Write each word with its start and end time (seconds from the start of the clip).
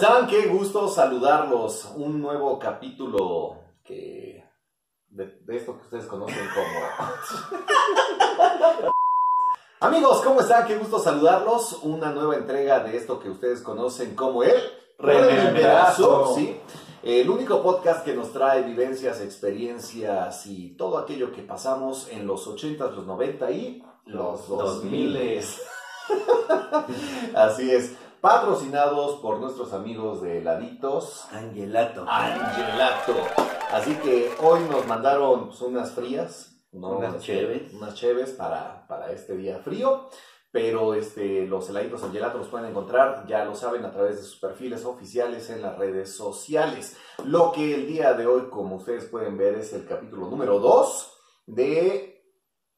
están? 0.00 0.28
Qué 0.28 0.46
gusto 0.46 0.86
saludarlos. 0.86 1.90
Un 1.96 2.22
nuevo 2.22 2.56
capítulo 2.56 3.56
que 3.84 4.44
de, 5.10 5.40
de 5.44 5.56
esto 5.56 5.76
que 5.76 5.82
ustedes 5.82 6.06
conocen 6.06 6.46
como. 6.54 6.68
Amigos, 9.80 10.22
¿cómo 10.22 10.40
están? 10.40 10.68
Qué 10.68 10.76
gusto 10.76 11.00
saludarlos. 11.00 11.80
Una 11.82 12.12
nueva 12.12 12.36
entrega 12.36 12.78
de 12.78 12.96
esto 12.96 13.18
que 13.18 13.28
ustedes 13.28 13.60
conocen 13.60 14.14
como 14.14 14.44
el 14.44 14.54
Rememberazo. 15.00 16.32
¿sí? 16.36 16.60
El 17.02 17.28
único 17.28 17.60
podcast 17.60 18.04
que 18.04 18.14
nos 18.14 18.32
trae 18.32 18.62
vivencias, 18.62 19.20
experiencias 19.20 20.46
y 20.46 20.76
todo 20.76 20.98
aquello 20.98 21.32
que 21.32 21.42
pasamos 21.42 22.06
en 22.12 22.24
los 22.24 22.46
80, 22.46 22.88
los 22.92 23.04
90 23.04 23.50
y 23.50 23.82
los 24.06 24.46
2000. 24.46 25.40
Así 27.34 27.70
es. 27.72 27.96
Patrocinados 28.20 29.20
por 29.20 29.38
nuestros 29.38 29.72
amigos 29.72 30.22
de 30.22 30.42
Laditos. 30.42 31.32
Angelato. 31.32 32.04
Angelato. 32.08 33.14
Así 33.70 33.94
que 33.94 34.32
hoy 34.42 34.60
nos 34.68 34.88
mandaron 34.88 35.46
pues, 35.46 35.60
unas 35.60 35.92
frías, 35.92 36.60
¿no? 36.72 36.98
Unas 36.98 37.22
cheves. 37.22 37.72
Unas 37.72 37.94
cheves 37.94 38.30
para, 38.30 38.88
para 38.88 39.12
este 39.12 39.36
día 39.36 39.60
frío. 39.60 40.08
Pero 40.50 40.94
este, 40.94 41.46
los 41.46 41.68
heladitos 41.70 42.02
Angelato 42.02 42.38
los 42.38 42.48
pueden 42.48 42.70
encontrar, 42.70 43.24
ya 43.28 43.44
lo 43.44 43.54
saben, 43.54 43.84
a 43.84 43.92
través 43.92 44.16
de 44.16 44.22
sus 44.24 44.40
perfiles 44.40 44.84
oficiales 44.84 45.48
en 45.50 45.62
las 45.62 45.78
redes 45.78 46.16
sociales. 46.16 46.96
Lo 47.24 47.52
que 47.52 47.72
el 47.72 47.86
día 47.86 48.14
de 48.14 48.26
hoy, 48.26 48.48
como 48.48 48.76
ustedes 48.76 49.04
pueden 49.04 49.38
ver, 49.38 49.54
es 49.54 49.72
el 49.74 49.86
capítulo 49.86 50.28
número 50.28 50.58
2 50.58 51.18
de 51.46 52.24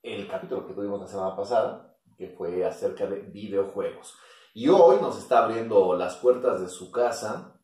el 0.02 0.29
capítulo 0.29 0.66
que 0.66 0.75
tuvimos 0.75 1.01
la 1.01 1.07
semana 1.07 1.35
pasada, 1.35 1.97
que 2.19 2.29
fue 2.29 2.63
acerca 2.66 3.07
de 3.07 3.21
videojuegos. 3.21 4.19
Y 4.54 4.68
hoy 4.68 4.96
nos 5.01 5.18
está 5.18 5.45
abriendo 5.45 5.95
las 5.96 6.16
puertas 6.16 6.60
de 6.60 6.68
su 6.68 6.90
casa 6.90 7.60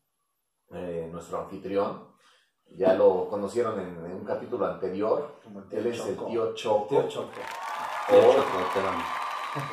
eh, 0.71 1.09
nuestro 1.11 1.39
anfitrión. 1.39 2.07
Ya 2.71 2.93
lo 2.93 3.27
conocieron 3.29 3.79
en, 3.79 4.05
en 4.05 4.13
un 4.13 4.25
capítulo 4.25 4.65
anterior. 4.65 5.39
Tío 5.69 5.79
Él 5.79 5.87
es 5.87 6.05
el 6.05 6.15
Choco. 6.15 6.27
tío 6.27 6.53
Choco. 6.53 6.87
Tío 6.87 7.07
Choco. 7.07 7.31
o 8.09 8.33
Chocotón. 8.33 8.95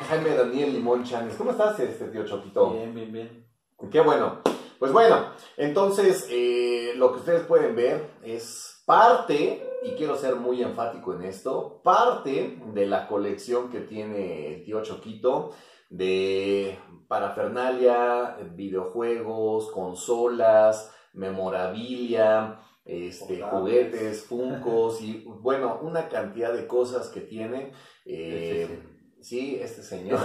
Jaime 0.09 0.35
Daniel 0.35 0.73
Limón 0.73 1.03
Chanes. 1.03 1.35
¿Cómo 1.35 1.51
estás, 1.51 1.79
este 1.79 2.07
tío 2.07 2.25
Choquito? 2.25 2.71
Bien, 2.71 2.93
bien, 2.93 3.11
bien. 3.11 3.47
Qué 3.91 4.01
bueno. 4.01 4.41
Pues 4.79 4.91
bueno, 4.91 5.27
entonces 5.57 6.27
eh, 6.29 6.93
lo 6.95 7.13
que 7.13 7.19
ustedes 7.19 7.45
pueden 7.45 7.75
ver 7.75 8.11
es 8.23 8.83
parte, 8.85 9.79
y 9.83 9.91
quiero 9.91 10.15
ser 10.17 10.35
muy 10.35 10.61
enfático 10.61 11.13
en 11.13 11.23
esto, 11.23 11.81
parte 11.83 12.59
de 12.73 12.85
la 12.85 13.07
colección 13.07 13.69
que 13.69 13.81
tiene 13.81 14.53
el 14.53 14.63
tío 14.65 14.83
Choquito 14.83 15.51
de 15.97 16.77
parafernalia, 17.07 18.37
videojuegos, 18.53 19.71
consolas, 19.71 20.91
memorabilia, 21.13 22.59
este, 22.83 23.41
juguetes, 23.41 24.25
funcos 24.25 25.01
y 25.07 25.23
bueno, 25.25 25.79
una 25.81 26.09
cantidad 26.09 26.53
de 26.53 26.67
cosas 26.67 27.09
que 27.09 27.21
tiene. 27.21 27.71
eh, 28.05 28.83
sí, 29.21 29.57
este 29.61 29.81
señor. 29.83 30.19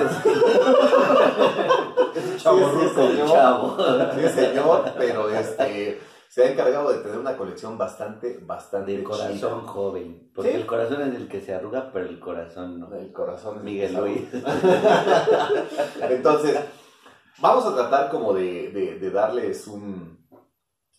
Ese 2.14 2.36
chavo 2.38 2.68
ruco, 2.70 3.02
el 3.02 3.18
¿no? 3.18 3.26
chavo. 3.26 3.76
Sí, 4.14 4.28
señor, 4.28 4.92
pero 4.98 5.30
este 5.30 6.00
se 6.30 6.44
ha 6.44 6.52
encargado 6.52 6.92
de 6.92 6.98
tener 7.00 7.18
una 7.18 7.36
colección 7.36 7.76
bastante, 7.76 8.38
bastante 8.42 8.96
De 8.96 9.02
corazón 9.02 9.32
chida. 9.36 9.50
joven. 9.72 10.30
Porque 10.32 10.52
Sí. 10.52 10.56
el 10.58 10.66
corazón 10.66 11.00
es 11.02 11.14
el 11.16 11.26
que 11.28 11.40
se 11.40 11.52
arruga, 11.52 11.90
pero 11.92 12.06
el 12.06 12.20
corazón 12.20 12.78
no. 12.78 12.94
El 12.94 13.12
corazón 13.12 13.56
es 13.58 13.62
Miguel. 13.64 13.94
Luis. 13.96 14.22
Entonces, 16.08 16.60
vamos 17.40 17.66
a 17.66 17.74
tratar 17.74 18.10
como 18.10 18.32
de, 18.32 18.70
de- 18.70 18.98
de 19.00 19.10
darles 19.10 19.66
un, 19.66 20.24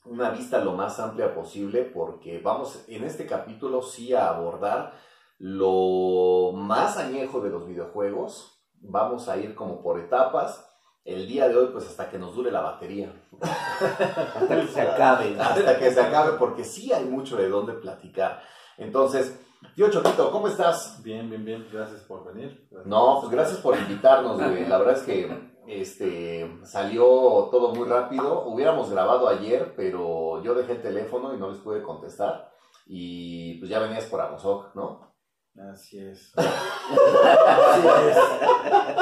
una 0.06 0.32
vista 0.32 0.60
lo 0.64 0.74
más 0.74 1.00
amplia 1.00 1.34
posible, 1.34 1.84
porque 1.84 2.40
vamos 2.40 2.84
en 2.88 3.04
este 3.06 3.26
capítulo 3.26 3.82
sí 3.82 4.14
a 4.14 4.28
abordar 4.30 4.94
lo 5.38 6.52
más 6.54 6.98
añejo 6.98 7.40
de 7.42 7.50
los 7.52 7.66
videojuegos. 7.68 8.62
Vamos 8.82 9.30
a 9.30 9.38
ir 9.38 9.56
como 9.56 9.82
por 9.82 10.00
etapas. 10.00 10.68
El 11.04 11.28
día 11.28 11.48
de 11.48 11.58
hoy, 11.58 11.70
pues 11.72 11.88
hasta 11.88 12.10
que 12.10 12.20
nos 12.20 12.36
dure 12.36 12.52
la 12.52 12.62
batería. 12.62 13.12
Hasta 13.42 14.62
que 14.62 14.68
se 14.68 14.82
acabe. 14.82 15.40
hasta 15.40 15.80
que 15.80 15.92
se 15.92 16.00
acabe, 16.00 16.38
porque 16.38 16.64
sí 16.64 16.94
hay 16.94 17.06
mucho 17.06 17.38
de 17.38 17.50
dónde 17.50 17.74
platicar. 17.74 18.42
Entonces, 18.78 19.40
tío 19.76 19.90
Choquito, 19.90 20.32
¿cómo 20.32 20.48
estás? 20.48 21.02
Bien, 21.04 21.30
bien, 21.30 21.44
bien. 21.44 21.68
Gracias 21.72 22.02
por 22.02 22.32
venir. 22.32 22.68
No, 22.86 23.18
pues 23.20 23.32
gracias 23.32 23.60
por 23.60 23.78
invitarnos, 23.78 24.38
güey. 24.38 24.68
La 24.68 24.78
verdad 24.78 24.98
es 24.98 25.04
que 25.04 25.52
este 25.68 26.60
salió 26.64 27.04
todo 27.52 27.74
muy 27.74 27.88
rápido. 27.88 28.46
Hubiéramos 28.46 28.92
grabado 28.92 29.28
ayer, 29.28 29.74
pero 29.76 30.44
yo 30.44 30.54
dejé 30.54 30.74
el 30.74 30.82
teléfono 30.82 31.34
y 31.34 31.38
no 31.38 31.50
les 31.50 31.60
pude 31.60 31.82
contestar. 31.82 32.52
Y 32.86 33.56
pues 33.60 33.70
ya 33.70 33.80
venías 33.80 34.06
por 34.06 34.22
Amozoc, 34.22 34.76
¿no? 34.76 35.11
Así 35.60 36.00
es. 36.00 36.32
Así 36.38 37.88
es. 38.08 38.18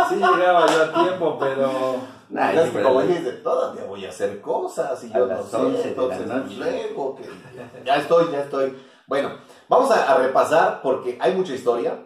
Sí 0.10 0.16
llegaba 0.16 0.66
yo 0.68 0.84
a 0.84 1.04
tiempo, 1.04 1.38
pero... 1.40 1.70
Nah, 2.30 2.52
Ya 2.54 2.64
es 2.66 2.72
que 2.72 2.82
como 2.84 3.02
dices, 3.02 3.42
todavía 3.44 3.86
voy 3.86 4.06
a 4.06 4.10
hacer 4.10 4.40
cosas 4.42 5.04
y 5.04 5.12
yo 5.12 5.26
no 5.26 5.42
sé, 5.44 5.56
11 5.58 5.78
de 5.78 5.84
la 5.84 5.90
entonces 5.90 6.28
noche. 6.28 6.56
luego 6.58 7.16
que 7.16 7.24
ya 7.84 7.96
estoy, 7.96 8.32
ya 8.32 8.42
estoy. 8.42 8.78
Bueno, 9.08 9.32
vamos 9.68 9.90
a, 9.92 10.12
a 10.12 10.18
repasar 10.18 10.82
porque 10.84 11.18
hay 11.20 11.34
mucha 11.34 11.54
historia. 11.54 12.06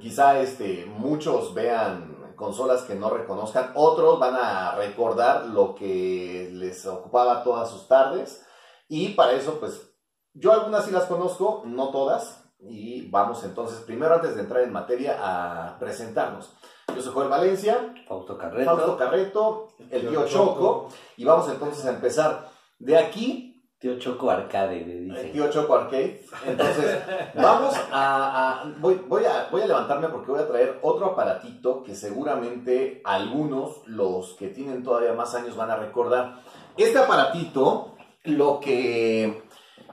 Quizá 0.00 0.38
este, 0.38 0.86
muchos 0.86 1.54
vean 1.54 2.34
consolas 2.36 2.82
que 2.82 2.94
no 2.94 3.10
reconozcan, 3.10 3.72
otros 3.74 4.20
van 4.20 4.36
a 4.36 4.76
recordar 4.76 5.46
lo 5.46 5.74
que 5.74 6.50
les 6.52 6.86
ocupaba 6.86 7.42
todas 7.42 7.70
sus 7.70 7.88
tardes 7.88 8.46
y 8.88 9.08
para 9.14 9.32
eso 9.32 9.58
pues 9.58 9.90
yo 10.34 10.52
algunas 10.52 10.84
sí 10.84 10.90
las 10.90 11.06
conozco, 11.06 11.62
no 11.64 11.88
todas 11.88 12.45
y 12.68 13.08
vamos 13.10 13.42
entonces 13.44 13.80
primero 13.80 14.14
antes 14.14 14.34
de 14.34 14.42
entrar 14.42 14.62
en 14.62 14.72
materia 14.72 15.16
a 15.20 15.78
presentarnos. 15.78 16.52
Yo 16.94 17.02
soy 17.02 17.12
Joel 17.12 17.28
Valencia, 17.28 17.94
Fausto 18.06 18.38
Carreto. 18.38 18.70
Fausto 18.70 18.96
Carreto, 18.96 19.68
el 19.90 20.08
tío 20.08 20.26
Choco, 20.26 20.88
y 21.16 21.24
vamos 21.24 21.48
entonces 21.50 21.84
a 21.84 21.90
empezar 21.90 22.48
de 22.78 22.96
aquí, 22.96 23.52
Tío 23.78 23.98
Choco 23.98 24.30
Arcade, 24.30 24.86
le 24.86 25.24
tío 25.24 25.50
Choco 25.50 25.74
Arcade. 25.74 26.22
Entonces, 26.46 26.98
vamos 27.34 27.74
a, 27.92 28.62
a- 28.62 28.74
voy, 28.78 28.94
voy 29.06 29.24
a 29.26 29.48
voy 29.50 29.60
a 29.60 29.66
levantarme 29.66 30.08
porque 30.08 30.30
voy 30.30 30.40
a 30.40 30.48
traer 30.48 30.78
otro 30.82 31.06
aparatito 31.06 31.82
que 31.82 31.94
seguramente 31.94 33.02
algunos, 33.04 33.82
los 33.86 34.32
que 34.34 34.48
tienen 34.48 34.82
todavía 34.82 35.12
más 35.12 35.34
años, 35.34 35.56
van 35.56 35.70
a 35.70 35.76
recordar. 35.76 36.40
Este 36.78 36.98
aparatito, 36.98 37.96
lo 38.24 38.60
que 38.60 39.42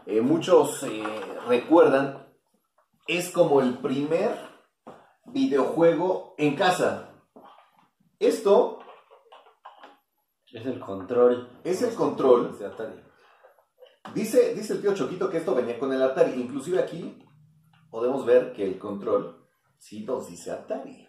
eh, 0.05 0.21
muchos 0.21 0.83
eh, 0.83 1.03
recuerdan, 1.49 2.22
es 3.07 3.31
como 3.31 3.61
el 3.61 3.77
primer 3.79 4.37
videojuego 5.25 6.35
en 6.37 6.55
casa. 6.55 7.09
Esto 8.19 8.79
Es 10.51 10.65
el 10.65 10.79
control. 10.79 11.59
es 11.63 11.81
el 11.81 11.93
control. 11.95 12.57
De 12.57 12.65
Atari. 12.67 13.03
Dice, 14.13 14.53
dice 14.53 14.73
el 14.73 14.81
tío 14.81 14.93
Choquito 14.93 15.29
que 15.29 15.37
esto 15.37 15.55
venía 15.55 15.79
con 15.79 15.91
el 15.91 16.01
Atari. 16.01 16.33
Inclusive 16.39 16.79
aquí 16.79 17.25
podemos 17.89 18.25
ver 18.25 18.53
que 18.53 18.65
el 18.65 18.77
control 18.79 19.47
sí 19.77 20.05
nos 20.05 20.27
dice 20.27 20.51
Atari. 20.51 21.07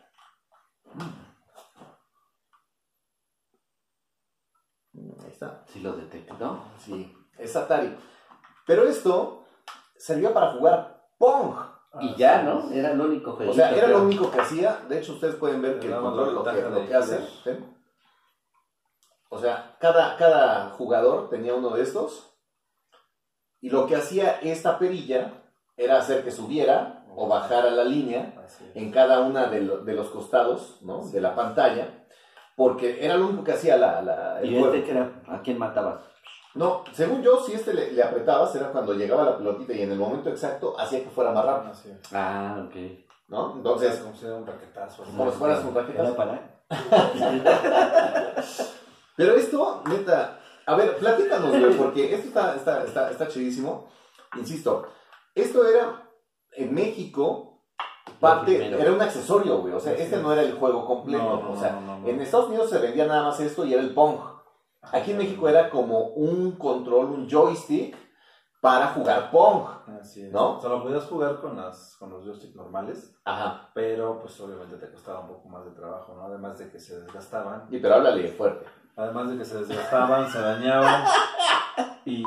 Mm, 4.92 5.20
Ahí 5.22 5.30
está. 5.30 5.64
Si 5.68 5.80
lo 5.80 5.92
detectó. 5.92 6.64
Sí, 6.78 7.12
es 7.38 7.54
Atari. 7.56 7.96
Pero 8.66 8.84
esto 8.84 9.44
servía 9.96 10.32
para 10.32 10.52
jugar 10.52 11.06
Pong. 11.18 11.73
Y 12.00 12.14
ya, 12.16 12.42
¿no? 12.42 12.70
Era 12.72 12.90
el 12.92 13.00
único 13.00 13.32
juego. 13.32 13.52
O 13.52 13.54
sea, 13.54 13.70
era 13.74 13.86
lo 13.88 14.02
único 14.02 14.30
que 14.30 14.40
hacía. 14.40 14.80
De 14.88 14.98
hecho, 14.98 15.12
ustedes 15.12 15.36
pueden 15.36 15.62
ver 15.62 15.78
que 15.78 15.86
el 15.86 15.94
control 16.00 16.34
lo 16.34 16.44
que, 16.44 16.62
lo 16.62 16.86
que 16.86 16.94
hace. 16.94 17.18
O 19.30 19.38
sea, 19.38 19.76
cada, 19.80 20.16
cada 20.16 20.70
jugador 20.70 21.28
tenía 21.28 21.54
uno 21.54 21.70
de 21.70 21.82
estos. 21.82 22.30
Y 23.60 23.70
lo 23.70 23.86
que 23.86 23.96
hacía 23.96 24.40
esta 24.42 24.78
perilla 24.78 25.42
era 25.76 25.98
hacer 25.98 26.22
que 26.24 26.30
subiera 26.30 27.04
o 27.16 27.26
bajara 27.28 27.70
la 27.70 27.84
línea 27.84 28.34
en 28.74 28.90
cada 28.92 29.20
una 29.20 29.46
de, 29.46 29.60
lo- 29.62 29.78
de 29.78 29.94
los 29.94 30.08
costados 30.10 30.78
¿no? 30.82 31.04
de 31.08 31.20
la 31.20 31.34
pantalla. 31.34 32.06
Porque 32.56 33.04
era 33.04 33.16
lo 33.16 33.26
único 33.28 33.42
que 33.44 33.52
hacía 33.52 33.76
la, 33.76 34.02
la- 34.02 34.40
el 34.40 34.52
¿Y 34.52 34.58
juego. 34.58 34.74
este 34.74 34.84
que 34.84 34.90
era? 34.92 35.22
¿A 35.28 35.40
quién 35.42 35.58
matabas? 35.58 36.02
No, 36.54 36.84
según 36.92 37.22
yo, 37.22 37.40
si 37.42 37.52
este 37.52 37.74
le, 37.74 37.92
le 37.92 38.02
apretabas 38.02 38.54
era 38.54 38.70
cuando 38.70 38.94
llegaba 38.94 39.24
la 39.24 39.36
pelotita 39.36 39.72
y 39.72 39.82
en 39.82 39.92
el 39.92 39.98
momento 39.98 40.30
exacto 40.30 40.78
hacía 40.78 41.02
que 41.02 41.10
fuera 41.10 41.32
más 41.32 41.44
rápido. 41.44 41.72
Así 41.72 41.90
es. 41.90 42.12
Ah, 42.12 42.64
ok. 42.66 43.04
¿no? 43.28 43.54
Entonces, 43.56 43.98
como 43.98 44.14
si 44.14 44.20
fuera 44.20 44.36
un 44.36 44.46
raquetazo. 44.46 45.04
Como 45.04 45.30
si 45.30 45.38
fueras 45.38 45.64
un 45.64 45.74
raquetazo. 45.74 46.08
¿Era 46.08 46.16
para? 46.16 46.64
Pero 49.16 49.36
esto, 49.36 49.82
neta, 49.86 50.40
a 50.66 50.74
ver, 50.74 50.96
platícanos, 50.96 51.50
güey, 51.50 51.76
porque 51.76 52.14
esto 52.14 52.28
está, 52.28 52.56
está, 52.56 52.84
está, 52.84 53.10
está 53.10 53.28
chidísimo. 53.28 53.88
Insisto, 54.36 54.88
esto 55.34 55.66
era 55.66 56.10
en 56.52 56.74
México 56.74 57.62
parte, 58.18 58.66
era 58.66 58.92
un 58.92 59.00
accesorio, 59.00 59.58
güey. 59.58 59.74
O 59.74 59.80
sea, 59.80 59.92
este 59.92 60.16
es. 60.16 60.22
no 60.22 60.32
era 60.32 60.42
el 60.42 60.54
juego 60.54 60.84
completo. 60.84 61.22
No, 61.22 61.42
no, 61.42 61.52
o 61.52 61.56
sea, 61.56 61.72
no, 61.72 61.80
no, 61.80 61.98
no. 62.00 62.08
en 62.08 62.20
Estados 62.20 62.48
Unidos 62.48 62.70
se 62.70 62.78
vendía 62.78 63.06
nada 63.06 63.22
más 63.24 63.38
esto 63.40 63.64
y 63.64 63.72
era 63.72 63.82
el 63.82 63.94
Pong. 63.94 64.18
Aquí 64.92 65.12
en 65.12 65.18
México 65.18 65.48
era 65.48 65.70
como 65.70 65.98
un 66.08 66.52
control, 66.52 67.06
un 67.06 67.28
joystick 67.28 67.96
para 68.60 68.88
jugar 68.88 69.30
Pong. 69.30 69.66
Así 70.00 70.22
es. 70.24 70.32
¿No? 70.32 70.56
O 70.56 70.60
sea, 70.60 70.70
lo 70.70 70.82
podías 70.82 71.04
jugar 71.04 71.40
con, 71.40 71.56
las, 71.56 71.96
con 71.98 72.10
los 72.10 72.24
joysticks 72.24 72.54
normales, 72.56 73.14
Ajá. 73.24 73.68
pero 73.74 74.20
pues 74.20 74.40
obviamente 74.40 74.76
te 74.76 74.90
costaba 74.90 75.20
un 75.20 75.28
poco 75.28 75.48
más 75.48 75.64
de 75.66 75.72
trabajo, 75.72 76.14
¿no? 76.14 76.22
Además 76.24 76.58
de 76.58 76.70
que 76.70 76.78
se 76.78 77.00
desgastaban. 77.00 77.66
Y 77.70 77.78
pero 77.78 77.96
háblale 77.96 78.26
fuerte. 78.28 78.64
Además 78.96 79.30
de 79.30 79.38
que 79.38 79.44
se 79.44 79.58
desgastaban, 79.58 80.30
se 80.30 80.40
dañaban 80.40 81.04
y, 82.04 82.24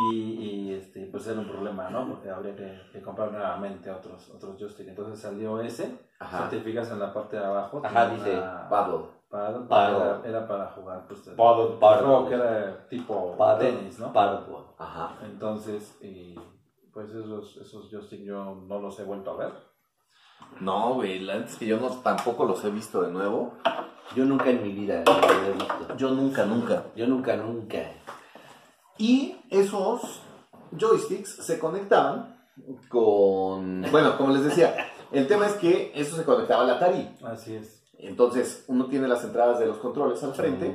y, 0.00 0.14
y, 0.14 0.72
este, 0.74 1.06
pues 1.06 1.26
era 1.26 1.38
un 1.40 1.48
problema, 1.48 1.90
¿no? 1.90 2.08
Porque 2.08 2.30
habría 2.30 2.54
que, 2.56 2.80
que 2.92 3.02
comprar 3.02 3.30
nuevamente 3.32 3.90
otros, 3.90 4.30
otros 4.34 4.56
joysticks. 4.58 4.88
Entonces 4.88 5.20
salió 5.20 5.60
ese, 5.60 5.98
Ajá. 6.20 6.48
certificas 6.48 6.90
en 6.90 7.00
la 7.00 7.12
parte 7.12 7.36
de 7.36 7.44
abajo. 7.44 7.82
Ajá, 7.84 8.08
dice, 8.08 8.38
una- 8.38 8.68
Paddle. 8.68 9.04
Paddle, 9.30 9.66
Paddle. 9.68 10.28
Era, 10.28 10.46
para 10.46 10.66
jugar, 10.68 11.06
pues, 11.08 11.26
el- 11.26 11.34
Paddle, 11.34 11.72
el 11.72 11.78
paddle. 11.78 12.06
juego 12.06 12.28
que 12.28 12.34
era 12.34 12.88
tipo 12.88 13.36
Paddle, 13.36 13.72
tenis, 13.72 13.98
¿no? 13.98 14.12
paddle. 14.12 14.40
Ajá. 14.78 15.18
Entonces, 15.24 15.96
y, 16.02 16.34
pues 16.92 17.10
esos, 17.10 17.56
esos 17.56 17.90
joysticks 17.90 18.24
yo 18.24 18.54
no 18.66 18.78
los 18.80 18.98
he 19.00 19.04
vuelto 19.04 19.32
a 19.32 19.36
ver. 19.36 19.52
No, 20.60 20.94
güey, 20.94 21.18
la 21.20 21.34
neta 21.34 21.46
es 21.48 21.56
que 21.56 21.66
yo 21.66 21.78
no, 21.80 21.88
tampoco 21.88 22.44
los 22.44 22.62
he 22.64 22.70
visto 22.70 23.02
de 23.02 23.10
nuevo. 23.10 23.54
Yo 24.14 24.24
nunca 24.24 24.50
en 24.50 24.62
mi 24.62 24.72
vida 24.72 25.02
lo 25.06 25.48
he 25.48 25.52
visto. 25.52 25.96
Yo 25.96 26.10
nunca, 26.10 26.44
nunca. 26.44 26.84
Yo 26.94 27.06
nunca, 27.06 27.34
nunca. 27.36 27.78
Y 28.98 29.36
esos 29.50 30.20
joysticks 30.78 31.44
se 31.44 31.58
conectaban 31.58 32.36
con... 32.88 33.82
Bueno, 33.90 34.16
como 34.16 34.32
les 34.32 34.44
decía, 34.44 34.74
el 35.10 35.26
tema 35.26 35.46
es 35.46 35.54
que 35.54 35.90
eso 35.94 36.14
se 36.16 36.24
conectaba 36.24 36.62
al 36.62 36.70
Atari. 36.70 37.16
Así 37.24 37.56
es. 37.56 37.83
Entonces, 38.06 38.64
uno 38.68 38.86
tiene 38.86 39.08
las 39.08 39.24
entradas 39.24 39.58
de 39.58 39.66
los 39.66 39.78
controles 39.78 40.22
al 40.22 40.34
frente. 40.34 40.74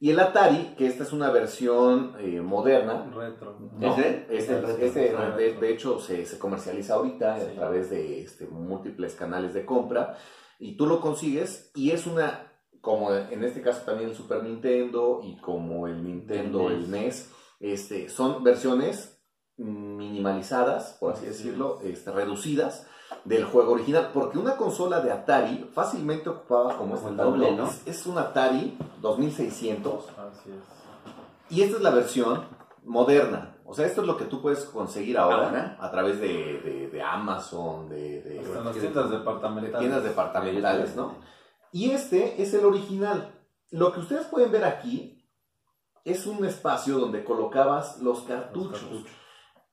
Y 0.00 0.10
el 0.10 0.18
Atari, 0.18 0.74
que 0.76 0.86
esta 0.86 1.04
es 1.04 1.12
una 1.12 1.30
versión 1.30 2.14
eh, 2.18 2.40
moderna. 2.40 3.10
Retro. 3.14 3.56
No, 3.78 3.92
¿Ese? 3.92 4.26
este, 4.28 4.60
retro. 4.60 4.84
este, 4.84 5.14
Ah, 5.16 5.34
de, 5.36 5.70
hecho, 5.70 5.98
se, 6.00 6.26
se 6.26 6.38
comercializa 6.38 6.94
ahorita 6.94 7.38
Sí. 7.38 7.46
a 7.52 7.54
través 7.54 7.90
de 7.90 8.22
este, 8.22 8.46
múltiples 8.46 9.14
canales 9.14 9.54
de 9.54 9.64
compra. 9.64 10.16
Y 10.58 10.76
tú 10.76 10.86
lo 10.86 11.00
consigues 11.00 11.70
y 11.74 11.92
es 11.92 12.06
una, 12.06 12.52
como 12.80 13.14
en 13.14 13.42
este 13.44 13.62
caso 13.62 13.82
también 13.86 14.10
el 14.10 14.16
Super 14.16 14.42
Nintendo 14.42 15.20
y 15.22 15.40
como 15.40 15.86
el 15.86 16.02
Nintendo, 16.04 16.68
El 16.68 16.84
el 16.84 16.90
NES, 16.90 17.32
este, 17.60 18.08
son 18.08 18.42
versiones 18.44 19.22
minimalizadas, 19.56 20.96
por 21.00 21.12
así 21.12 21.26
Así 21.26 21.44
decirlo, 21.44 21.80
este, 21.82 22.10
reducidas 22.10 22.86
del 23.24 23.44
juego 23.44 23.72
original. 23.72 24.10
Porque 24.12 24.38
una 24.38 24.56
consola 24.56 25.00
de 25.00 25.12
Atari 25.12 25.70
fácilmente 25.72 26.28
ocupaba 26.28 26.76
como 26.76 26.94
este 26.96 27.08
el 27.08 27.16
doble. 27.16 27.52
¿no? 27.52 27.66
Es, 27.66 27.82
es 27.86 28.06
un 28.06 28.18
Atari 28.18 28.76
2600 29.00 30.08
Así 30.10 30.50
es. 30.50 31.56
y 31.56 31.62
esta 31.62 31.76
es 31.78 31.82
la 31.82 31.90
versión 31.90 32.44
moderna. 32.84 33.50
O 33.66 33.72
sea, 33.72 33.86
esto 33.86 34.02
es 34.02 34.06
lo 34.06 34.16
que 34.18 34.26
tú 34.26 34.42
puedes 34.42 34.64
conseguir 34.66 35.16
ahora, 35.16 35.46
Ahora. 35.48 35.76
a 35.80 35.90
través 35.90 36.20
de, 36.20 36.28
de- 36.60 36.88
de 36.90 37.02
Amazon, 37.02 37.88
de, 37.88 38.20
de- 38.22 38.40
Hasta 38.40 38.58
en 38.58 38.64
las 38.66 38.74
de 38.74 38.80
tiendas 38.82 39.10
departamentales. 39.10 39.78
tiendas 39.78 40.04
departamentales, 40.04 40.94
¿no? 40.96 41.14
Y 41.72 41.90
este 41.90 42.40
es 42.42 42.52
el 42.54 42.64
original. 42.66 43.34
Lo 43.70 43.92
que 43.92 44.00
ustedes 44.00 44.26
pueden 44.26 44.52
ver 44.52 44.64
aquí 44.64 45.26
es 46.04 46.26
un 46.26 46.44
espacio 46.44 46.98
donde 46.98 47.24
colocabas 47.24 48.00
los 48.02 48.20
cartuchos. 48.24 48.82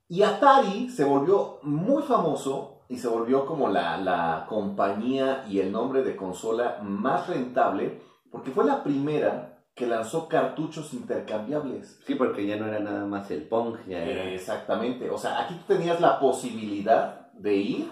Y 0.07 0.23
Atari 0.23 0.89
se 0.89 1.03
volvió 1.03 1.59
muy 1.61 2.01
famoso 2.03 2.70
y 2.91 2.97
se 2.97 3.07
volvió 3.07 3.45
como 3.45 3.69
la, 3.69 3.95
la 3.95 4.45
compañía 4.49 5.45
y 5.49 5.59
el 5.59 5.71
nombre 5.71 6.03
de 6.03 6.17
consola 6.17 6.79
más 6.83 7.25
rentable 7.27 8.01
porque 8.29 8.51
fue 8.51 8.65
la 8.65 8.83
primera 8.83 9.63
que 9.73 9.87
lanzó 9.87 10.27
cartuchos 10.27 10.93
intercambiables. 10.93 12.01
Sí, 12.05 12.15
porque 12.15 12.45
ya 12.45 12.57
no 12.57 12.67
era 12.67 12.79
nada 12.79 13.05
más 13.05 13.31
el 13.31 13.47
Pong, 13.47 13.77
ya 13.87 14.03
era. 14.03 14.25
Exactamente. 14.25 15.09
O 15.09 15.17
sea, 15.17 15.41
aquí 15.41 15.55
tú 15.55 15.73
tenías 15.73 16.01
la 16.01 16.19
posibilidad 16.19 17.31
de 17.31 17.55
ir 17.55 17.91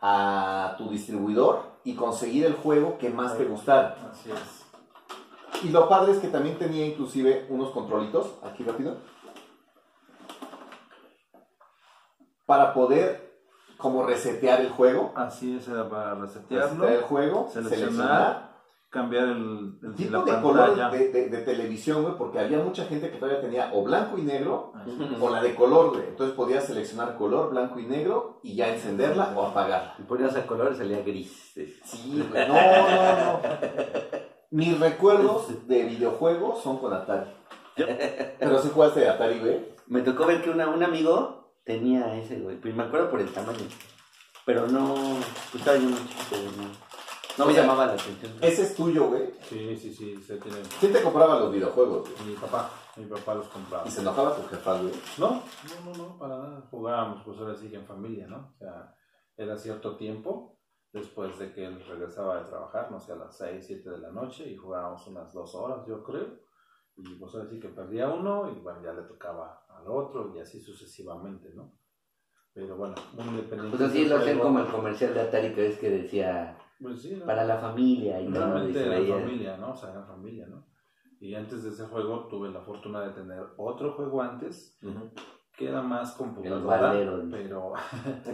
a 0.00 0.76
tu 0.78 0.88
distribuidor 0.90 1.62
y 1.82 1.96
conseguir 1.96 2.46
el 2.46 2.54
juego 2.54 2.98
que 2.98 3.10
más 3.10 3.36
te 3.36 3.44
gustara. 3.46 3.96
Así 4.12 4.30
es. 4.30 5.64
Y 5.64 5.70
lo 5.70 5.88
padre 5.88 6.12
es 6.12 6.18
que 6.18 6.28
también 6.28 6.56
tenía 6.56 6.86
inclusive 6.86 7.46
unos 7.48 7.70
controlitos, 7.70 8.38
aquí 8.44 8.62
rápido, 8.62 8.98
para 12.46 12.72
poder 12.72 13.29
como 13.80 14.04
resetear 14.06 14.60
el 14.60 14.70
juego, 14.70 15.12
Así 15.16 15.56
es, 15.56 15.66
era 15.68 15.88
para 15.88 16.14
resetearlo, 16.14 16.66
resetear 16.68 16.92
el 16.92 17.02
juego, 17.02 17.48
seleccionar, 17.52 17.78
seleccionar, 17.88 18.50
cambiar 18.90 19.24
el, 19.28 19.78
el 19.82 19.94
tipo 19.94 20.16
la 20.18 20.24
de 20.36 20.42
color 20.42 20.90
de, 20.92 21.08
de- 21.10 21.28
de 21.28 21.38
televisión, 21.38 22.02
güey, 22.02 22.14
porque 22.16 22.38
había 22.40 22.58
mucha 22.58 22.84
gente 22.86 23.10
que 23.10 23.18
todavía 23.18 23.40
tenía 23.40 23.70
o 23.72 23.82
blanco 23.84 24.18
y 24.18 24.22
negro 24.22 24.72
Así 24.74 24.90
es. 25.14 25.20
o 25.20 25.30
la 25.30 25.40
de 25.42 25.54
color, 25.54 25.90
güey. 25.90 26.08
Entonces 26.08 26.34
podías 26.36 26.64
seleccionar 26.64 27.16
color, 27.16 27.50
blanco 27.50 27.78
y 27.78 27.86
negro 27.86 28.40
y 28.42 28.56
ya 28.56 28.68
encenderla 28.68 29.32
o 29.36 29.46
apagarla. 29.46 29.94
Y 29.98 30.02
ponías 30.02 30.34
a 30.36 30.46
color 30.46 30.72
y 30.72 30.76
salía 30.76 31.02
gris. 31.02 31.52
Sí, 31.84 32.24
güey. 32.30 32.48
No, 32.48 32.54
no, 32.54 33.32
no. 33.32 33.40
Mis 34.50 34.78
recuerdos 34.80 35.68
de 35.68 35.84
videojuegos 35.84 36.60
son 36.62 36.78
con 36.78 36.92
Atari. 36.92 37.30
Pero 38.38 38.58
si 38.60 38.68
jugaste 38.70 39.00
de 39.00 39.08
Atari, 39.08 39.38
güey. 39.38 39.70
Me 39.86 40.02
tocó 40.02 40.26
ver 40.26 40.42
que 40.42 40.50
una, 40.50 40.68
un 40.68 40.82
amigo 40.82 41.39
tenía 41.72 42.16
ese, 42.16 42.40
güey. 42.40 42.60
Pues 42.60 42.74
me 42.74 42.82
acuerdo 42.82 43.10
por 43.10 43.20
el 43.20 43.32
tamaño. 43.32 43.66
Pero 44.44 44.66
no. 44.68 44.94
Pues 44.94 45.56
estaba 45.56 45.76
yo 45.76 45.88
muy 45.88 45.98
chiquito, 46.08 46.36
güey, 46.36 46.56
No, 46.56 46.64
no 47.38 47.46
me 47.46 47.52
sea, 47.52 47.62
llamaba 47.62 47.86
la 47.86 47.92
atención. 47.92 48.32
Ese 48.40 48.62
es 48.62 48.74
tuyo, 48.74 49.08
güey. 49.08 49.32
Sí, 49.48 49.76
sí, 49.76 49.94
sí, 49.94 50.16
se 50.22 50.36
tiene. 50.38 50.58
¿Quién 50.78 50.92
te 50.92 51.02
compraba 51.02 51.38
los 51.40 51.52
videojuegos, 51.52 52.08
güey? 52.08 52.30
Mi 52.30 52.36
papá, 52.36 52.70
mi 52.96 53.06
papá 53.06 53.34
los 53.34 53.48
compraba. 53.48 53.86
Y 53.86 53.90
se 53.90 54.00
enojaba 54.00 54.36
tu 54.36 54.48
jefa, 54.48 54.80
güey. 54.80 54.92
No, 55.18 55.30
no, 55.30 55.92
no, 55.92 55.98
no, 55.98 56.18
para 56.18 56.38
nada. 56.38 56.66
Jugábamos, 56.70 57.22
pues 57.24 57.38
ahora 57.38 57.54
sí 57.54 57.68
que 57.68 57.76
en 57.76 57.86
familia, 57.86 58.26
¿no? 58.26 58.50
O 58.54 58.58
sea, 58.58 58.94
era 59.36 59.56
cierto 59.56 59.96
tiempo 59.96 60.58
después 60.92 61.38
de 61.38 61.52
que 61.52 61.64
él 61.64 61.84
regresaba 61.86 62.42
de 62.42 62.48
trabajar, 62.48 62.90
no 62.90 62.98
sé, 62.98 63.12
a 63.12 63.16
las 63.16 63.36
6, 63.36 63.64
7 63.64 63.90
de 63.90 63.98
la 63.98 64.10
noche 64.10 64.44
y 64.48 64.56
jugábamos 64.56 65.06
unas 65.06 65.32
dos 65.32 65.54
horas, 65.54 65.86
yo 65.86 66.02
creo. 66.02 66.40
Y 66.96 67.14
pues 67.14 67.32
ahora 67.34 67.48
sí 67.48 67.60
que 67.60 67.68
perdía 67.68 68.08
uno 68.08 68.50
y 68.50 68.58
bueno, 68.58 68.82
ya 68.82 68.92
le 68.92 69.02
tocaba 69.02 69.59
al 69.80 69.88
otro 69.90 70.32
y 70.34 70.40
así 70.40 70.60
sucesivamente, 70.60 71.50
¿no? 71.54 71.72
Pero 72.52 72.76
bueno, 72.76 72.94
muy 73.14 73.26
independiente. 73.28 73.76
Pues 73.76 73.90
así 73.90 74.06
lo 74.06 74.18
juego. 74.20 74.42
como 74.42 74.60
el 74.60 74.66
comercial 74.66 75.14
de 75.14 75.20
Atari 75.20 75.54
que 75.54 75.62
ves 75.62 75.78
que 75.78 75.90
decía 75.90 76.56
Pues 76.80 77.02
sí, 77.02 77.16
¿no? 77.16 77.26
para 77.26 77.44
la 77.44 77.58
familia 77.58 78.20
y 78.20 78.26
todo. 78.32 78.44
Realmente 78.46 78.78
se 78.80 78.86
era 78.86 78.98
veía. 78.98 79.18
familia, 79.20 79.56
¿no? 79.56 79.70
O 79.72 79.76
sea, 79.76 79.90
era 79.90 80.02
familia, 80.02 80.46
¿no? 80.48 80.66
Y 81.20 81.34
antes 81.34 81.62
de 81.64 81.70
ese 81.70 81.84
juego 81.84 82.26
tuve 82.28 82.48
la 82.50 82.60
fortuna 82.62 83.02
de 83.02 83.10
tener 83.12 83.44
otro 83.56 83.92
juego 83.92 84.22
antes 84.22 84.78
que 85.56 85.68
era 85.68 85.82
más 85.82 86.12
computadora, 86.14 86.80
Valero. 86.80 87.22
pero 87.30 87.72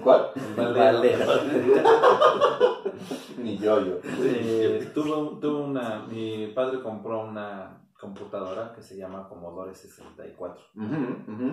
¿Cuál? 0.03 0.31
El 0.57 0.75
Valero. 0.75 1.27
Ni 3.39 3.59
yo, 3.59 3.81
yo. 3.85 3.99
eh, 4.23 4.91
tuve, 4.95 5.41
tuve 5.41 5.63
una, 5.63 6.07
mi 6.07 6.49
padre 6.55 6.81
compró 6.83 7.25
una 7.25 7.83
computadora 8.01 8.73
que 8.75 8.83
se 8.83 8.97
llama 8.97 9.29
Commodore 9.29 9.75
64, 9.75 10.63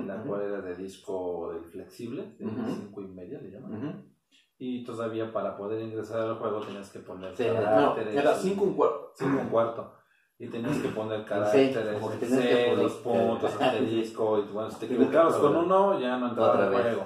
la 0.05 0.21
cual 0.23 0.41
era 0.41 0.61
de 0.61 0.75
disco 0.75 1.53
flexible, 1.71 2.35
de 2.37 2.45
Ujú. 2.45 2.65
5 2.75 3.01
y 3.01 3.07
media 3.07 3.39
le 3.41 3.51
llaman. 3.51 4.13
Y 4.57 4.83
todavía 4.85 5.31
para 5.33 5.57
poder 5.57 5.81
ingresar 5.81 6.21
al 6.21 6.35
juego 6.37 6.61
tenías 6.61 6.89
que 6.91 6.99
poner 6.99 7.35
Sí, 7.35 7.45
No, 7.47 7.53
caracteres. 7.63 8.15
era 8.15 8.35
5 8.35 8.63
un 8.63 8.73
cuarto. 8.75 9.11
cinco 9.15 9.39
un 9.41 9.49
cuarto. 9.49 9.93
Y 10.39 10.47
tenías 10.47 10.77
que 10.77 10.89
poner 10.89 11.21
Sí, 11.21 11.25
caracteres, 11.27 11.73
que 12.19 12.25
C, 12.25 12.65
poner- 12.75 13.03
puntos, 13.03 13.55
asterisco, 13.61 14.39
y 14.39 14.41
bueno, 14.51 14.69
si 14.69 14.79
te 14.79 14.87
Sí, 14.87 14.93
equivocabas 14.93 15.35
con 15.37 15.55
uno, 15.55 15.99
ya 15.99 16.17
no 16.17 16.29
entraba 16.29 16.65
al 16.67 16.71
juego. 16.73 17.05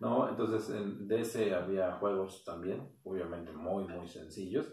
¿no? 0.00 0.28
Entonces, 0.28 0.68
en- 0.76 1.06
ese 1.10 1.54
había 1.54 1.92
juegos 1.92 2.44
también, 2.44 2.86
obviamente 3.04 3.50
muy, 3.52 3.84
muy 3.84 4.06
sencillos, 4.06 4.66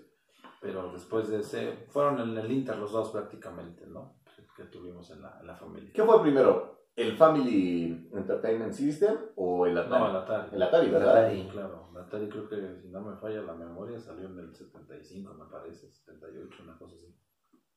pero 0.63 0.93
después 0.93 1.27
de 1.27 1.41
ese, 1.41 1.73
fueron 1.89 2.21
en 2.21 2.37
el 2.37 2.49
Inter 2.49 2.77
los 2.77 2.93
dos 2.93 3.11
prácticamente, 3.11 3.85
¿no? 3.85 4.15
Que, 4.55 4.63
tuvimos 4.63 5.11
en 5.11 5.21
la, 5.21 5.37
en 5.41 5.47
la 5.47 5.55
familia. 5.55 5.91
¿Qué 5.93 6.03
fue 6.03 6.21
primero? 6.21 6.87
¿El 6.95 7.17
Family 7.17 8.09
Entertainment 8.13 8.71
System 8.71 9.17
o 9.35 9.65
el 9.65 9.77
Atari? 9.77 10.03
No, 10.03 10.09
el 10.09 10.15
Atari. 10.15 10.55
El 10.55 10.63
Atari, 10.63 10.89
¿verdad? 10.89 11.17
Atari. 11.17 11.47
Claro, 11.49 11.89
el 11.91 11.97
Atari 11.97 12.29
creo 12.29 12.47
que, 12.47 12.79
si 12.81 12.87
no 12.87 13.01
me 13.01 13.17
falla 13.17 13.41
la 13.41 13.55
memoria, 13.55 13.99
salió 13.99 14.27
en 14.27 14.39
el 14.39 14.55
75, 14.55 15.33
me 15.33 15.45
parece, 15.47 15.91
78, 15.91 16.63
una 16.63 16.77
cosa 16.77 16.95
así. 16.95 17.13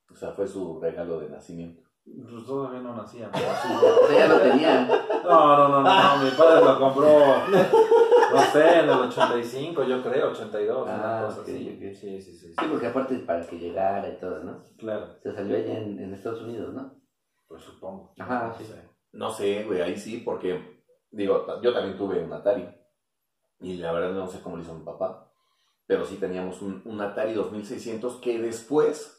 O 0.08 0.14
sea, 0.14 0.30
fue 0.32 0.46
su 0.46 0.78
regalo 0.80 1.18
de 1.18 1.30
nacimiento. 1.30 1.82
Pues 2.06 2.46
todavía 2.46 2.80
no 2.80 2.94
nacía, 2.94 3.28
pero 3.32 3.46
sí. 3.62 3.68
O 4.04 4.06
sea, 4.06 4.18
ya 4.18 4.28
lo 4.28 4.40
tenían. 4.40 4.88
No, 4.88 5.56
no, 5.56 5.68
no, 5.68 5.82
no, 5.82 6.16
no, 6.18 6.24
mi 6.24 6.30
padre 6.30 6.64
lo 6.64 6.78
compró, 6.78 7.18
no 7.48 8.40
sé, 8.52 8.78
en 8.78 8.84
el 8.84 8.90
85, 8.90 9.82
yo 9.84 10.02
creo, 10.02 10.30
82, 10.30 10.82
una 10.86 11.18
Ah, 11.18 11.26
cosa 11.26 11.40
ok, 11.40 11.48
así. 11.48 11.68
ok. 11.76 11.94
Sí, 11.94 12.20
sí, 12.20 12.22
sí, 12.22 12.32
sí. 12.38 12.54
Sí, 12.58 12.66
porque 12.70 12.86
aparte 12.86 13.16
para 13.20 13.44
que 13.46 13.58
llegara 13.58 14.08
y 14.08 14.18
todo, 14.18 14.42
¿no? 14.44 14.62
Claro, 14.78 15.16
Se 15.22 15.32
salió 15.34 15.56
allá 15.56 15.78
en, 15.78 15.98
en 15.98 16.14
Estados 16.14 16.42
Unidos, 16.42 16.72
¿no? 16.74 16.94
pues 17.48 17.62
supongo. 17.62 18.12
Ajá, 18.18 18.48
No 18.48 18.54
sí. 18.58 18.64
sé. 18.64 18.82
No 19.12 19.30
sé, 19.30 19.64
güey, 19.64 19.80
ahí 19.80 19.96
sí, 19.96 20.18
porque, 20.24 20.82
digo, 21.10 21.46
yo 21.62 21.72
también 21.72 21.96
tuve 21.96 22.22
un 22.22 22.32
Atari. 22.32 22.68
Y 23.60 23.76
la 23.78 23.92
verdad 23.92 24.12
no 24.12 24.26
sé 24.26 24.40
cómo 24.42 24.56
lo 24.56 24.62
hizo 24.62 24.74
mi 24.74 24.84
papá. 24.84 25.32
Pero 25.86 26.04
sí 26.04 26.16
teníamos 26.16 26.60
un, 26.62 26.82
un 26.84 27.00
Atari 27.00 27.32
2600 27.34 28.16
que 28.16 28.38
después 28.40 29.15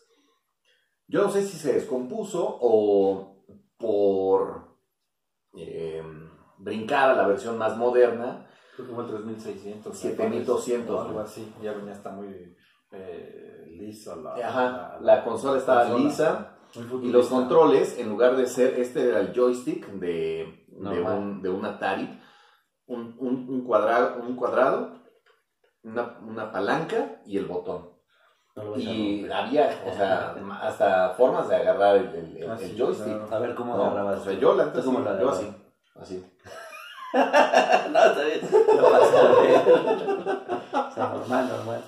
Yo 1.07 1.23
no 1.23 1.29
sé 1.29 1.43
si 1.43 1.57
se 1.57 1.73
descompuso 1.73 2.57
o 2.61 3.43
por 3.77 4.77
eh, 5.55 6.03
brincar 6.57 7.11
a 7.11 7.15
la 7.15 7.27
versión 7.27 7.57
más 7.57 7.77
moderna. 7.77 8.47
Creo 8.75 8.87
que 8.89 8.93
fue 8.93 9.03
el 9.05 9.09
3600. 9.09 9.97
7200, 9.97 10.89
o 10.95 11.01
Algo 11.01 11.19
así. 11.19 11.53
Ya 11.61 11.73
venía 11.73 11.93
hasta 11.93 12.11
muy 12.11 12.55
eh, 12.91 13.65
liso 13.79 14.15
la, 14.17 14.35
Ajá, 14.35 14.99
la 15.01 15.23
consola 15.23 15.57
estaba 15.57 15.83
consola. 15.83 16.03
lisa. 16.03 16.53
Muy 16.91 17.07
Y 17.07 17.11
los 17.11 17.27
controles, 17.29 17.97
en 17.97 18.09
lugar 18.09 18.35
de 18.35 18.45
ser, 18.45 18.77
este 18.79 19.07
era 19.07 19.21
el 19.21 19.33
joystick 19.33 19.87
de, 19.93 20.67
de, 20.67 21.01
un, 21.01 21.41
de 21.41 21.49
un 21.49 21.63
Atari, 21.63 22.19
un, 22.87 23.15
un, 23.19 23.49
un 23.49 23.63
cuadrado, 23.65 24.21
un 24.21 24.35
cuadrado 24.35 24.97
una, 25.83 26.19
una 26.21 26.51
palanca 26.51 27.21
y 27.25 27.37
el 27.37 27.45
botón. 27.45 27.96
No 28.57 28.63
lo 28.63 28.73
a 28.75 28.79
Y 28.79 29.29
había, 29.31 29.69
o 29.85 29.93
sea, 29.93 30.35
hasta 30.63 31.09
formas 31.11 31.47
de 31.47 31.55
agarrar 31.57 31.95
el, 31.97 32.07
el- 32.15 32.37
el- 32.37 32.49
Ah, 32.49 32.57
el 32.59 32.69
sí, 32.69 32.75
joystick. 32.77 33.05
claro. 33.15 33.35
A 33.35 33.39
ver 33.39 33.53
cómo 33.55 33.77
¿no? 33.77 33.83
agarrabas. 33.85 34.19
O 34.21 34.23
sea, 34.23 34.33
yo 34.33 34.55
la 34.55 34.65
neta 34.65 34.79
¿Tú 34.81 34.85
cómo 34.85 34.99
sí, 34.99 35.05
lo 35.05 35.19
yo 35.21 35.29
así, 35.29 35.53
así. 36.01 36.25
no, 37.13 37.19
está 38.05 38.23
bien. 38.25 38.41
No 38.75 38.83
pasa 38.89 39.23
nada. 39.23 40.87
O 40.89 40.91
sea, 40.91 41.07
normal, 41.09 41.49
normal. 41.49 41.81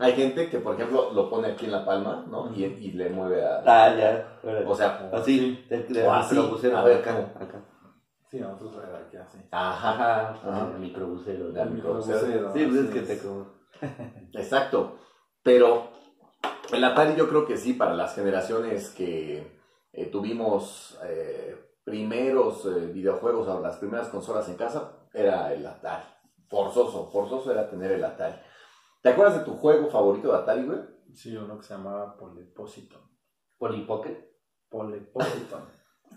Hay 0.00 0.12
gente 0.14 0.50
que, 0.50 0.58
por 0.58 0.74
ejemplo, 0.74 1.12
lo 1.12 1.30
pone 1.30 1.48
aquí 1.52 1.66
en 1.66 1.72
la 1.72 1.84
palma, 1.84 2.24
¿no? 2.28 2.50
Y, 2.54 2.64
y 2.64 2.92
le 2.92 3.10
mueve 3.10 3.44
a... 3.46 3.62
Ah, 3.64 3.94
ya. 3.94 4.40
O 4.66 4.74
sea, 4.74 5.08
así, 5.12 5.64
de, 5.70 5.78
de 5.84 6.06
O 6.06 6.12
así. 6.12 6.34
microbusero. 6.34 6.76
A 6.78 6.84
ver, 6.84 6.98
acá, 6.98 7.12
acá. 7.40 7.62
Sí, 8.28 8.40
nosotros 8.40 8.74
era 8.88 8.98
aquí 8.98 9.16
así. 9.16 9.38
ajá, 9.52 10.30
Ajá, 10.30 10.34
Ajá. 10.50 10.68
el 10.74 10.80
microbusero. 10.80 11.50
La 11.50 11.64
¿no? 11.64 11.70
microbusero. 11.70 12.52
Sí, 12.52 12.66
pues 12.66 12.74
es 12.80 12.88
así 12.90 12.92
que 12.92 13.00
te 13.02 13.18
como. 13.18 13.54
exacto. 14.32 14.98
Pero 15.42 15.90
el 16.72 16.84
Atari 16.84 17.16
yo 17.16 17.28
creo 17.28 17.46
que 17.46 17.56
sí, 17.56 17.74
para 17.74 17.94
las 17.94 18.14
generaciones 18.14 18.90
que 18.90 19.60
eh, 19.92 20.06
tuvimos 20.06 20.98
eh, 21.04 21.78
primeros 21.84 22.66
eh, 22.66 22.86
videojuegos 22.92 23.48
o 23.48 23.60
las 23.60 23.76
primeras 23.76 24.08
consolas 24.08 24.48
en 24.48 24.56
casa, 24.56 25.06
era 25.12 25.52
el 25.52 25.66
Atari. 25.66 26.04
Forzoso, 26.48 27.10
forzoso 27.10 27.50
era 27.52 27.68
tener 27.68 27.92
el 27.92 28.04
Atari. 28.04 28.36
¿Te 29.02 29.10
acuerdas 29.10 29.38
de 29.38 29.44
tu 29.44 29.54
juego 29.54 29.88
favorito 29.88 30.32
de 30.32 30.38
Atari, 30.38 30.64
güey? 30.64 30.78
Sí, 31.12 31.36
uno 31.36 31.58
que 31.58 31.64
se 31.64 31.74
llamaba 31.74 32.16
Polepositon. 32.16 33.02
Polipocket. 33.58 34.34
Polepositon. 34.68 35.62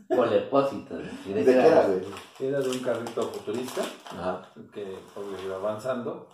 Polepósito. 0.08 0.96
¿Y 1.26 1.34
¿De 1.34 1.44
qué 1.44 1.52
era, 1.52 1.88
güey? 1.88 2.02
era 2.40 2.60
de 2.60 2.70
un 2.70 2.80
carrito 2.80 3.24
futurista 3.24 3.82
Ajá. 4.12 4.42
que 4.74 4.84
obvio 5.16 5.46
iba 5.46 5.56
avanzando 5.58 6.28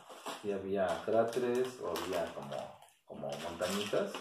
y 0.43 0.51
había 0.51 0.87
cráteres 1.05 1.79
o 1.81 1.89
había 1.89 2.25
como, 2.33 2.55
como 3.05 3.29
montañitas 3.43 4.11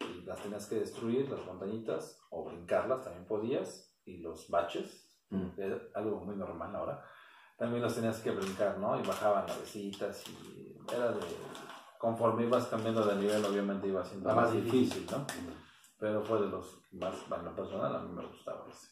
y 0.00 0.22
las 0.22 0.40
tenías 0.40 0.66
que 0.66 0.76
destruir, 0.76 1.30
las 1.30 1.44
montañitas, 1.44 2.20
o 2.30 2.44
brincarlas 2.44 3.02
también 3.02 3.26
podías, 3.26 3.94
y 4.04 4.18
los 4.18 4.48
baches, 4.48 5.08
Mm. 5.32 5.48
es 5.56 5.82
algo 5.94 6.20
muy 6.20 6.36
normal 6.36 6.76
ahora, 6.76 7.02
también 7.56 7.82
los 7.82 7.94
tenías 7.94 8.20
que 8.20 8.30
brincar, 8.32 8.76
¿no? 8.78 9.00
Y 9.00 9.02
bajaban 9.02 9.46
navecitas 9.46 10.28
y 10.28 10.76
era 10.92 11.10
de... 11.12 11.20
Conforme 11.98 12.44
ibas 12.44 12.66
cambiando 12.66 13.04
de 13.04 13.16
nivel, 13.16 13.44
obviamente 13.44 13.86
iba 13.86 14.04
siendo 14.04 14.34
más 14.34 14.52
difícil, 14.52 15.06
¿no? 15.10 15.24
Pero 15.98 16.20
fue 16.22 16.40
de 16.40 16.48
los 16.48 16.80
más, 16.92 17.14
en 17.30 17.44
lo 17.44 17.54
personal, 17.54 17.94
a 17.96 18.00
mí 18.00 18.12
me 18.12 18.26
gustaba 18.26 18.66
ese. 18.68 18.88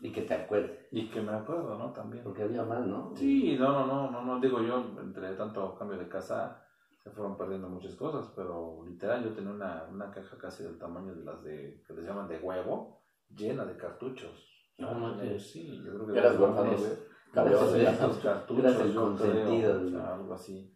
Y 0.00 0.12
que 0.12 0.22
te 0.22 0.34
acuerdes. 0.34 0.86
Y 0.92 1.08
que 1.10 1.20
me 1.20 1.32
acuerdo, 1.32 1.76
¿no? 1.76 1.92
También. 1.92 2.22
Porque 2.22 2.42
había 2.42 2.62
más, 2.62 2.86
¿no? 2.86 3.12
Sí, 3.16 3.56
no, 3.58 3.72
no, 3.72 3.86
no, 3.86 4.10
no, 4.10 4.24
no, 4.24 4.40
digo 4.40 4.62
yo, 4.62 4.78
entre 5.00 5.34
tanto 5.34 5.74
cambio 5.74 5.98
de 5.98 6.08
casa 6.08 6.64
se 7.02 7.10
fueron 7.10 7.36
perdiendo 7.36 7.68
muchas 7.68 7.94
cosas, 7.94 8.32
pero 8.34 8.84
literal 8.86 9.24
yo 9.24 9.32
tenía 9.32 9.50
una, 9.50 9.84
una 9.90 10.10
caja 10.10 10.36
casi 10.36 10.62
del 10.62 10.78
tamaño 10.78 11.14
de 11.14 11.24
las 11.24 11.42
de, 11.42 11.82
que 11.86 11.94
les 11.94 12.04
llaman 12.04 12.28
de 12.28 12.38
huevo, 12.38 13.00
llena 13.28 13.64
de 13.64 13.76
cartuchos. 13.76 14.46
No 14.78 14.94
manches. 14.94 15.50
sí, 15.50 15.82
yo 15.84 15.94
creo 15.94 16.06
que... 16.06 16.18
Eras 16.18 16.38
huérfano, 16.38 16.70
güey. 16.76 17.08
Los 17.34 18.18
cartuchos, 18.18 18.64
Eras 18.64 18.80
el 18.80 18.94
consentido, 18.94 19.74
creo, 19.74 19.86
o 19.86 19.90
sea, 19.90 20.14
algo 20.14 20.34
así. 20.34 20.74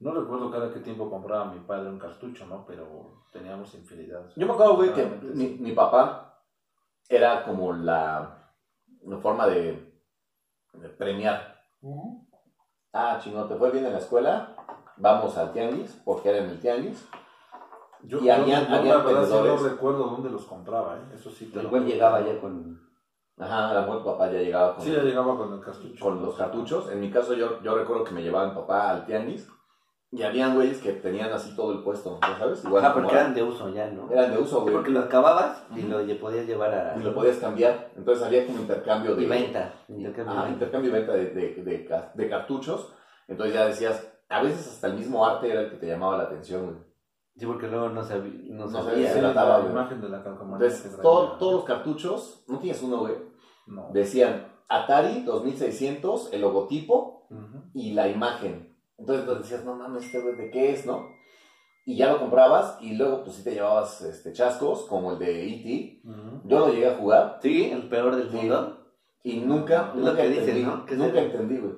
No 0.00 0.12
recuerdo 0.12 0.50
cada 0.50 0.72
qué 0.72 0.80
tiempo 0.80 1.10
compraba 1.10 1.52
mi 1.52 1.60
padre 1.60 1.90
un 1.90 1.98
cartucho, 1.98 2.46
¿no? 2.46 2.64
Pero 2.66 3.24
teníamos 3.32 3.74
infinidad. 3.74 4.30
Yo 4.36 4.46
me 4.46 4.52
acuerdo, 4.52 4.76
güey, 4.76 4.92
que 4.92 5.04
mi, 5.34 5.58
mi 5.58 5.72
papá 5.72 6.40
era 7.08 7.44
como 7.44 7.72
la, 7.72 8.37
la 9.06 9.18
forma 9.18 9.46
de, 9.46 9.92
de 10.74 10.88
premiar. 10.90 11.56
Ah, 12.92 13.18
chingón, 13.22 13.48
¿te 13.48 13.56
fue 13.56 13.70
bien 13.70 13.86
en 13.86 13.92
la 13.92 13.98
escuela? 13.98 14.54
Vamos 14.96 15.36
al 15.36 15.52
tianguis, 15.52 16.00
porque 16.04 16.30
era 16.30 16.38
en 16.38 16.50
el 16.50 16.60
tianguis. 16.60 17.08
Yo, 18.02 18.18
Y 18.18 18.26
yo- 18.26 18.36
la 18.36 18.38
verdad 18.38 19.26
sí 19.26 19.32
no 19.34 19.56
recuerdo 19.68 20.04
dónde 20.04 20.30
los 20.30 20.44
compraba, 20.46 20.96
¿eh? 20.96 21.14
Eso 21.14 21.30
sí. 21.30 21.46
te 21.46 21.60
El 21.60 21.68
güey 21.68 21.82
llegaba 21.84 22.20
ya 22.20 22.40
con. 22.40 22.78
Ajá, 23.38 23.70
a 23.70 23.74
lo 23.74 23.80
mejor 23.82 24.04
papá 24.04 24.26
ya 24.32 24.38
llegaba 24.40 24.74
con, 24.74 24.84
Sí, 24.84 24.92
ya 24.92 25.02
llegaba 25.02 25.36
con 25.36 25.52
el 25.52 25.60
cartucho. 25.60 26.04
con 26.04 26.22
los 26.22 26.34
cartuchos. 26.36 26.90
En 26.90 27.00
mi 27.00 27.10
caso, 27.10 27.34
yo, 27.34 27.60
yo 27.62 27.76
recuerdo 27.76 28.04
que 28.04 28.10
me 28.12 28.22
llevaba 28.22 28.48
mi 28.48 28.54
papá 28.54 28.90
al 28.90 29.06
tianguis. 29.06 29.48
Y 30.10 30.22
habían 30.22 30.54
güeyes 30.54 30.78
que 30.78 30.92
tenían 30.92 31.30
así 31.32 31.54
todo 31.54 31.72
el 31.72 31.82
puesto, 31.82 32.18
¿ya 32.22 32.38
sabes? 32.38 32.64
Igual 32.64 32.82
Ah, 32.84 32.92
como 32.94 33.04
porque 33.04 33.18
eran 33.20 33.34
de 33.34 33.42
uso 33.42 33.68
ya, 33.68 33.90
¿no? 33.90 34.10
eran 34.10 34.32
de 34.32 34.38
uso, 34.38 34.62
güey. 34.62 34.72
porque 34.74 34.90
lo 34.90 35.00
acababas 35.00 35.66
y 35.76 35.82
lo 35.82 35.98
podías 36.18 36.46
llevar 36.46 36.72
a. 36.72 36.96
Y 36.98 37.02
lo 37.02 37.14
podías 37.14 37.36
cambiar. 37.36 37.90
Entonces 37.94 38.24
había 38.24 38.46
como 38.46 38.60
intercambio 38.60 39.14
de... 39.14 39.22
Y 39.22 39.26
venta. 39.26 39.74
Intercambio 39.88 40.34
venta. 40.34 40.48
intercambio 40.50 40.90
y 40.90 40.92
venta 40.94 41.12
de, 41.12 41.26
de, 41.26 41.54
de 41.62 41.84
ca- 41.84 42.10
de 42.14 42.28
cartuchos. 42.28 42.94
Entonces 43.26 43.54
ya 43.54 43.66
decías, 43.66 44.10
a 44.30 44.42
veces 44.42 44.66
hasta 44.66 44.86
el 44.86 44.94
mismo 44.94 45.26
arte 45.26 45.50
era 45.50 45.60
el 45.60 45.70
que 45.70 45.76
te 45.76 45.86
llamaba 45.86 46.16
la 46.16 46.22
atención, 46.24 46.64
güey. 46.64 46.76
Sí, 47.36 47.44
porque 47.46 47.68
luego 47.68 47.90
no, 47.90 48.02
sabía. 48.02 48.32
No, 48.54 48.64
No 48.66 48.82
sabía. 48.82 49.12
se 49.12 49.20
la, 49.20 49.32
trataba, 49.32 49.64
imagen 49.68 50.00
de 50.00 50.08
la. 50.08 50.16
Entonces, 50.24 50.98
todo- 51.02 51.32
todos 51.38 51.52
los 51.52 51.64
cartuchos, 51.64 52.44
no 52.48 52.58
tienes 52.58 52.82
uno, 52.82 52.98
güey, 53.00 53.14
No. 53.66 53.90
decían 53.92 54.46
Atari 54.70 55.22
2600, 55.24 56.32
el 56.32 56.40
logotipo 56.40 57.26
y 57.74 57.92
la 57.92 58.08
imagen. 58.08 58.74
Entonces, 58.98 59.22
entonces 59.24 59.48
decías, 59.50 59.64
no 59.64 59.74
mames, 59.76 60.04
este 60.04 60.20
güey, 60.20 60.36
¿de 60.36 60.50
qué 60.50 60.72
es, 60.72 60.84
no? 60.86 61.06
Y 61.86 61.96
ya 61.96 62.12
lo 62.12 62.18
comprabas 62.18 62.76
y 62.82 62.94
luego 62.96 63.22
pues 63.24 63.36
sí 63.36 63.44
te 63.44 63.52
llevabas 63.54 64.00
este, 64.02 64.32
chascos, 64.32 64.82
como 64.84 65.12
el 65.12 65.18
de 65.18 65.46
E.T. 65.48 66.02
Yo 66.44 66.58
lo 66.58 66.68
llegué 66.68 66.88
a 66.88 66.96
jugar 66.96 67.38
Sí, 67.40 67.70
el 67.70 67.88
peor 67.88 68.14
del 68.16 68.30
Sí. 68.30 68.36
mundo. 68.36 68.74
y 69.24 69.40
nunca, 69.40 69.90
Es 69.94 70.00
lo 70.00 70.10
nunca 70.10 70.22
dicen, 70.22 70.40
entendí, 70.56 70.62
¿no? 70.64 71.04
Nunca 71.06 71.20
entendí, 71.20 71.58
güey. 71.58 71.72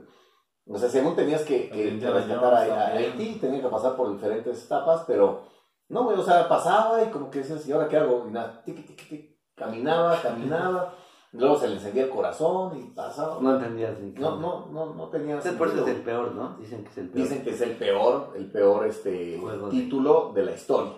O 0.69 0.79
sea, 0.79 0.89
según 0.89 1.17
tenías 1.17 1.43
que, 1.43 1.69
que, 1.71 1.91
rescatar 2.01 2.55
a, 2.55 2.59
Jones 2.59 2.73
a 2.73 2.85
también. 2.91 3.13
Haití, 3.13 3.35
tenía 3.41 3.61
que 3.63 3.69
pasar 3.69 3.97
por 3.97 4.13
diferentes 4.13 4.65
etapas, 4.65 5.03
pero 5.07 5.43
no, 5.89 6.05
güey, 6.05 6.17
o 6.19 6.23
sea, 6.23 6.49
pasaba 6.49 7.03
y 7.03 7.07
como 7.11 7.31
que 7.31 7.41
decías, 7.41 7.67
¿y 7.69 7.73
ahora 7.73 7.89
qué 7.89 7.97
hago? 7.97 8.27
Y 8.29 8.33
nada, 8.33 8.63
tiqui, 8.65 8.83
tiqui, 8.83 9.05
tiqui, 9.05 9.39
caminaba, 9.57 10.21
caminaba, 10.23 10.95
luego 11.33 11.59
se 11.59 11.69
le 11.69 11.75
encendía 11.75 12.05
el 12.05 12.11
corazón 12.11 12.79
y 12.79 12.91
pasaba. 12.91 13.39
No 13.41 13.57
entendías. 13.57 13.99
No, 14.19 14.37
no, 14.37 14.67
no, 14.67 14.95
no 14.95 15.09
tenía 15.09 15.39
eso 15.39 15.49
es 15.49 15.89
el 15.89 16.03
peor, 16.03 16.35
¿no? 16.35 16.57
Dicen 16.59 16.83
que 16.85 16.91
es 16.91 16.99
el 16.99 17.09
peor. 17.09 17.23
Dicen 17.23 17.45
que 17.45 17.51
es 17.51 17.61
el 17.61 17.77
peor, 17.77 18.33
el 18.37 18.51
peor 18.51 18.87
este, 18.87 19.39
Juego 19.39 19.69
título 19.69 20.33
de 20.35 20.45
la 20.45 20.53
historia. 20.53 20.95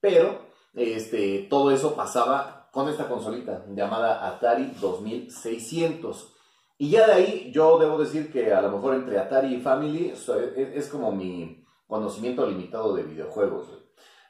Pero 0.00 0.38
este, 0.74 1.46
todo 1.50 1.70
eso 1.70 1.94
pasaba 1.94 2.68
con 2.72 2.88
esta 2.88 3.08
consolita 3.08 3.66
llamada 3.68 4.26
Atari 4.26 4.72
2600. 4.80 6.34
Y 6.78 6.90
ya 6.90 7.06
de 7.06 7.12
ahí 7.12 7.52
yo 7.52 7.78
debo 7.78 7.98
decir 7.98 8.32
que 8.32 8.52
a 8.52 8.62
lo 8.62 8.72
mejor 8.72 8.94
entre 8.94 9.18
Atari 9.18 9.54
y 9.54 9.60
Family 9.60 10.12
es, 10.56 10.88
como 10.88 11.12
mi 11.12 11.64
conocimiento 11.86 12.46
limitado 12.46 12.94
de 12.96 13.04
videojuegos. 13.04 13.68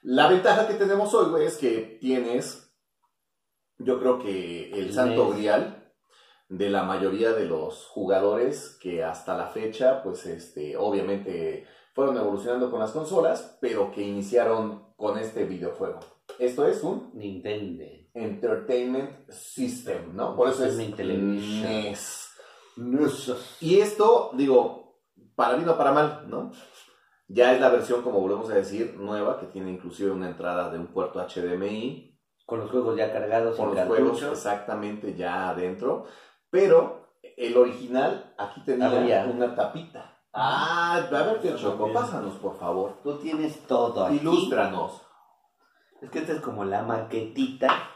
La 0.02 0.28
ventaja 0.28 0.66
que 0.66 0.74
tenemos 0.74 1.14
hoy, 1.14 1.30
güey, 1.30 1.46
es 1.46 1.56
que 1.56 1.98
tienes, 2.00 2.61
yo 3.84 3.98
creo 3.98 4.18
que 4.18 4.70
el 4.70 4.86
El 4.86 4.92
santo 4.92 5.26
NES. 5.26 5.36
grial 5.36 5.92
de 6.48 6.70
la 6.70 6.82
mayoría 6.82 7.32
de 7.32 7.46
los 7.46 7.86
jugadores 7.86 8.76
que 8.80 9.02
hasta 9.02 9.36
la 9.36 9.46
fecha, 9.46 10.02
pues 10.02 10.26
este, 10.26 10.76
obviamente 10.76 11.66
fueron 11.94 12.16
evolucionando 12.16 12.70
con 12.70 12.80
las 12.80 12.92
consolas, 12.92 13.58
pero 13.60 13.90
que 13.90 14.02
iniciaron 14.02 14.92
con 14.96 15.18
este 15.18 15.44
videojuego. 15.44 16.00
Esto 16.38 16.66
es 16.66 16.82
un 16.82 17.10
Nintendo. 17.14 17.84
Entertainment 18.14 19.30
System, 19.30 20.14
¿no? 20.14 20.36
Por 20.36 20.48
eso 20.48 20.64
es 20.64 20.78
Entertainment 20.78 21.40
Television. 21.40 21.62
NES. 21.62 22.28
Y 23.60 23.80
esto, 23.80 24.30
digo, 24.34 25.00
para 25.34 25.56
bien 25.56 25.68
o 25.68 25.76
para 25.76 25.92
mal, 25.92 26.24
¿no? 26.28 26.52
Ya 27.28 27.54
es 27.54 27.60
la 27.60 27.70
versión, 27.70 28.02
como 28.02 28.20
volvemos 28.20 28.50
a 28.50 28.54
decir, 28.54 28.94
nueva, 28.98 29.38
que 29.38 29.46
tiene 29.46 29.70
inclusive 29.70 30.10
una 30.10 30.28
entrada 30.28 30.70
de 30.70 30.78
un 30.78 30.88
puerto 30.88 31.18
HDMI, 31.18 32.11
Con 32.52 32.60
los 32.60 32.70
juegos 32.70 32.98
ya 32.98 33.10
cargados 33.10 33.56
con 33.56 33.74
los 33.74 33.86
juegos 33.86 34.22
exactamente 34.24 35.14
ya 35.14 35.48
adentro, 35.48 36.04
pero 36.50 37.08
el 37.38 37.56
original 37.56 38.34
aquí 38.36 38.60
tenía 38.60 39.24
una 39.24 39.54
tapita. 39.54 40.18
Ah, 40.34 40.96
a 40.96 41.00
ver, 41.10 41.40
tío 41.40 41.56
Choco, 41.56 41.90
pásanos, 41.94 42.34
por 42.34 42.58
favor. 42.58 42.98
Tú 43.02 43.16
tienes 43.16 43.66
todo 43.66 44.04
aquí. 44.04 44.16
Ilústranos. 44.16 45.00
Es 46.02 46.10
que 46.10 46.18
esta 46.18 46.32
es 46.34 46.40
como 46.42 46.66
la 46.66 46.82
maquetita. 46.82 47.88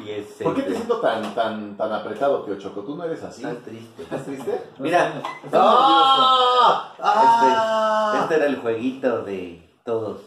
Y 0.00 0.10
es. 0.10 0.26
¿Por 0.42 0.56
qué 0.56 0.62
te 0.62 0.70
el- 0.70 0.74
siento 0.74 1.00
tan, 1.00 1.32
tan, 1.32 1.76
tan 1.76 1.92
apretado, 1.92 2.42
tío 2.42 2.58
Choco? 2.58 2.80
¿Tú 2.80 2.96
no 2.96 3.04
eres 3.04 3.22
así? 3.22 3.44
Estás 3.44 3.62
triste. 3.62 4.02
¿Estás 4.02 4.24
triste? 4.24 4.60
Mira, 4.80 5.22
¡Ah! 5.52 6.94
¡Ah! 6.98 8.18
Este 8.22 8.34
era 8.34 8.46
el 8.46 8.56
jueguito 8.56 9.22
de 9.22 9.72
todos. 9.84 10.20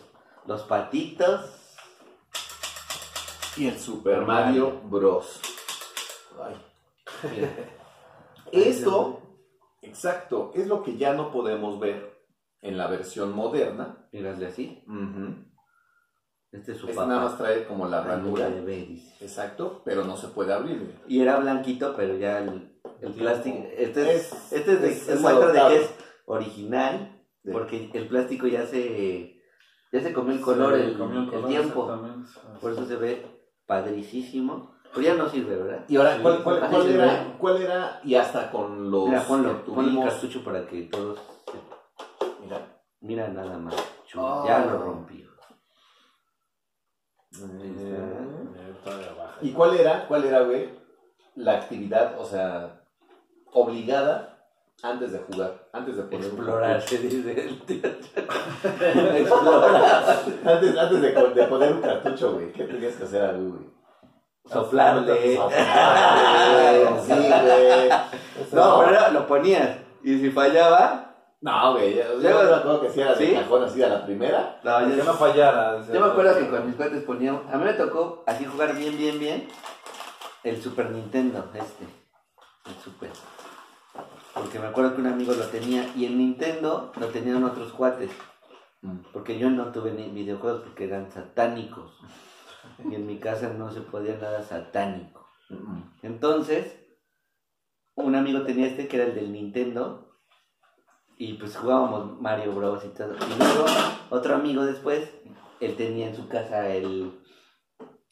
Los 0.46 0.62
patitos. 0.64 1.55
Y 3.58 3.68
el 3.68 3.78
Super 3.80 4.22
Mario 4.26 4.82
Bros. 4.86 5.40
Ay. 6.44 6.56
Esto, 8.52 9.22
exacto, 9.82 10.52
es 10.54 10.68
lo 10.68 10.84
que 10.84 10.98
ya 10.98 11.14
no 11.14 11.32
podemos 11.32 11.80
ver 11.80 12.14
en 12.62 12.78
la 12.78 12.88
versión 12.88 13.34
moderna. 13.36 14.08
Mírale 14.12 14.48
así. 14.48 14.84
Este 16.52 16.72
es 16.74 16.78
su 16.78 16.88
Es 16.90 16.96
papá. 16.96 17.08
nada 17.08 17.22
más 17.26 17.38
trae 17.38 17.66
como 17.66 17.88
la 17.88 18.02
ranura. 18.04 18.50
De. 18.50 18.98
Exacto, 19.20 19.82
pero 19.86 20.04
no 20.04 20.16
se 20.18 20.28
puede 20.30 20.54
abrir. 20.54 21.00
Y 21.08 21.22
era 21.22 21.38
blanquito, 21.38 21.96
pero 21.96 22.16
ya 22.18 22.40
el, 22.40 22.78
el 23.02 23.14
plástico. 23.14 23.66
Este 23.78 24.16
es, 24.16 24.32
Es- 24.34 24.54
este 24.54 24.74
es, 24.74 24.82
de, 24.82 24.88
es- 24.92 25.10
es 25.10 25.22
que 25.22 25.76
es 25.78 25.90
original, 26.26 27.22
porque 27.52 27.90
el 27.94 28.08
plástico 28.08 28.48
ya 28.48 28.66
se 28.66 29.42
ya 29.92 30.02
se 30.02 30.14
comió 30.14 30.34
el 30.34 30.40
Se 30.40 30.44
color, 30.46 30.74
el, 30.74 30.98
comió 30.98 31.20
el 31.20 31.26
el 31.26 31.30
color, 31.32 31.48
tiempo. 31.48 32.00
Por 32.62 32.72
eso 32.74 32.86
se 32.86 32.96
ve 32.98 33.26
padricísimo. 33.66 34.76
Pues 34.94 35.06
ya 35.06 35.16
no 35.16 35.28
sirve, 35.30 35.58
¿verdad? 35.58 35.86
Y 35.90 35.98
ahora. 35.98 36.18
¿cuál, 36.22 36.90
era, 36.90 37.38
cuál 37.38 37.62
era? 37.62 38.00
Y 38.04 38.16
hasta 38.16 38.50
con 38.50 38.90
los 38.90 39.10
Mira, 39.10 39.24
ponlo, 39.24 39.66
ponle 39.66 40.00
el 40.02 40.08
cartucho 40.10 40.44
para 40.44 40.66
que 40.66 40.84
todos. 40.84 41.20
Mira. 42.42 42.82
Mira 43.02 43.28
nada 43.28 43.58
más. 43.58 43.76
chulo, 44.06 44.26
Ah. 44.26 44.44
Ya 44.48 44.66
lo 44.66 44.78
rompió. 44.80 45.26
Eh. 47.34 48.36
¿Y 49.42 49.52
cuál 49.52 49.76
era, 49.78 50.08
cuál 50.08 50.24
era, 50.24 50.42
güey, 50.42 50.70
la 51.36 51.58
actividad, 51.58 52.20
o 52.20 52.26
sea, 52.26 52.82
obligada 53.52 54.35
antes 54.84 55.12
de 55.14 55.20
jugar, 55.20 55.68
antes 55.74 55.96
de 55.98 56.04
poner 56.04 56.30
un 56.32 56.36
Explorar, 56.38 56.82
se 56.82 56.98
dice 57.00 57.32
el 57.48 57.62
tío. 57.64 57.90
Explorar. 59.18 60.24
Antes, 60.46 60.78
antes 60.78 61.02
de, 61.02 61.12
de 61.12 61.44
poner 61.48 61.74
un 61.74 61.82
cartucho, 61.82 62.34
güey, 62.34 62.52
¿qué 62.52 62.64
tenías 62.66 62.96
que 62.96 63.04
hacer 63.06 63.22
ahí, 63.24 63.48
güey? 63.48 63.66
Soplarle. 64.52 65.36
Soplarle, 65.38 66.88
sí, 67.02 67.14
güey. 67.14 67.90
No, 68.52 68.80
pero 68.80 68.90
era- 68.92 69.10
lo 69.12 69.26
ponías. 69.28 69.78
Y 70.04 70.20
si 70.20 70.30
fallaba, 70.30 71.16
No, 71.42 71.74
güey, 71.74 71.96
yo, 71.96 72.04
me 72.22 72.30
acuerdo 72.30 72.82
que 72.82 72.90
si 72.92 73.02
era 73.02 73.16
de 73.16 73.26
¿Sí? 73.26 73.34
cajón 73.34 73.64
así 73.64 73.82
a 73.82 73.88
la 73.90 74.06
primera. 74.06 74.60
no, 74.64 74.88
Que 74.90 74.98
yo, 74.98 75.04
no 75.04 75.14
fallara. 75.14 75.82
yo 75.92 76.00
me 76.00 76.06
acuerdo 76.08 76.38
que 76.38 76.48
con 76.50 76.68
mis 76.68 76.76
cuates 76.76 77.04
poníamos. 77.04 77.42
A 77.52 77.58
mí 77.58 77.64
me 77.64 77.74
tocó 77.74 78.24
así 78.28 78.46
jugar 78.46 78.76
bien, 78.76 78.96
bien, 78.98 79.18
bien. 79.18 79.48
El 80.44 80.62
Super 80.62 80.92
Nintendo, 80.92 81.44
este. 81.56 81.86
El 82.68 82.76
Super. 82.84 83.10
Porque 84.46 84.60
me 84.60 84.68
acuerdo 84.68 84.94
que 84.94 85.02
un 85.02 85.08
amigo 85.08 85.34
lo 85.34 85.48
tenía. 85.48 85.92
Y 85.96 86.06
el 86.06 86.20
Nintendo 86.20 86.92
lo 87.00 87.08
tenían 87.08 87.44
otros 87.44 87.74
cuates. 87.74 88.12
Porque 89.12 89.40
yo 89.40 89.50
no 89.50 89.72
tuve 89.72 89.92
ni 89.92 90.08
videojuegos 90.10 90.62
porque 90.62 90.84
eran 90.84 91.10
satánicos. 91.10 92.00
Y 92.88 92.94
en 92.94 93.08
mi 93.08 93.18
casa 93.18 93.50
no 93.50 93.72
se 93.72 93.82
podía 93.82 94.18
nada 94.18 94.44
satánico. 94.44 95.28
Entonces, 96.04 96.80
un 97.96 98.14
amigo 98.14 98.44
tenía 98.44 98.68
este 98.68 98.88
que 98.88 98.98
era 98.98 99.08
el 99.08 99.16
del 99.16 99.34
Nintendo. 99.34 100.16
Y 101.18 101.34
pues 101.34 101.58
jugábamos 101.58 102.22
Mario 102.22 102.54
Bros. 102.54 102.86
y 102.86 102.90
todo. 102.90 103.16
Y 103.16 103.40
luego, 103.40 103.66
otro 104.12 104.36
amigo 104.36 104.64
después, 104.64 105.10
él 105.60 105.76
tenía 105.76 106.10
en 106.10 106.16
su 106.16 106.28
casa 106.28 106.70
el, 106.70 107.20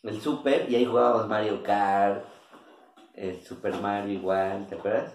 el 0.01 0.19
Super. 0.19 0.67
Y 0.67 0.77
ahí 0.77 0.85
jugábamos 0.85 1.27
Mario 1.27 1.61
Kart. 1.61 2.25
El 3.13 3.39
Super 3.43 3.79
Mario 3.79 4.13
igual, 4.13 4.65
¿te 4.65 4.73
acuerdas? 4.73 5.13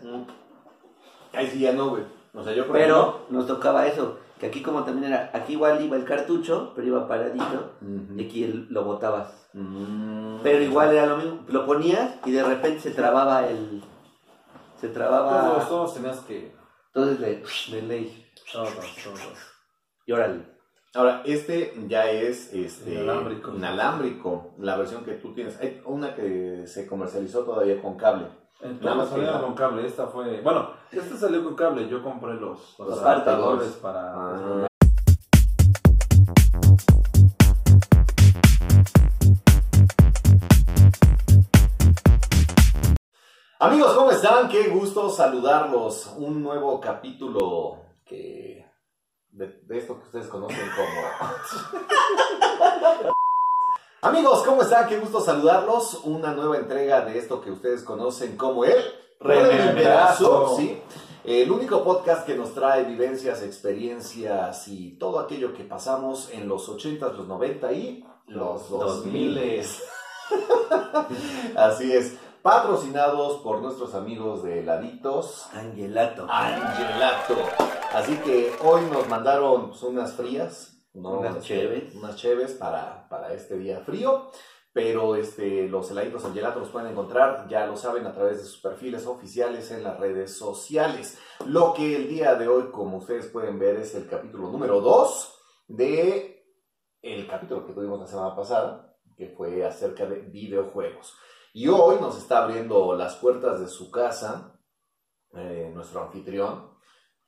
Ahí 1.32 1.46
sí 1.48 1.58
ya 1.60 1.72
no, 1.72 1.90
güey. 1.90 2.02
O 2.34 2.42
sea, 2.42 2.52
yo 2.52 2.66
por 2.66 2.76
Pero 2.76 3.26
nos 3.30 3.46
tocaba 3.46 3.86
eso. 3.86 4.18
Que 4.38 4.46
aquí 4.46 4.62
como 4.62 4.84
también 4.84 5.12
era, 5.12 5.30
aquí 5.34 5.54
igual 5.54 5.82
iba 5.84 5.96
el 5.96 6.04
cartucho, 6.04 6.72
pero 6.76 6.86
iba 6.86 7.08
paradito. 7.08 7.72
Y 8.16 8.24
aquí 8.24 8.44
el- 8.44 8.66
lo 8.70 8.84
botabas. 8.84 9.48
Mm. 9.52 10.38
Pero 10.42 10.62
igual 10.62 10.92
era 10.92 11.06
lo 11.06 11.16
mismo. 11.16 11.40
Lo 11.48 11.66
ponías 11.66 12.14
y 12.24 12.30
de 12.32 12.44
repente 12.44 12.80
se 12.80 12.90
trababa 12.92 13.48
el... 13.48 13.82
Se 14.80 14.88
trababa... 14.88 15.50
Todos, 15.50 15.68
todos 15.68 15.94
tenías 15.94 16.20
que. 16.20 16.54
Entonces 16.94 17.18
de, 17.18 17.76
de 17.76 17.82
ley. 17.82 18.26
Todos, 18.52 18.70
todos. 19.02 19.20
Y 20.06 20.12
órale. 20.12 20.57
Ahora, 20.98 21.22
este 21.24 21.74
ya 21.86 22.10
es 22.10 22.52
este, 22.52 22.94
Inalámbrico. 22.94 23.52
inalámbrico, 23.54 24.50
la 24.58 24.76
versión 24.76 25.04
que 25.04 25.12
tú 25.12 25.32
tienes. 25.32 25.56
Hay 25.60 25.80
una 25.84 26.12
que 26.12 26.66
se 26.66 26.88
comercializó 26.88 27.44
todavía 27.44 27.80
con 27.80 27.96
cable. 27.96 28.26
Nada 28.80 28.96
más 28.96 29.08
con 29.08 29.54
cable. 29.54 29.86
Esta 29.86 30.08
fue. 30.08 30.40
Bueno, 30.40 30.72
esta 30.90 31.16
salió 31.16 31.44
con 31.44 31.54
cable. 31.54 31.88
Yo 31.88 32.02
compré 32.02 32.34
los, 32.34 32.74
los, 32.80 32.88
Los 32.88 32.98
adaptadores. 33.00 33.68
para. 33.74 34.12
Ah. 34.12 34.66
Amigos, 43.60 43.92
¿cómo 43.94 44.10
están? 44.10 44.48
Qué 44.48 44.66
gusto 44.66 45.10
saludarlos. 45.10 46.12
Un 46.16 46.42
nuevo 46.42 46.80
capítulo 46.80 47.78
que 48.04 48.67
de, 49.32 49.60
de 49.66 49.78
esto 49.78 49.98
que 49.98 50.06
ustedes 50.06 50.26
conocen 50.26 50.68
como... 50.76 50.88
Amigos, 54.02 54.44
¿cómo 54.44 54.62
están? 54.62 54.88
Qué 54.88 54.98
gusto 54.98 55.20
saludarlos. 55.20 56.02
Una 56.04 56.32
nueva 56.32 56.56
entrega 56.56 57.00
de 57.04 57.18
esto 57.18 57.40
que 57.40 57.50
ustedes 57.50 57.82
conocen 57.82 58.36
como 58.36 58.64
el 58.64 58.76
Rememberazo. 59.18 60.56
¿sí? 60.56 60.80
El 61.24 61.50
único 61.50 61.82
podcast 61.82 62.24
que 62.24 62.36
nos 62.36 62.54
trae 62.54 62.84
vivencias, 62.84 63.42
experiencias 63.42 64.68
y 64.68 64.92
todo 64.98 65.18
aquello 65.18 65.52
que 65.52 65.64
pasamos 65.64 66.30
en 66.32 66.48
los 66.48 66.68
80s, 66.68 67.12
los 67.12 67.26
90 67.26 67.72
y 67.72 68.04
los 68.28 68.70
2000. 68.70 69.66
Así 71.56 71.92
es. 71.92 72.16
Patrocinados 72.40 73.42
por 73.42 73.60
nuestros 73.60 73.94
amigos 73.94 74.44
de 74.44 74.62
Laditos 74.62 75.48
Angelato. 75.52 76.26
Angelato. 76.30 77.34
Así 77.92 78.16
que 78.18 78.52
hoy 78.62 78.82
nos 78.92 79.08
mandaron 79.08 79.68
pues, 79.70 79.82
unas 79.82 80.12
frías, 80.12 80.86
¿no? 80.92 81.20
Unas 81.20 81.36
Este, 81.36 81.48
cheves. 81.48 81.94
Unas 81.94 82.58
para, 82.58 83.08
para 83.08 83.32
este 83.32 83.56
día 83.56 83.80
frío. 83.80 84.30
Pero 84.72 85.16
este, 85.16 85.66
los 85.68 85.90
heladitos 85.90 86.24
Angelato 86.24 86.60
los 86.60 86.68
pueden 86.68 86.92
encontrar, 86.92 87.48
ya 87.48 87.66
lo 87.66 87.76
saben, 87.76 88.06
a 88.06 88.12
través 88.12 88.38
de 88.38 88.44
sus 88.44 88.60
perfiles 88.60 89.06
oficiales 89.06 89.70
en 89.70 89.82
las 89.82 89.98
redes 89.98 90.36
sociales. 90.36 91.18
Lo 91.46 91.72
que 91.72 91.96
el 91.96 92.08
día 92.08 92.34
de 92.34 92.46
hoy, 92.46 92.70
como 92.70 92.98
ustedes 92.98 93.26
pueden 93.26 93.58
ver, 93.58 93.76
es 93.76 93.94
el 93.94 94.06
capítulo 94.06 94.50
número 94.50 94.80
2 94.80 95.40
de 95.68 96.38
el 97.02 97.26
capítulo 97.26 97.66
que 97.66 97.72
tuvimos 97.72 97.98
la 97.98 98.06
semana 98.06 98.36
pasada, 98.36 98.96
que 99.16 99.28
fue 99.30 99.64
acerca 99.64 100.04
de 100.06 100.20
videojuegos. 100.20 101.16
Y 101.54 101.68
hoy 101.68 101.96
nos 102.00 102.18
está 102.18 102.44
abriendo 102.44 102.94
las 102.94 103.16
puertas 103.16 103.60
de 103.60 103.68
su 103.68 103.90
casa 103.90 104.60
eh, 105.34 105.70
nuestro 105.74 106.02
anfitrión. 106.02 106.77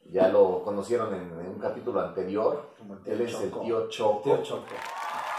Ya 0.04 0.28
lo 0.28 0.62
conocieron 0.62 1.14
en, 1.14 1.40
en 1.40 1.46
un 1.48 1.58
capítulo 1.58 2.00
anterior. 2.00 2.70
Como 2.78 2.94
el 2.94 3.02
tío 3.02 3.12
Él 3.12 3.20
es 3.22 3.34
el 3.40 3.50
Choco. 3.50 3.60
tío 3.64 3.88
Choco. 3.88 4.20
Tío 4.22 4.42
Choco. 4.42 4.64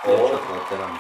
Qué 0.04 0.14
o 0.14 0.18
chocotón. 0.18 0.92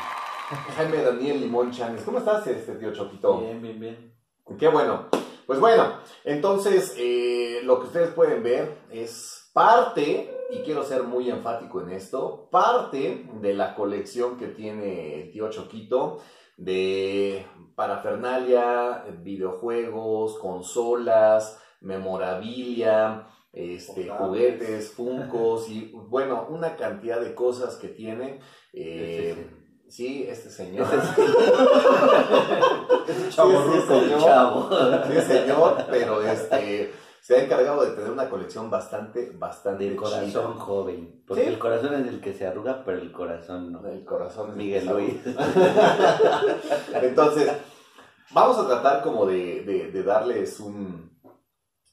Jaime 0.75 1.01
Daniel 1.01 1.41
Limón 1.41 1.71
Chanes. 1.71 2.03
¿Cómo 2.03 2.19
estás, 2.19 2.45
este 2.47 2.75
tío 2.75 2.93
Choquito? 2.93 3.39
Bien, 3.39 3.61
bien, 3.61 3.79
bien. 3.79 4.15
Qué 4.59 4.67
bueno. 4.67 5.07
Pues 5.47 5.59
bueno, 5.59 5.97
entonces 6.23 6.95
eh, 6.97 7.61
lo 7.63 7.79
que 7.79 7.87
ustedes 7.87 8.13
pueden 8.13 8.43
ver 8.43 8.83
es 8.91 9.49
parte, 9.53 10.37
y 10.51 10.59
quiero 10.59 10.83
ser 10.83 11.03
muy 11.03 11.29
enfático 11.29 11.81
en 11.81 11.91
esto, 11.91 12.47
parte 12.51 13.27
de 13.41 13.53
la 13.53 13.75
colección 13.75 14.37
que 14.37 14.47
tiene 14.47 15.21
el 15.21 15.31
tío 15.31 15.49
Choquito 15.49 16.19
de 16.57 17.45
parafernalia, 17.75 19.03
videojuegos, 19.19 20.37
consolas, 20.37 21.59
memorabilia, 21.81 23.27
este, 23.53 24.09
juguetes, 24.09 24.91
funcos 24.91 25.67
y 25.69 25.91
bueno, 25.93 26.47
una 26.49 26.75
cantidad 26.75 27.19
de 27.19 27.33
cosas 27.35 27.75
que 27.75 27.87
tiene. 27.89 28.39
eh, 28.73 29.49
sí, 29.89 30.25
este 30.27 30.49
señor. 30.49 30.87
Chavo 33.29 33.51
Sí, 33.51 33.57
sí, 33.57 33.79
ruco. 33.79 33.99
señor. 34.01 34.19
Chavo. 34.21 34.69
Sí, 35.07 35.21
señor, 35.21 35.85
pero 35.89 36.21
este 36.23 36.91
se 37.21 37.35
ha 37.35 37.43
encargado 37.43 37.83
de 37.85 37.91
tener 37.91 38.09
una 38.09 38.27
colección 38.29 38.69
bastante, 38.71 39.31
bastante 39.35 39.89
De 39.89 39.95
corazón 39.95 40.57
joven. 40.57 41.21
Porque 41.27 41.43
Sí. 41.43 41.49
el 41.49 41.59
corazón 41.59 41.93
es 41.93 42.07
el 42.07 42.19
que 42.19 42.33
se 42.33 42.47
arruga, 42.47 42.83
pero 42.83 42.97
el 42.99 43.11
corazón 43.11 43.71
no. 43.71 43.85
El 43.87 44.03
corazón 44.03 44.49
es 44.51 44.55
Miguel. 44.55 44.87
Luis. 44.87 45.13
Entonces, 47.01 47.51
vamos 48.31 48.57
a 48.57 48.67
tratar 48.67 49.03
como 49.03 49.25
de, 49.27 49.61
de- 49.63 49.91
de 49.91 50.03
darles 50.03 50.59
un, 50.59 51.10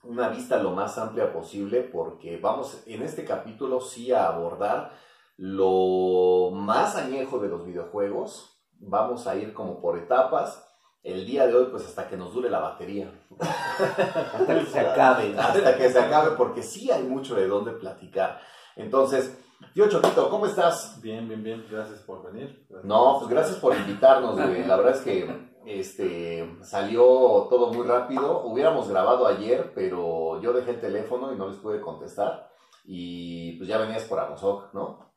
una 0.08 0.30
vista 0.30 0.56
lo 0.62 0.70
más 0.70 0.96
amplia 0.96 1.30
posible 1.32 1.82
porque 1.82 2.38
vamos 2.38 2.82
en 2.86 3.02
este 3.02 3.26
capítulo 3.26 3.78
sí 3.80 4.10
a 4.10 4.26
abordar 4.26 4.92
lo 5.36 6.50
más 6.50 6.96
añejo 6.96 7.38
de 7.38 7.48
los 7.48 7.66
videojuegos. 7.66 8.58
Vamos 8.80 9.26
a 9.26 9.36
ir 9.36 9.52
como 9.52 9.80
por 9.80 9.98
etapas. 9.98 10.64
El 11.02 11.26
día 11.26 11.46
de 11.46 11.54
hoy, 11.54 11.66
pues 11.70 11.84
hasta 11.84 12.08
que 12.08 12.16
nos 12.16 12.32
dure 12.32 12.48
la 12.48 12.58
batería. 12.58 13.12
Hasta 13.38 14.58
que 14.58 14.66
se 14.66 14.80
acabe. 14.80 15.38
hasta 15.38 15.76
que 15.76 15.90
se 15.90 15.98
acabe, 15.98 16.36
porque 16.36 16.62
sí 16.62 16.90
hay 16.90 17.04
mucho 17.04 17.34
de 17.34 17.46
dónde 17.46 17.72
platicar. 17.72 18.40
Entonces, 18.76 19.38
Tío 19.74 19.88
Choquito, 19.88 20.30
¿cómo 20.30 20.46
estás? 20.46 21.00
Bien, 21.02 21.28
bien, 21.28 21.42
bien. 21.42 21.66
Gracias 21.70 22.00
por 22.00 22.24
venir. 22.32 22.64
Gracias 22.68 22.84
No, 22.84 23.18
pues 23.18 23.30
gracias 23.30 23.58
por 23.58 23.76
invitarnos, 23.76 24.36
güey. 24.36 24.64
La 24.64 24.76
verdad 24.76 24.94
es 24.94 25.02
que 25.02 25.26
este 25.68 26.58
salió 26.62 27.46
todo 27.50 27.72
muy 27.72 27.86
rápido. 27.86 28.42
Hubiéramos 28.44 28.88
grabado 28.88 29.26
ayer, 29.26 29.72
pero 29.74 30.40
yo 30.40 30.52
dejé 30.52 30.72
el 30.72 30.80
teléfono 30.80 31.32
y 31.32 31.36
no 31.36 31.48
les 31.48 31.58
pude 31.58 31.80
contestar. 31.80 32.50
Y 32.84 33.52
pues 33.58 33.68
ya 33.68 33.78
venías 33.78 34.04
por 34.04 34.18
Amozoc, 34.18 34.72
¿no? 34.72 35.12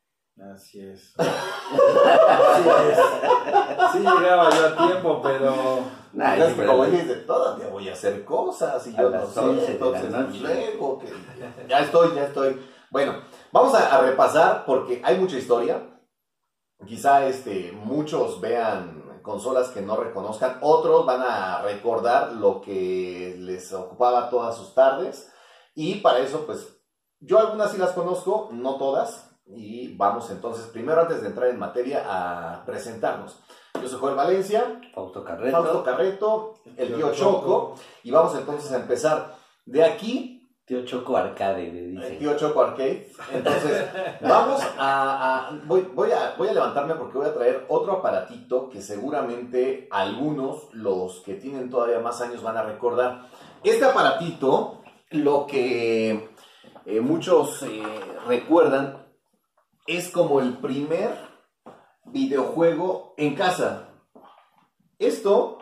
Así 0.54 0.80
es. 0.82 1.14
Así 1.20 2.70
es. 2.90 3.00
Sí 3.92 4.00
llegaba 4.00 4.50
yo 4.50 4.68
a 4.68 4.88
tiempo, 4.88 5.22
pero 5.22 5.84
Nah, 6.14 6.36
sí, 6.36 6.42
es 6.42 6.54
que 6.54 6.66
como 6.66 6.86
dijiste, 6.86 7.16
todavía 7.16 7.68
voy 7.68 7.88
a 7.88 7.94
hacer 7.94 8.26
cosas 8.26 8.86
y 8.88 8.96
yo 8.96 9.10
no 9.10 9.26
sé, 9.26 9.40
11 9.40 9.62
de 9.62 9.68
la 9.68 9.72
entonces 9.72 10.42
luego 10.42 11.00
que 11.00 11.08
ya 11.68 11.80
estoy, 11.80 12.16
ya 12.16 12.26
estoy. 12.26 12.60
Bueno, 12.90 13.22
vamos 13.52 13.74
a, 13.76 13.96
a 13.96 14.02
repasar 14.02 14.66
porque 14.66 15.02
hay 15.04 15.18
mucha 15.18 15.38
historia. 15.38 15.88
Quizá 16.86 17.26
este, 17.28 17.72
muchos 17.72 18.42
vean 18.42 19.02
consolas 19.22 19.70
que 19.70 19.82
no 19.82 19.96
reconozcan, 19.96 20.58
otros 20.62 21.06
van 21.06 21.22
a 21.22 21.62
recordar 21.62 22.34
lo 22.34 22.62
que 22.62 23.36
les 23.40 23.72
ocupaba 23.74 24.30
todas 24.30 24.56
sus 24.56 24.74
tardes. 24.74 25.32
Y 25.76 25.96
para 25.96 26.20
eso 26.20 26.46
pues 26.46 26.82
yo 27.20 27.40
algunas 27.40 27.72
sí 27.72 27.78
las 27.78 27.92
conozco, 27.92 28.50
no 28.52 28.76
todas. 28.78 29.30
Y 29.46 29.96
vamos 29.96 30.30
entonces 30.30 30.66
primero 30.68 31.02
antes 31.02 31.22
de 31.22 31.28
entrar 31.28 31.50
en 31.50 31.60
materia 31.60 32.04
a 32.08 32.66
presentarnos. 32.66 33.38
Yo 33.82 33.88
soy 33.88 34.00
Joel 34.00 34.16
Valencia, 34.16 34.82
Fausto 34.94 35.24
Carreto. 35.24 35.58
Fausto 35.58 35.84
Carreto, 35.84 36.54
el 36.78 36.96
tío 36.96 37.14
Choco, 37.14 37.76
y 38.04 38.12
vamos 38.12 38.36
entonces 38.36 38.72
a 38.72 38.78
empezar. 38.78 39.36
De 39.66 39.84
aquí, 39.84 40.41
Tío 40.72 40.86
Choco 40.86 41.18
Arcade, 41.18 41.64
le 41.70 41.80
el 41.80 41.92
dice. 41.98 42.12
tío 42.16 42.38
Choco 42.38 42.62
Arcade. 42.62 43.12
Entonces, 43.34 43.90
vamos 44.22 44.62
a, 44.78 45.50
a- 45.50 45.60
voy, 45.66 45.82
voy 45.94 46.12
a 46.14 46.34
voy 46.38 46.48
a 46.48 46.54
levantarme 46.54 46.96
porque 46.96 47.18
voy 47.18 47.28
a 47.28 47.34
traer 47.34 47.66
otro 47.68 47.92
aparatito 47.98 48.70
que 48.70 48.82
seguramente 48.82 49.90
algunos, 49.92 50.70
los 50.74 51.20
que 51.26 51.34
tienen 51.34 51.70
todavía 51.70 52.00
más 52.00 52.22
años, 52.22 52.42
van 52.42 52.56
a 52.56 52.64
recordar. 52.64 53.28
Este 53.66 53.84
aparatito, 53.84 54.82
lo 55.10 55.46
que 55.46 56.30
eh, 56.86 57.02
muchos 57.02 57.64
eh, 57.64 57.84
recuerdan, 58.26 59.06
es 59.86 60.10
como 60.10 60.40
el 60.40 60.54
primer 60.60 61.12
videojuego 62.06 63.14
en 63.18 63.36
casa. 63.36 63.90
Esto 65.00 65.58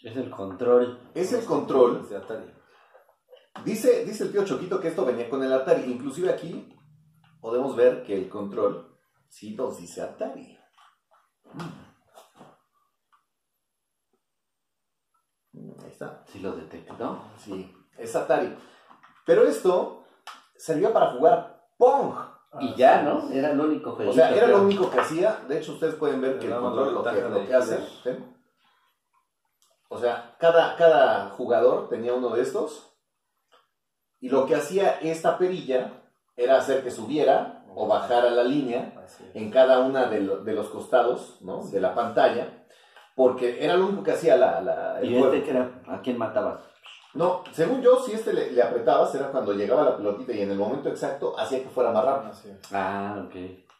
Es 0.00 0.16
el 0.16 0.30
control. 0.30 1.00
es 1.14 1.32
el 1.32 1.44
control. 1.44 2.08
de 2.08 2.16
Atari. 2.18 2.44
Dice, 3.64 4.04
dice 4.04 4.24
el 4.24 4.32
tío 4.32 4.44
Choquito 4.44 4.80
que 4.80 4.88
esto 4.88 5.04
venía 5.04 5.28
con 5.30 5.42
el 5.42 5.52
Atari. 5.52 5.84
Inclusive 5.90 6.30
aquí 6.30 6.76
podemos 7.40 7.76
ver 7.76 8.02
que 8.02 8.14
el 8.16 8.28
control 8.28 8.98
sí 9.28 9.54
nos 9.54 9.78
dice 9.78 10.02
Atari. 10.02 10.58
Mm, 15.52 15.70
Ahí 15.82 15.90
está. 15.90 16.24
Sí 16.26 16.40
lo 16.40 16.52
detectó. 16.52 17.22
Sí, 17.36 17.72
es 17.98 18.16
Atari. 18.16 18.56
Pero 19.24 19.44
esto 19.46 20.04
servía 20.56 20.92
para 20.92 21.12
jugar 21.12 21.68
Pong. 21.78 22.14
Y 22.60 22.74
ya, 22.74 23.02
¿no? 23.02 23.30
Era 23.30 23.52
el 23.52 23.60
único 23.60 23.92
juego. 23.92 24.10
O 24.10 24.14
sea, 24.14 24.34
era 24.34 24.46
lo 24.46 24.62
único 24.62 24.90
que 24.90 25.00
hacía. 25.00 25.36
De 25.48 25.58
hecho, 25.58 25.72
ustedes 25.72 25.94
pueden 25.94 26.20
ver 26.20 26.38
que 26.38 26.46
el 26.48 26.54
control 26.58 26.92
lo 26.94 27.02
que, 27.02 27.20
lo 27.22 27.46
que 27.46 27.54
hace. 27.54 27.78
O 29.88 29.98
sea, 29.98 30.36
cada, 30.38 30.76
cada 30.76 31.30
jugador 31.30 31.88
tenía 31.88 32.12
uno 32.12 32.30
de 32.30 32.42
estos. 32.42 32.91
Y 34.22 34.30
lo 34.30 34.46
que 34.46 34.54
hacía 34.56 34.98
esta 35.02 35.36
perilla 35.36 35.92
era 36.36 36.56
hacer 36.56 36.82
que 36.82 36.90
subiera 36.90 37.64
o 37.74 37.86
bajara 37.86 38.30
la 38.30 38.44
línea 38.44 38.92
en 39.34 39.50
cada 39.50 39.80
una 39.80 40.06
de, 40.06 40.20
lo- 40.20 40.38
de 40.44 40.52
los 40.54 40.68
costados 40.68 41.38
¿no? 41.42 41.62
de 41.64 41.80
la 41.80 41.94
pantalla. 41.94 42.64
Porque 43.14 43.62
era 43.62 43.76
lo 43.76 43.86
único 43.86 44.02
que 44.04 44.12
hacía 44.12 44.36
la, 44.36 44.60
la- 44.62 45.00
el 45.00 45.10
¿Y 45.10 45.16
este 45.18 45.42
que 45.42 45.50
era? 45.50 45.82
¿A 45.88 46.00
quién 46.00 46.16
matabas? 46.16 46.60
No, 47.14 47.42
según 47.52 47.82
yo, 47.82 47.98
si 47.98 48.12
este 48.12 48.32
le, 48.32 48.52
le 48.52 48.62
apretabas 48.62 49.14
era 49.14 49.30
cuando 49.30 49.52
llegaba 49.52 49.82
la 49.84 49.96
pelotita 49.98 50.32
y 50.32 50.40
en 50.40 50.50
el 50.52 50.56
momento 50.58 50.88
exacto 50.88 51.38
hacía 51.38 51.62
que 51.62 51.68
fuera 51.68 51.90
más 51.90 52.04
rápido. 52.04 52.32
Ah, 52.72 53.22
ok. 53.26 53.34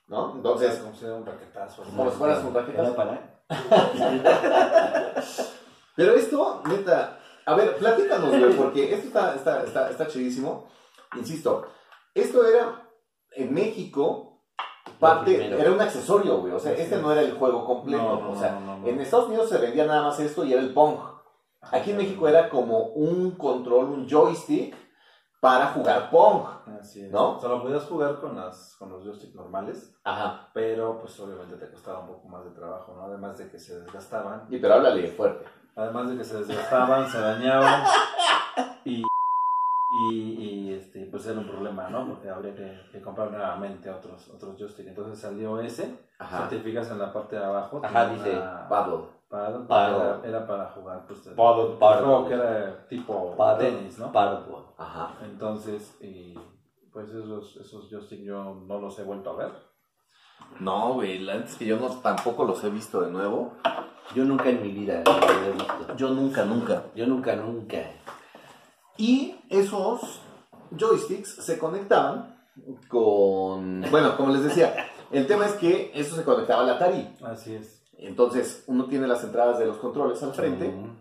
¿no? 0.09 0.35
Entonces, 0.37 0.77
como 0.81 0.95
si 0.95 1.07
un 1.07 1.25
raquetazo. 1.25 1.83
Como 1.85 2.11
si 2.11 2.17
fueras 2.19 2.45
un 2.45 2.53
raquetazo. 2.53 2.83
¿Era 2.89 2.97
para? 2.97 3.29
Pero 5.97 6.15
esto, 6.15 6.63
neta, 6.69 7.19
a 7.47 7.55
ver, 7.55 7.77
platícanos, 7.77 8.31
güey, 8.31 8.57
porque 8.57 8.93
esto 8.95 9.09
está, 9.09 9.35
está, 9.35 9.65
está, 9.65 9.91
está 9.91 10.07
chidísimo. 10.07 10.69
Insisto, 11.17 11.67
esto 12.15 12.47
era 12.47 12.89
en 13.33 13.53
México 13.53 14.33
parte, 14.99 15.47
era 15.47 15.73
un 15.73 15.81
accesorio, 15.81 16.39
güey. 16.39 16.53
O 16.53 16.59
sea, 16.59 16.73
Así 16.73 16.83
este 16.83 16.97
es. 16.97 17.03
no 17.03 17.13
era 17.13 17.23
el 17.23 17.33
juego 17.33 17.65
completo. 17.65 18.03
No, 18.03 18.21
no, 18.21 18.31
o 18.33 18.37
sea, 18.37 18.59
no, 18.61 18.87
en 18.87 19.01
Estados 19.01 19.29
Unidos 19.29 19.49
se 19.49 19.59
vendía 19.59 19.87
nada 19.87 20.03
más 20.03 20.21
esto 20.21 20.45
y 20.45 20.53
era 20.53 20.63
el 20.63 20.73
Pong. 20.73 20.99
Aquí 21.71 21.93
en 21.93 21.99
México 21.99 22.27
era 22.27 22.49
como 22.49 22.87
un 22.87 23.33
control, 23.33 23.87
un 23.87 24.09
joystick 24.09 24.75
para 25.41 25.67
jugar 25.69 26.11
Pong. 26.11 26.45
Así 26.81 27.05
es. 27.05 27.11
¿No? 27.11 27.37
O 27.37 27.41
sea, 27.41 27.49
lo 27.49 27.63
podías 27.63 27.85
jugar 27.85 28.21
con, 28.21 28.37
las, 28.37 28.77
con 28.79 28.91
los 28.91 29.05
joysticks 29.05 29.35
normales, 29.35 29.95
Ajá. 30.05 30.51
pero 30.55 31.01
pues 31.01 31.19
obviamente 31.21 31.57
te 31.57 31.71
costaba 31.71 32.01
un 32.01 32.07
poco 32.09 32.29
más 32.29 32.45
de 32.45 32.51
trabajo, 32.51 32.95
¿no? 32.95 33.03
Además 33.05 33.39
de 33.39 33.51
que 33.51 33.59
se 33.59 33.81
desgastaban. 33.81 34.47
Y 34.51 34.59
pero 34.59 34.75
háblale 34.75 35.09
fuerte. 35.09 35.45
Además 35.77 36.11
de 36.11 36.17
que 36.19 36.25
se 36.25 36.39
desgastaban, 36.45 37.09
se 37.09 37.19
dañaban 37.21 37.83
y, 38.85 39.03
y, 40.11 40.15
y, 40.15 40.73
este, 40.75 41.07
pues 41.07 41.27
era 41.27 41.39
un 41.41 41.47
problema, 41.49 41.89
¿no? 41.89 42.07
Porque 42.09 42.29
habría 42.29 42.55
que, 42.55 42.79
que 42.93 43.01
comprar 43.01 43.31
nuevamente 43.31 43.91
otros, 43.91 44.29
otros 44.29 44.57
joysticks. 44.59 44.89
Entonces 44.89 45.19
salió 45.19 45.61
ese, 45.61 45.99
Ajá. 46.19 46.45
si 46.49 46.57
te 46.57 46.63
fijas 46.63 46.91
en 46.91 46.99
la 46.99 47.13
parte 47.13 47.37
de 47.37 47.45
abajo, 47.45 47.81
Ajá, 47.83 48.07
dice, 48.09 48.31
una- 48.37 48.69
Paddle. 48.69 49.05
paddle, 49.31 49.67
Paddle. 49.67 49.97
Era, 50.05 50.21
era 50.39 50.47
para 50.47 50.67
jugar 50.71 51.07
pues, 51.07 51.21
Paddle, 51.21 51.77
paddle. 51.79 52.05
juego 52.05 52.29
que 52.29 52.35
era 52.35 52.89
tipo 52.89 53.37
Paddle, 53.37 53.71
tenis, 53.71 53.99
¿no? 53.99 54.13
Pardo. 54.13 54.75
Ajá. 54.77 55.15
Entonces, 55.25 55.97
y, 56.03 56.35
pues 56.93 57.09
esos, 57.09 57.57
esos 57.57 57.89
joysticks 57.91 58.25
yo 58.25 58.55
no 58.67 58.79
los 58.79 58.99
he 58.99 59.05
vuelto 59.05 59.31
a 59.31 59.37
ver. 59.37 59.51
No, 60.61 60.93
güey, 60.95 61.19
la 61.21 61.35
neta 61.35 61.47
es 61.47 61.57
que 61.57 61.65
yo 61.65 61.79
no, 61.79 61.89
tampoco 62.01 62.45
los 62.45 62.63
he 62.63 62.69
visto 62.69 63.01
de 63.01 63.11
nuevo. 63.11 63.55
Yo 64.15 64.25
nunca 64.25 64.49
en 64.51 64.63
mi 64.63 64.69
vida 64.71 65.03
lo 65.05 65.13
había 65.13 65.51
visto. 65.53 65.97
Yo 65.97 66.11
nunca, 66.11 66.45
nunca. 66.45 66.85
Yo 66.95 67.07
nunca, 67.07 67.35
nunca. 67.37 67.79
Y 68.99 69.35
esos 69.49 70.21
joysticks 70.77 71.37
se 71.45 71.59
conectaban 71.59 72.37
con... 72.89 73.83
Bueno, 73.91 74.17
como 74.17 74.33
les 74.33 74.45
decía, 74.45 74.75
el 75.11 75.27
tema 75.27 75.47
es 75.47 75.53
que 75.55 75.91
eso 75.95 76.15
se 76.17 76.25
conectaba 76.25 76.63
al 76.63 76.71
Atari. 76.71 77.09
Así 77.25 77.55
es. 77.55 77.83
Entonces, 77.99 78.65
uno 78.67 78.87
tiene 78.87 79.07
las 79.07 79.23
entradas 79.25 79.59
de 79.59 79.67
los 79.67 79.79
controles 79.79 80.23
al 80.23 80.35
frente. 80.35 80.69
Mm. 80.69 81.01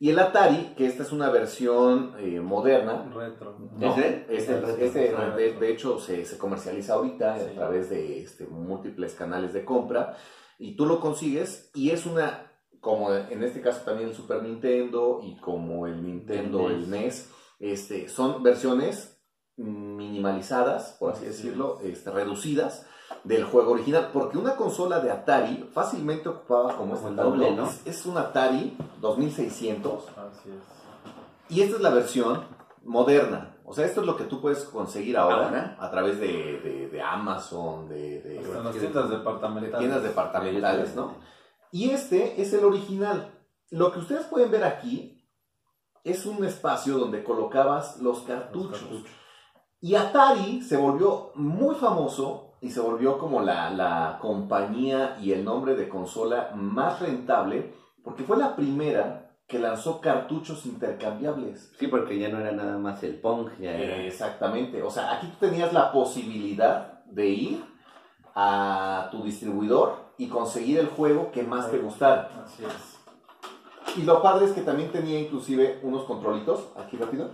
Y 0.00 0.10
el 0.10 0.18
Atari, 0.18 0.74
que 0.76 0.86
esta 0.86 1.04
es 1.04 1.12
una 1.12 1.30
versión 1.30 2.14
eh, 2.18 2.40
moderna. 2.40 3.08
Retro. 3.14 3.56
¿no? 3.76 3.92
¿Ese? 3.92 4.26
Este, 4.28 4.60
retro. 4.60 4.76
este, 4.84 5.14
Ah, 5.16 5.26
de, 5.26 5.36
retro. 5.36 5.60
de 5.60 5.70
hecho, 5.72 5.98
se, 6.00 6.24
se 6.24 6.38
comercializa 6.38 6.94
ahorita 6.94 7.38
Sí. 7.38 7.44
a 7.50 7.54
través 7.54 7.88
de 7.90 8.22
este, 8.22 8.46
múltiples 8.46 9.14
canales 9.14 9.52
de 9.52 9.64
compra. 9.64 10.16
Y 10.58 10.76
tú 10.76 10.86
lo 10.86 11.00
consigues 11.00 11.70
y 11.74 11.90
es 11.90 12.06
una, 12.06 12.52
como 12.80 13.12
en 13.12 13.42
este 13.42 13.60
caso 13.60 13.82
también 13.84 14.10
el 14.10 14.14
Super 14.14 14.42
Nintendo 14.42 15.20
y 15.22 15.36
como 15.38 15.86
el 15.86 16.02
Nintendo, 16.04 16.68
El 16.68 16.84
el 16.84 16.90
NES, 16.90 17.30
este, 17.58 18.08
son 18.08 18.42
versiones 18.42 19.20
minimalizadas, 19.56 20.96
por 20.98 21.12
así 21.12 21.26
decirlo, 21.26 21.78
este, 21.82 22.10
reducidas 22.10 22.86
del 23.24 23.44
juego 23.44 23.72
original. 23.72 24.10
Porque 24.12 24.38
una 24.38 24.56
consola 24.56 25.00
de 25.00 25.10
Atari 25.10 25.68
fácilmente 25.72 26.28
ocupaba 26.28 26.76
como 26.76 26.94
este 26.94 27.08
el 27.08 27.16
doble. 27.16 27.50
¿no? 27.52 27.66
Es, 27.66 27.86
es 27.86 28.06
un 28.06 28.16
Atari 28.18 28.76
2600 29.00 30.08
Así 30.08 30.48
es. 30.50 31.56
y 31.56 31.62
esta 31.62 31.76
es 31.76 31.82
la 31.82 31.90
versión 31.90 32.44
moderna. 32.84 33.51
O 33.64 33.72
sea, 33.74 33.86
esto 33.86 34.00
es 34.00 34.06
lo 34.06 34.16
que 34.16 34.24
tú 34.24 34.40
puedes 34.40 34.64
conseguir 34.64 35.16
ahora, 35.16 35.46
Ahora. 35.46 35.76
a 35.80 35.90
través 35.90 36.18
de, 36.18 36.26
de- 36.60 36.88
de 36.88 37.02
Amazon, 37.02 37.88
de, 37.88 38.20
de- 38.22 38.38
Hasta 38.40 38.62
las 38.62 38.72
tiendas 38.76 39.08
de 39.10 39.16
departamentales. 39.18 39.78
tiendas 39.78 40.02
departamentales, 40.02 40.94
¿no? 40.96 41.14
Y 41.70 41.90
este 41.90 42.40
es 42.42 42.52
el 42.52 42.64
original. 42.64 43.32
Lo 43.70 43.92
que 43.92 44.00
ustedes 44.00 44.26
pueden 44.26 44.50
ver 44.50 44.64
aquí 44.64 45.24
es 46.04 46.26
un 46.26 46.44
espacio 46.44 46.98
donde 46.98 47.22
colocabas 47.24 47.98
los 48.00 48.18
Los 48.18 48.26
cartuchos. 48.26 48.80
cartuchos. 48.80 49.10
Y 49.80 49.94
Atari 49.94 50.60
se 50.62 50.76
volvió 50.76 51.30
muy 51.34 51.74
famoso 51.76 52.52
y 52.60 52.70
se 52.70 52.80
volvió 52.80 53.18
como 53.18 53.40
la, 53.40 53.70
la 53.70 54.18
compañía 54.20 55.16
y 55.20 55.32
el 55.32 55.44
nombre 55.44 55.74
de 55.74 55.88
consola 55.88 56.50
más 56.54 57.00
rentable 57.00 57.74
porque 58.04 58.22
fue 58.24 58.36
la 58.36 58.54
primera 58.54 59.21
que 59.52 59.58
lanzó 59.58 60.00
cartuchos 60.00 60.64
intercambiables. 60.64 61.70
Sí, 61.78 61.86
porque 61.86 62.18
ya 62.18 62.30
no 62.30 62.40
era 62.40 62.52
nada 62.52 62.78
más 62.78 63.02
el 63.02 63.16
Pong, 63.16 63.50
ya 63.60 63.70
era. 63.70 63.96
Exactamente. 63.98 64.82
O 64.82 64.90
sea, 64.90 65.12
aquí 65.12 65.26
tú 65.26 65.46
tenías 65.46 65.74
la 65.74 65.92
posibilidad 65.92 67.04
de 67.04 67.26
ir 67.28 67.64
a 68.34 69.08
tu 69.10 69.22
distribuidor 69.22 69.96
y 70.16 70.28
conseguir 70.28 70.78
el 70.78 70.88
juego 70.88 71.30
que 71.30 71.42
más 71.42 71.70
te 71.70 71.78
gustara. 71.78 72.30
Así 72.42 72.64
es. 72.64 73.98
Y 73.98 74.04
lo 74.04 74.22
padre 74.22 74.46
es 74.46 74.52
que 74.52 74.62
también 74.62 74.90
tenía 74.90 75.20
inclusive 75.20 75.80
unos 75.82 76.04
controlitos, 76.04 76.68
aquí 76.78 76.96
rápido. 76.96 77.28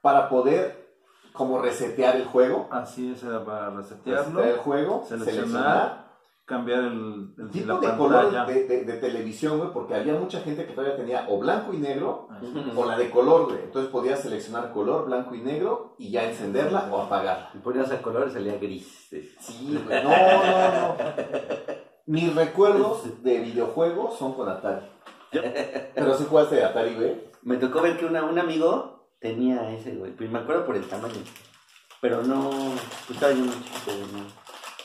para 0.00 0.28
poder 0.28 0.98
como 1.32 1.62
resetear 1.62 2.16
el 2.16 2.26
juego. 2.26 2.68
Así 2.70 3.12
es, 3.12 3.22
era 3.22 3.42
para 3.42 3.70
resetearlo, 3.70 4.40
Resetear 4.40 4.48
el 4.48 4.58
juego, 4.58 5.04
seleccionar, 5.08 5.34
seleccionar 5.34 6.03
cambiar 6.46 6.80
el, 6.84 7.34
el 7.38 7.50
tipo 7.50 7.66
la 7.72 7.80
de 7.80 7.96
color 7.96 8.46
de, 8.46 8.64
de- 8.66 8.84
de 8.84 8.92
televisión, 8.98 9.58
güey, 9.58 9.72
porque 9.72 9.94
había 9.94 10.14
mucha 10.14 10.40
gente 10.40 10.66
que 10.66 10.72
todavía 10.74 10.96
tenía 10.96 11.26
o 11.30 11.38
blanco 11.38 11.72
y 11.72 11.78
negro 11.78 12.28
Así 12.30 12.52
o 12.76 12.84
la 12.84 12.98
de 12.98 13.08
color, 13.10 13.46
güey. 13.46 13.60
Entonces 13.64 13.90
podías 13.90 14.20
seleccionar 14.20 14.70
color, 14.72 15.06
blanco 15.06 15.34
y 15.34 15.40
negro 15.40 15.94
y 15.98 16.10
ya 16.10 16.24
encenderla 16.24 16.88
o 16.92 17.00
apagarla. 17.00 17.50
Y 17.54 17.58
ponías 17.58 17.90
a 17.90 18.02
color 18.02 18.28
y 18.28 18.32
salía 18.32 18.58
gris. 18.58 19.08
Sí, 19.40 19.78
güey. 19.86 20.02
No, 20.04 20.10
no, 20.10 20.88
no. 20.88 20.96
Mis 22.06 22.34
recuerdos 22.34 23.22
de 23.22 23.38
videojuegos 23.38 24.18
son 24.18 24.34
con 24.34 24.48
Atari. 24.48 24.84
Pero 25.94 26.14
si 26.16 26.24
jugaste 26.24 26.56
de 26.56 26.64
Atari, 26.64 26.94
güey. 26.94 27.24
Me 27.42 27.56
tocó 27.56 27.80
ver 27.80 27.96
que 27.98 28.04
una, 28.06 28.22
un 28.24 28.38
amigo 28.38 29.08
tenía 29.18 29.70
ese, 29.74 29.94
güey. 29.96 30.12
Pues 30.14 30.30
me 30.30 30.38
acuerdo 30.40 30.66
por 30.66 30.76
el 30.76 30.84
tamaño. 30.86 31.14
Pero 32.02 32.22
no. 32.22 32.50
Pues 32.50 33.10
estaba 33.12 33.32
yo 33.32 33.38
muy 33.40 33.54
chiquito, 33.54 33.92
güey, 33.92 34.12
No, 34.12 34.43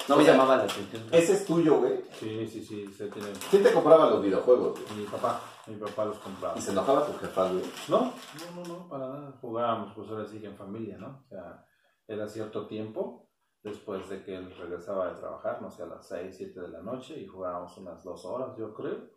no 0.10 0.18
me 0.18 0.24
llamaba 0.24 0.58
la 0.58 0.64
atención. 0.64 1.04
Ese 1.12 1.34
es 1.34 1.46
tuyo, 1.46 1.80
güey. 1.80 2.04
Sí, 2.20 2.48
sí, 2.48 2.64
sí, 2.64 2.88
se 2.88 3.08
tiene. 3.08 3.30
¿Quién 3.50 3.64
te 3.64 3.72
compraba 3.72 4.10
los 4.10 4.22
videojuegos, 4.22 4.80
güey? 4.80 5.00
Mi 5.00 5.06
papá, 5.06 5.42
mi 5.68 5.76
papá 5.76 6.06
los 6.06 6.18
compraba. 6.18 6.58
Y 6.58 6.62
se 6.62 6.72
enojaba 6.72 7.06
tu 7.06 7.14
jefa, 7.20 7.50
güey. 7.52 7.64
No, 7.88 8.00
no, 8.00 8.12
no, 8.56 8.68
no, 8.68 8.90
para 8.90 9.08
nada. 9.08 9.38
Jugábamos, 9.40 9.94
pues 9.94 10.10
ahora 10.10 10.26
sí 10.26 10.40
que 10.40 10.48
en 10.48 10.58
familia, 10.58 10.98
¿no? 10.98 11.22
O 11.24 11.28
sea, 11.28 11.66
era 12.08 12.28
cierto 12.28 12.68
tiempo 12.68 13.30
después 13.62 14.10
de 14.10 14.24
que 14.24 14.36
él 14.36 14.54
regresaba 14.58 15.14
de 15.14 15.20
trabajar, 15.20 15.62
no 15.62 15.70
sé, 15.70 15.84
a 15.84 15.88
las 15.88 16.08
6, 16.08 16.36
7 16.36 16.60
de 16.60 16.70
la 16.70 16.82
noche 16.82 17.20
y 17.20 17.28
jugábamos 17.28 17.78
unas 17.78 18.04
dos 18.04 18.26
horas, 18.26 18.58
yo 18.58 18.74
creo. 18.74 19.10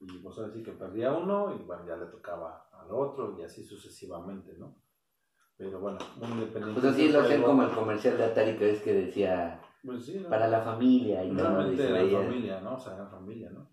Y 0.00 0.18
pues 0.18 0.36
ahora 0.36 0.52
sí 0.52 0.62
que 0.62 0.72
perdía 0.72 1.12
uno 1.12 1.54
y 1.54 1.62
bueno, 1.62 1.86
ya 1.86 1.96
le 1.96 2.06
tocaba 2.06 2.68
al 2.72 2.90
otro 2.90 3.38
y 3.38 3.44
así 3.44 3.64
sucesivamente, 3.64 4.54
¿no? 4.58 4.74
Pero 5.56 5.78
bueno, 5.78 5.98
muy 6.16 6.28
independiente. 6.32 6.80
Pues 6.80 6.92
así 6.92 7.08
lo 7.08 7.20
hacían 7.20 7.42
juego. 7.42 7.56
como 7.56 7.62
el 7.62 7.70
comercial 7.70 8.16
de 8.16 8.24
Atari 8.24 8.56
que 8.56 8.64
ves 8.64 8.82
que 8.82 8.92
decía 8.94 9.60
Pues 9.84 10.06
sí, 10.06 10.16
¿no? 10.20 10.28
para 10.28 10.46
la 10.46 10.60
familia 10.60 11.24
y 11.24 11.34
todo. 11.34 11.42
Realmente 11.56 11.82
era 11.84 12.02
veía. 12.02 12.20
familia, 12.20 12.60
¿no? 12.60 12.74
O 12.74 12.78
sea, 12.78 12.94
era 12.94 13.06
familia, 13.06 13.50
¿no? 13.50 13.68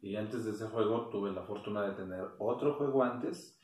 Y 0.00 0.16
antes 0.16 0.46
de 0.46 0.52
ese 0.52 0.66
juego 0.68 1.10
tuve 1.10 1.32
la 1.32 1.42
fortuna 1.42 1.82
de 1.82 1.92
tener 1.92 2.24
otro 2.38 2.76
juego 2.76 3.02
antes 3.04 3.60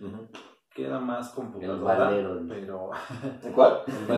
que 0.74 0.85
era 0.85 0.98
más 0.98 1.30
computadora, 1.30 1.98
valero. 1.98 2.42
pero 2.46 2.90
¿Cuál? 3.54 3.80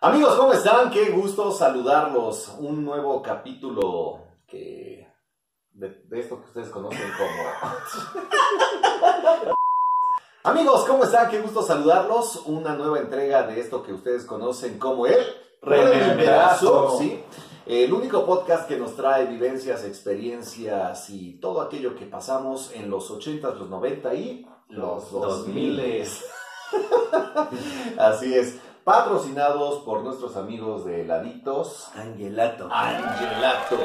Amigos, 0.00 0.36
¿cómo 0.36 0.52
están? 0.52 0.90
Qué 0.90 1.10
gusto 1.10 1.50
saludarlos. 1.50 2.56
Un 2.60 2.84
nuevo 2.84 3.20
capítulo 3.22 4.20
que 4.46 5.03
de, 5.74 5.88
de 6.08 6.20
esto 6.20 6.40
que 6.40 6.46
ustedes 6.46 6.68
conocen 6.68 7.10
como. 7.18 7.32
Amigos, 10.44 10.84
¿cómo 10.86 11.04
están? 11.04 11.30
Qué 11.30 11.40
gusto 11.40 11.62
saludarlos. 11.62 12.42
Una 12.46 12.74
nueva 12.74 12.98
entrega 12.98 13.46
de 13.46 13.60
esto 13.60 13.82
que 13.82 13.92
ustedes 13.92 14.24
conocen 14.24 14.78
como 14.78 15.06
el 15.06 15.24
Rememberazo, 15.62 16.98
¿sí? 16.98 17.22
El 17.66 17.92
único 17.94 18.26
podcast 18.26 18.68
que 18.68 18.76
nos 18.76 18.94
trae 18.94 19.24
vivencias, 19.24 19.84
experiencias 19.84 21.08
y 21.08 21.32
todo 21.40 21.62
aquello 21.62 21.96
que 21.96 22.04
pasamos 22.04 22.70
en 22.74 22.90
los 22.90 23.10
80s, 23.10 23.54
los 23.54 23.70
90 23.70 24.14
y 24.14 24.46
los 24.68 25.10
2000. 25.10 26.04
Así 27.98 28.34
es. 28.34 28.58
Patrocinados 28.84 29.82
por 29.82 30.02
nuestros 30.02 30.36
amigos 30.36 30.84
de 30.84 31.06
Laditos 31.06 31.88
Angelato. 31.94 32.68
Angelato. 32.70 33.78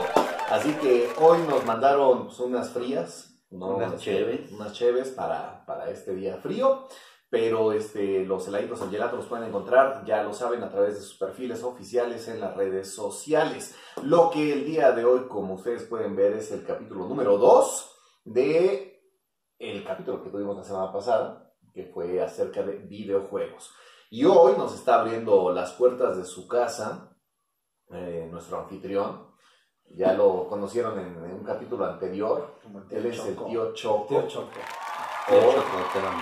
Así 0.49 0.73
que 0.73 1.07
hoy 1.19 1.37
nos 1.47 1.63
mandaron 1.65 2.25
pues, 2.25 2.39
unas 2.39 2.71
frías. 2.71 3.35
¿no? 3.51 3.75
Unas 3.75 3.97
cheves. 3.97 4.51
Unas 4.51 4.73
cheves 4.73 5.09
para, 5.09 5.63
para 5.65 5.89
este 5.89 6.15
día 6.15 6.37
frío. 6.37 6.87
Pero 7.29 7.71
este, 7.73 8.25
los 8.25 8.47
heladitos 8.47 8.81
Angelato 8.81 9.17
los 9.17 9.27
pueden 9.27 9.49
encontrar, 9.49 10.03
ya 10.03 10.23
lo 10.23 10.33
saben, 10.33 10.63
a 10.63 10.69
través 10.71 10.95
de 10.95 11.01
sus 11.01 11.15
perfiles 11.15 11.63
oficiales 11.63 12.27
en 12.27 12.39
las 12.39 12.57
redes 12.57 12.91
sociales. 12.91 13.75
Lo 14.01 14.31
que 14.31 14.51
el 14.51 14.65
día 14.65 14.91
de 14.93 15.05
hoy, 15.05 15.27
como 15.27 15.53
ustedes 15.53 15.83
pueden 15.83 16.15
ver, 16.15 16.33
es 16.33 16.51
el 16.51 16.65
capítulo 16.65 17.05
número 17.05 17.37
2 17.37 17.95
de 18.25 18.89
el 19.59 19.83
capítulo 19.83 20.23
que 20.23 20.31
tuvimos 20.31 20.57
la 20.57 20.63
semana 20.63 20.91
pasada, 20.91 21.53
que 21.71 21.85
fue 21.85 22.19
acerca 22.23 22.63
de 22.63 22.77
videojuegos. 22.77 23.71
Y 24.09 24.25
hoy 24.25 24.53
nos 24.57 24.73
está 24.73 25.01
abriendo 25.01 25.51
las 25.51 25.73
puertas 25.73 26.17
de 26.17 26.25
su 26.25 26.47
casa 26.47 27.15
eh, 27.91 28.27
nuestro 28.31 28.59
anfitrión. 28.59 29.28
Ya 29.95 30.13
lo 30.13 30.47
conocieron 30.47 30.97
en, 30.99 31.07
en 31.25 31.33
un 31.33 31.43
capítulo 31.43 31.85
anterior. 31.85 32.55
Él 32.89 33.05
es 33.05 33.19
el 33.25 33.35
Choco. 33.35 33.49
tío 33.49 33.73
Choco. 33.73 34.05
Tío 34.07 34.27
Choco. 34.27 34.49
Tío 35.27 35.37
o 35.37 35.53
Chocotón. 35.53 36.15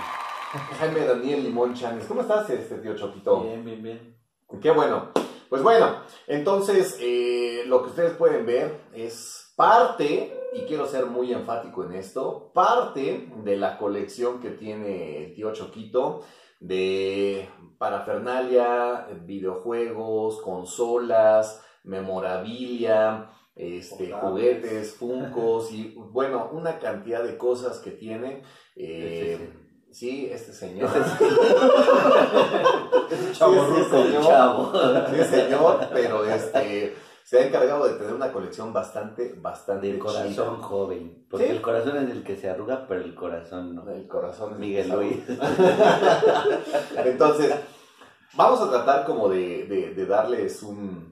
Jaime 0.78 1.04
Daniel 1.04 1.44
Limón 1.44 1.74
Chanes. 1.74 2.06
¿Cómo 2.06 2.22
estás, 2.22 2.48
este 2.50 2.78
tío 2.78 2.96
Choquito? 2.96 3.42
Bien, 3.42 3.64
bien, 3.64 3.82
bien. 3.82 4.16
Qué 4.60 4.70
bueno. 4.70 5.10
Pues 5.48 5.62
bueno, 5.62 6.02
entonces 6.26 6.98
eh, 7.00 7.64
lo 7.66 7.82
que 7.82 7.90
ustedes 7.90 8.16
pueden 8.16 8.44
ver 8.44 8.80
es 8.92 9.54
parte, 9.56 10.38
y 10.52 10.62
quiero 10.62 10.86
ser 10.86 11.06
muy 11.06 11.32
enfático 11.32 11.84
en 11.84 11.94
esto, 11.94 12.50
parte 12.52 13.30
de 13.44 13.56
la 13.56 13.78
colección 13.78 14.40
que 14.40 14.50
tiene 14.50 15.24
el 15.24 15.34
tío 15.34 15.52
Choquito 15.52 16.22
de 16.60 17.48
parafernalia, 17.78 19.08
videojuegos, 19.24 20.42
consolas, 20.42 21.64
memorabilia, 21.84 23.30
este, 23.58 24.12
juguetes, 24.12 24.94
funcos 24.94 25.70
y 25.72 25.94
bueno, 25.96 26.48
una 26.52 26.78
cantidad 26.78 27.22
de 27.22 27.36
cosas 27.36 27.78
que 27.80 27.90
tiene. 27.90 28.42
eh, 28.76 29.52
sí, 29.90 30.28
este 30.32 30.52
señor. 30.52 30.88
Chavo 33.32 33.54
ruco. 33.66 33.90
señor. 34.04 34.22
Chavo. 34.24 34.72
Sí, 35.10 35.24
señor, 35.24 35.88
pero 35.92 36.24
este 36.24 36.94
se 37.24 37.38
ha 37.40 37.46
encargado 37.46 37.86
de 37.86 37.94
tener 37.98 38.14
una 38.14 38.32
colección 38.32 38.72
bastante, 38.72 39.34
bastante 39.36 39.86
Del 39.88 39.98
corazón 39.98 40.60
joven. 40.62 41.26
Porque 41.28 41.46
Sí. 41.46 41.52
el 41.52 41.60
corazón 41.60 41.96
es 41.98 42.10
el 42.10 42.22
que 42.22 42.36
se 42.36 42.48
arruga, 42.48 42.86
pero 42.88 43.02
el 43.02 43.14
corazón 43.14 43.74
no. 43.74 43.86
El 43.90 44.06
corazón 44.08 44.54
es 44.54 44.58
Miguel. 44.58 44.88
Luis. 44.88 45.18
Entonces, 47.04 47.54
vamos 48.34 48.60
a 48.62 48.70
tratar 48.70 49.04
como 49.04 49.28
de, 49.28 49.66
de- 49.66 49.94
de 49.94 50.06
darles 50.06 50.62
un, 50.62 51.07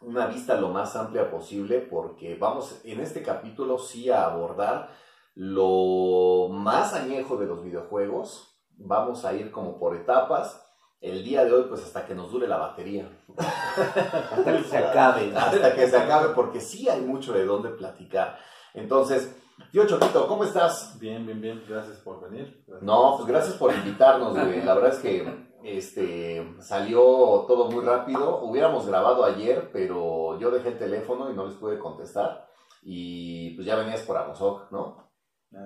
una 0.00 0.26
vista 0.26 0.54
lo 0.56 0.68
más 0.68 0.96
amplia 0.96 1.30
posible 1.30 1.80
porque 1.80 2.34
vamos 2.36 2.80
en 2.84 3.00
este 3.00 3.22
capítulo 3.22 3.78
sí 3.78 4.10
a 4.10 4.24
abordar 4.24 4.90
lo 5.34 6.48
más 6.50 6.94
añejo 6.94 7.36
de 7.36 7.46
los 7.46 7.62
videojuegos. 7.62 8.58
Vamos 8.76 9.24
a 9.24 9.34
ir 9.34 9.50
como 9.50 9.78
por 9.78 9.94
etapas. 9.94 10.66
El 11.00 11.24
día 11.24 11.44
de 11.44 11.52
hoy, 11.52 11.64
pues 11.68 11.82
hasta 11.82 12.04
que 12.04 12.14
nos 12.14 12.30
dure 12.30 12.46
la 12.46 12.58
batería. 12.58 13.08
Hasta 13.36 14.56
que 14.56 14.64
se 14.64 14.76
acabe. 14.76 15.34
hasta 15.34 15.74
que 15.74 15.88
se 15.88 15.96
acabe, 15.96 16.34
porque 16.34 16.60
sí 16.60 16.88
hay 16.88 17.00
mucho 17.00 17.32
de 17.32 17.46
dónde 17.46 17.70
platicar. 17.70 18.38
Entonces, 18.74 19.34
tío 19.70 19.86
Choquito, 19.86 20.26
¿cómo 20.26 20.44
estás? 20.44 20.98
Bien, 20.98 21.24
bien, 21.24 21.40
bien. 21.40 21.64
Gracias 21.68 21.98
por 21.98 22.28
venir. 22.28 22.64
No, 22.80 23.14
pues 23.16 23.28
gracias 23.28 23.54
por 23.56 23.72
invitarnos, 23.72 24.32
güey. 24.32 24.62
La 24.62 24.74
verdad 24.74 24.92
es 24.92 24.98
que 24.98 25.50
este 25.64 26.54
salió 26.60 27.44
todo 27.46 27.70
muy 27.70 27.84
rápido. 27.84 28.40
Hubiéramos 28.42 28.86
grabado 28.86 29.24
ayer, 29.24 29.70
pero 29.72 30.38
yo 30.38 30.50
dejé 30.50 30.70
el 30.70 30.78
teléfono 30.78 31.30
y 31.30 31.34
no 31.34 31.46
les 31.46 31.56
pude 31.56 31.78
contestar. 31.78 32.48
Y 32.82 33.50
pues 33.56 33.66
ya 33.66 33.76
venías 33.76 34.02
por 34.02 34.16
Amozoc, 34.16 34.70
¿no? 34.70 35.10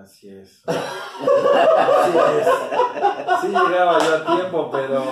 Así 0.03 0.29
es. 0.31 0.63
Así 0.67 2.19
es. 2.39 2.49
Sí 3.43 3.49
llegaba 3.49 3.99
yo 3.99 4.15
a 4.17 4.37
tiempo, 4.37 4.71
pero 4.73 5.05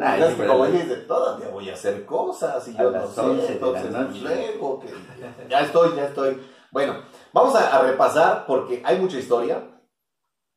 Ay, 0.00 0.22
es 0.22 0.34
que 0.34 0.46
como 0.46 0.66
dijiste, 0.66 0.96
todavía 0.96 1.48
voy 1.48 1.70
a 1.70 1.74
hacer 1.74 2.04
cosas 2.04 2.66
y 2.68 2.76
yo 2.76 2.90
no 2.90 3.06
sé, 3.06 3.20
11 3.20 3.42
de 3.42 3.48
la 3.48 3.52
entonces 3.52 4.22
luego 4.22 4.80
que 4.80 4.88
ya 5.48 5.60
estoy, 5.60 5.96
ya 5.96 6.06
estoy. 6.06 6.40
Bueno, 6.70 6.96
vamos 7.36 7.54
a, 7.54 7.76
a 7.76 7.82
repasar 7.82 8.46
porque 8.46 8.82
hay 8.82 8.98
mucha 8.98 9.18
historia. 9.18 9.62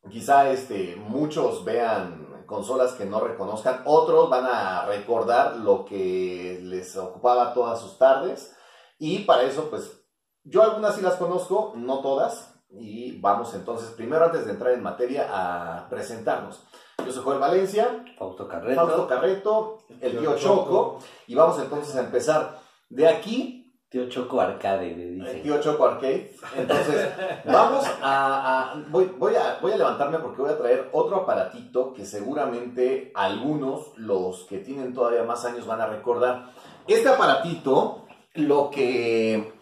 Quizá 0.10 0.50
este, 0.50 0.96
muchos 0.96 1.66
vean 1.66 2.46
consolas 2.46 2.94
que 2.94 3.06
no 3.06 3.20
reconozcan, 3.20 3.82
otros 3.86 4.30
van 4.30 4.46
a 4.46 4.86
recordar 4.86 5.58
lo 5.58 5.84
que 5.84 6.60
les 6.64 6.96
ocupaba 6.96 7.54
todas 7.54 7.80
sus 7.82 7.98
tardes 8.00 8.56
y 8.98 9.20
para 9.20 9.44
eso 9.44 9.70
pues 9.70 10.04
yo 10.44 10.64
algunas 10.64 10.96
sí 10.96 11.02
las 11.02 11.16
conozco, 11.16 11.74
no 11.76 12.00
todas 12.00 12.56
y 12.72 13.20
vamos 13.20 13.54
entonces 13.54 13.90
primero 13.90 14.26
antes 14.26 14.46
de 14.46 14.52
entrar 14.52 14.74
en 14.74 14.82
materia 14.82 15.28
a 15.30 15.90
presentarnos. 15.90 16.64
Yo 17.06 17.12
soy 17.12 17.24
Joel 17.24 17.40
Valencia, 17.40 18.06
Fausto 18.18 18.48
Carreto. 18.48 18.82
Fausto 18.82 19.08
Carreto, 19.08 19.78
el 20.00 20.18
tío 20.18 20.38
Choco, 20.38 21.00
y 21.28 21.36
vamos 21.36 21.60
entonces 21.60 21.96
a 21.96 22.00
empezar 22.00 22.60
de 22.90 23.08
aquí, 23.08 23.59
Tío 23.90 24.08
Choco 24.08 24.40
Arcade, 24.40 24.96
le 24.96 25.04
el 25.04 25.16
dice. 25.16 25.34
tío 25.42 25.60
Choco 25.60 25.86
Arcade. 25.86 26.32
Entonces, 26.56 27.12
vamos 27.46 27.84
a, 28.04 28.72
a- 28.74 28.84
voy, 28.90 29.06
voy 29.18 29.36
a 29.36 29.58
voy 29.62 29.72
a 29.72 29.78
levantarme 29.78 30.20
porque 30.20 30.44
voy 30.44 30.52
a 30.52 30.58
traer 30.60 30.90
otro 30.94 31.18
aparatito 31.18 31.92
que 31.94 32.06
seguramente 32.06 33.12
algunos, 33.16 33.98
los 33.98 34.46
que 34.46 34.60
tienen 34.60 34.94
todavía 34.94 35.24
más 35.24 35.44
años, 35.46 35.66
van 35.66 35.82
a 35.82 35.88
recordar. 35.88 36.52
Este 36.88 37.10
aparatito, 37.10 38.06
lo 38.36 38.70
que 38.70 39.56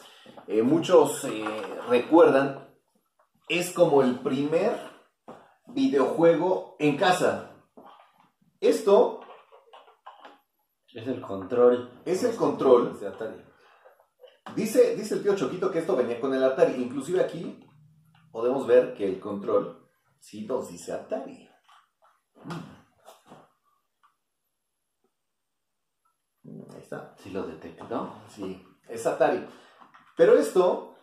eh, 0.47 0.61
muchos 0.61 1.23
eh, 1.23 1.45
recuerdan, 1.89 2.67
es 3.47 3.71
como 3.71 4.01
el 4.01 4.19
primer 4.19 4.77
videojuego 5.67 6.75
en 6.79 6.97
casa. 6.97 7.51
Esto 8.59 9.21
Es 10.93 11.07
el 11.07 11.21
control. 11.21 11.91
es 12.03 12.23
el 12.25 12.35
control. 12.35 12.99
De 12.99 13.07
Atari. 13.07 13.46
Dice, 14.55 14.95
dice 14.95 15.15
el 15.15 15.23
tío 15.23 15.35
Choquito 15.35 15.71
que 15.71 15.79
esto 15.79 15.95
venía 15.95 16.19
con 16.19 16.33
el 16.33 16.43
Atari. 16.43 16.81
Inclusive 16.81 17.21
aquí 17.21 17.63
podemos 18.31 18.65
ver 18.65 18.93
que 18.93 19.07
el 19.07 19.19
control 19.19 19.87
sí 20.19 20.45
nos 20.45 20.69
dice 20.69 20.93
Atari. 20.93 21.49
Mm, 26.43 26.71
Ahí 26.73 26.81
está. 26.81 27.15
Sí 27.17 27.29
lo 27.31 27.43
detectó. 27.43 28.13
Sí, 28.29 28.65
es 28.87 29.05
Atari. 29.05 29.47
Pero 30.15 30.37
esto 30.37 30.95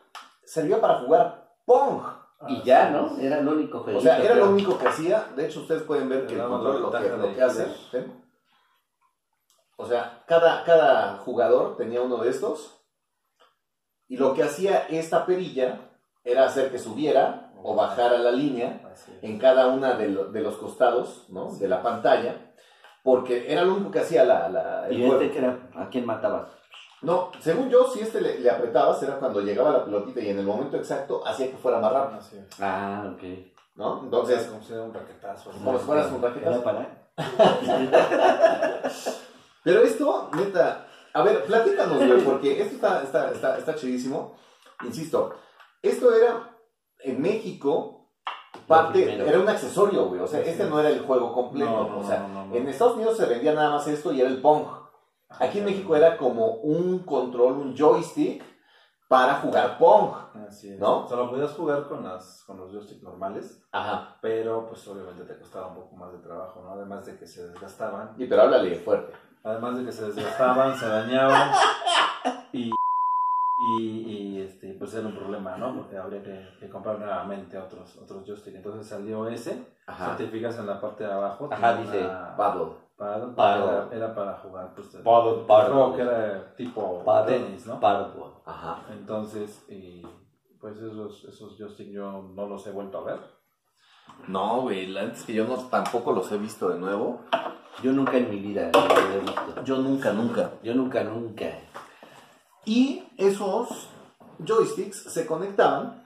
servía 0.44 0.80
para 0.80 1.00
jugar 1.00 1.56
Pong. 1.64 2.02
Y 2.46 2.62
ya, 2.62 2.90
¿no? 2.90 3.16
Era 3.18 3.38
el 3.38 3.48
único 3.48 3.80
juego. 3.80 3.98
O 3.98 4.02
sea, 4.02 4.22
era 4.22 4.34
lo 4.34 4.50
único 4.50 4.76
que 4.76 4.86
hacía. 4.86 5.32
De 5.34 5.46
hecho, 5.46 5.60
ustedes 5.60 5.82
pueden 5.82 6.08
ver 6.08 6.26
que 6.26 6.34
el 6.34 6.46
control 6.46 6.82
lo 6.82 6.90
que, 6.90 7.08
lo 7.08 7.46
hace. 7.46 7.66
O 9.76 9.86
sea, 9.86 10.24
cada, 10.26 10.62
cada 10.64 11.18
jugador 11.18 11.76
tenía 11.76 12.02
uno 12.02 12.18
de 12.18 12.30
estos. 12.30 12.83
Y 14.08 14.16
lo 14.16 14.34
que 14.34 14.42
hacía 14.42 14.86
esta 14.88 15.24
perilla 15.26 15.80
era 16.24 16.44
hacer 16.46 16.70
que 16.70 16.78
subiera 16.78 17.52
o 17.62 17.74
bajara 17.74 18.18
la 18.18 18.30
línea 18.30 18.80
en 19.22 19.38
cada 19.38 19.68
una 19.68 19.94
de, 19.94 20.08
lo- 20.08 20.26
de 20.30 20.40
los 20.40 20.56
costados 20.56 21.24
¿no? 21.30 21.54
de 21.56 21.68
la 21.68 21.82
pantalla. 21.82 22.52
Porque 23.02 23.50
era 23.52 23.62
lo 23.64 23.74
único 23.74 23.90
que 23.90 24.00
hacía 24.00 24.24
la, 24.24 24.48
la- 24.48 24.88
el 24.88 24.98
¿Y 25.00 25.06
juego. 25.06 25.20
este 25.20 25.32
que 25.32 25.38
era? 25.38 25.58
¿A 25.74 25.88
quién 25.88 26.06
matabas? 26.06 26.48
No, 27.02 27.30
según 27.40 27.68
yo, 27.68 27.86
si 27.88 28.00
este 28.00 28.20
le, 28.20 28.38
le 28.40 28.50
apretabas, 28.50 29.02
era 29.02 29.16
cuando 29.18 29.40
llegaba 29.42 29.70
la 29.72 29.84
pelotita 29.84 30.20
y 30.20 30.30
en 30.30 30.38
el 30.38 30.46
momento 30.46 30.76
exacto 30.78 31.22
hacía 31.26 31.50
que 31.50 31.56
fuera 31.58 31.78
más 31.78 31.92
rápido. 31.92 32.20
Ah, 32.60 33.10
ok. 33.14 33.22
¿no? 33.74 34.00
Entonces, 34.04 34.46
como 34.46 34.62
si 34.62 34.72
era 34.72 34.82
un 34.84 34.94
raquetazo. 34.94 35.50
Como 35.50 35.78
si 35.78 35.84
fueras 35.84 36.10
un 36.12 36.22
raquetazo. 36.22 36.52
¿Era 36.54 36.64
para? 36.64 36.88
pero 39.62 39.82
esto, 39.82 40.30
neta, 40.34 40.86
a 41.14 41.22
ver, 41.22 41.44
platícanos, 41.44 41.96
güey, 41.96 42.24
porque 42.24 42.60
esto 42.60 42.74
está, 42.74 43.02
está, 43.02 43.30
está, 43.30 43.56
está 43.56 43.74
chidísimo. 43.76 44.34
Insisto, 44.84 45.36
esto 45.80 46.12
era 46.12 46.58
en 46.98 47.22
México, 47.22 48.10
parte, 48.66 49.14
era 49.14 49.38
un 49.38 49.48
accesorio, 49.48 50.06
güey, 50.06 50.20
o 50.20 50.26
sea, 50.26 50.40
este 50.40 50.64
es. 50.64 50.68
no 50.68 50.80
era 50.80 50.90
el 50.90 51.00
juego 51.00 51.32
completo, 51.32 51.70
No, 51.70 51.88
no, 51.88 51.98
o 52.00 52.04
sea, 52.04 52.26
no, 52.26 52.52
en 52.52 52.68
Estados 52.68 52.96
Unidos 52.96 53.16
se 53.16 53.26
vendía 53.26 53.54
nada 53.54 53.70
más 53.70 53.86
esto 53.86 54.12
y 54.12 54.20
era 54.20 54.28
el 54.28 54.40
Pong. 54.40 54.66
Aquí 55.28 55.58
en 55.58 55.66
México 55.66 55.94
era 55.94 56.16
como 56.16 56.46
un 56.56 57.00
control, 57.00 57.58
un 57.58 57.76
joystick 57.76 58.42
para 59.08 59.36
jugar 59.36 59.78
Pong. 59.78 60.14
Así 60.48 60.72
es. 60.72 60.80
¿No? 60.80 61.04
O 61.04 61.08
sea, 61.08 61.16
lo 61.16 61.30
podías 61.30 61.52
jugar 61.52 61.86
con, 61.86 62.02
las, 62.02 62.42
con 62.44 62.56
los 62.56 62.72
joysticks 62.72 63.02
normales, 63.02 63.62
Ajá. 63.70 64.18
pero 64.20 64.66
pues 64.66 64.86
obviamente 64.88 65.24
te 65.24 65.38
costaba 65.38 65.68
un 65.68 65.76
poco 65.76 65.94
más 65.96 66.12
de 66.12 66.18
trabajo, 66.18 66.60
¿no? 66.62 66.70
Además 66.72 67.06
de 67.06 67.16
que 67.16 67.26
se 67.26 67.48
desgastaban. 67.48 68.14
Y 68.18 68.26
pero 68.26 68.42
háblale 68.42 68.74
fuerte. 68.76 69.12
Además 69.44 69.76
de 69.76 69.84
que 69.84 69.92
se 69.92 70.06
desgastaban, 70.10 70.74
se 70.76 70.88
dañaban 70.88 71.52
y, 72.52 72.70
y, 73.58 73.78
y, 73.78 74.40
este, 74.40 74.72
pues 74.78 74.94
era 74.94 75.06
un 75.06 75.14
problema, 75.14 75.56
¿no? 75.58 75.74
Porque 75.76 75.98
habría 75.98 76.22
que, 76.22 76.48
que 76.58 76.68
comprar 76.70 76.98
nuevamente 76.98 77.58
otros, 77.58 77.98
otros 78.02 78.24
joysticks. 78.26 78.56
Entonces 78.56 78.86
salió 78.86 79.28
ese, 79.28 79.66
Ajá. 79.86 80.16
si 80.16 80.24
te 80.24 80.30
fijas 80.30 80.58
en 80.58 80.66
la 80.66 80.80
parte 80.80 81.04
de 81.04 81.12
abajo. 81.12 81.48
Ajá, 81.52 81.74
dice, 81.76 81.98
una- 82.04 82.34
Paddle. 82.36 82.72
paddle, 82.96 83.34
Paddle. 83.34 83.64
Era, 83.64 83.88
era 84.06 84.14
para 84.14 84.32
jugar, 84.38 84.70
pues, 84.74 84.86
Paddle, 85.04 85.44
paddle. 85.46 85.74
juego 85.74 85.96
que 85.96 86.02
era 86.02 86.54
tipo 86.56 87.04
Paddle, 87.04 87.38
tenis, 87.38 87.66
¿no? 87.66 87.78
Pardo. 87.80 88.40
Ajá. 88.46 88.78
Entonces, 88.92 89.62
y, 89.68 90.06
pues 90.58 90.78
esos, 90.78 91.24
esos 91.26 91.58
joysticks 91.58 91.92
yo 91.92 92.22
no 92.34 92.46
los 92.46 92.66
he 92.66 92.70
vuelto 92.70 92.96
a 92.98 93.04
ver. 93.04 93.18
No, 94.26 94.62
güey, 94.62 94.86
la 94.86 95.02
neta 95.02 95.16
es 95.16 95.24
que 95.24 95.34
yo 95.34 95.46
no, 95.46 95.56
tampoco 95.56 96.12
los 96.12 96.30
he 96.32 96.38
visto 96.38 96.68
de 96.68 96.78
nuevo. 96.78 97.20
Yo 97.82 97.92
nunca 97.92 98.16
en 98.16 98.30
mi 98.30 98.38
vida 98.38 98.70
lo 98.72 98.80
había 98.80 99.18
visto. 99.18 99.64
Yo 99.64 99.78
nunca, 99.78 100.12
nunca. 100.12 100.52
Yo 100.62 100.74
nunca, 100.74 101.04
nunca. 101.04 101.46
Y 102.64 103.02
esos 103.18 103.88
joysticks 104.38 105.12
se 105.12 105.26
conectaban 105.26 106.04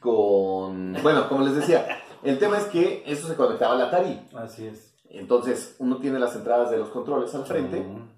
con... 0.00 0.96
Bueno, 1.02 1.28
como 1.28 1.44
les 1.44 1.56
decía, 1.56 2.00
el 2.22 2.38
tema 2.38 2.58
es 2.58 2.64
que 2.64 3.02
eso 3.06 3.28
se 3.28 3.36
conectaba 3.36 3.74
al 3.74 3.82
Atari. 3.82 4.20
Así 4.34 4.66
es. 4.66 4.94
Entonces, 5.10 5.76
uno 5.78 5.98
tiene 5.98 6.18
las 6.18 6.34
entradas 6.36 6.70
de 6.70 6.78
los 6.78 6.88
controles 6.88 7.34
al 7.34 7.44
frente. 7.44 7.80
Mm. 7.80 8.17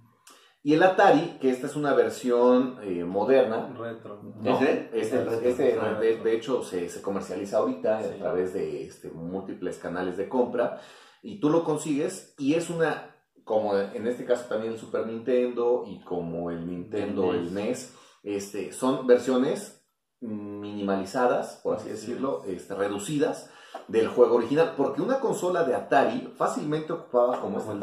Y 0.62 0.74
el 0.74 0.82
Atari, 0.82 1.38
que 1.40 1.48
esta 1.50 1.66
es 1.66 1.74
una 1.76 1.94
versión 1.94 2.78
eh, 2.82 3.02
moderna, 3.04 3.74
Retro. 3.78 4.20
¿no? 4.22 4.56
¿Ese? 4.56 4.90
Este, 4.92 5.24
Retro. 5.24 5.40
este, 5.48 5.78
de, 6.00 6.16
de 6.22 6.34
hecho, 6.36 6.62
se, 6.62 6.88
se 6.90 7.00
comercializa 7.00 7.58
ahorita 7.58 8.02
Sí. 8.02 8.08
a 8.14 8.18
través 8.18 8.52
de 8.52 8.84
este, 8.84 9.10
múltiples 9.10 9.78
canales 9.78 10.16
de 10.18 10.28
compra 10.28 10.78
y 11.22 11.40
tú 11.40 11.48
lo 11.48 11.64
consigues 11.64 12.34
y 12.38 12.54
es 12.54 12.68
una, 12.68 13.16
como 13.44 13.76
en 13.78 14.06
este 14.06 14.26
caso 14.26 14.44
también 14.50 14.74
el 14.74 14.78
Super 14.78 15.06
Nintendo 15.06 15.84
y 15.86 16.02
como 16.04 16.50
el 16.50 16.66
Nintendo, 16.66 17.32
El 17.32 17.38
el 17.48 17.54
NES, 17.54 17.94
este, 18.22 18.72
son 18.72 19.06
versiones 19.06 19.82
minimalizadas, 20.20 21.60
por 21.62 21.76
así 21.76 21.88
decirlo, 21.88 22.42
este, 22.46 22.74
reducidas 22.74 23.50
del 23.88 24.08
juego 24.08 24.36
original, 24.36 24.74
porque 24.76 25.00
una 25.00 25.20
consola 25.20 25.64
de 25.64 25.74
Atari 25.74 26.32
fácilmente 26.36 26.92
ocupaba 26.92 27.40
como 27.40 27.58
este 27.58 27.72
el 27.72 27.78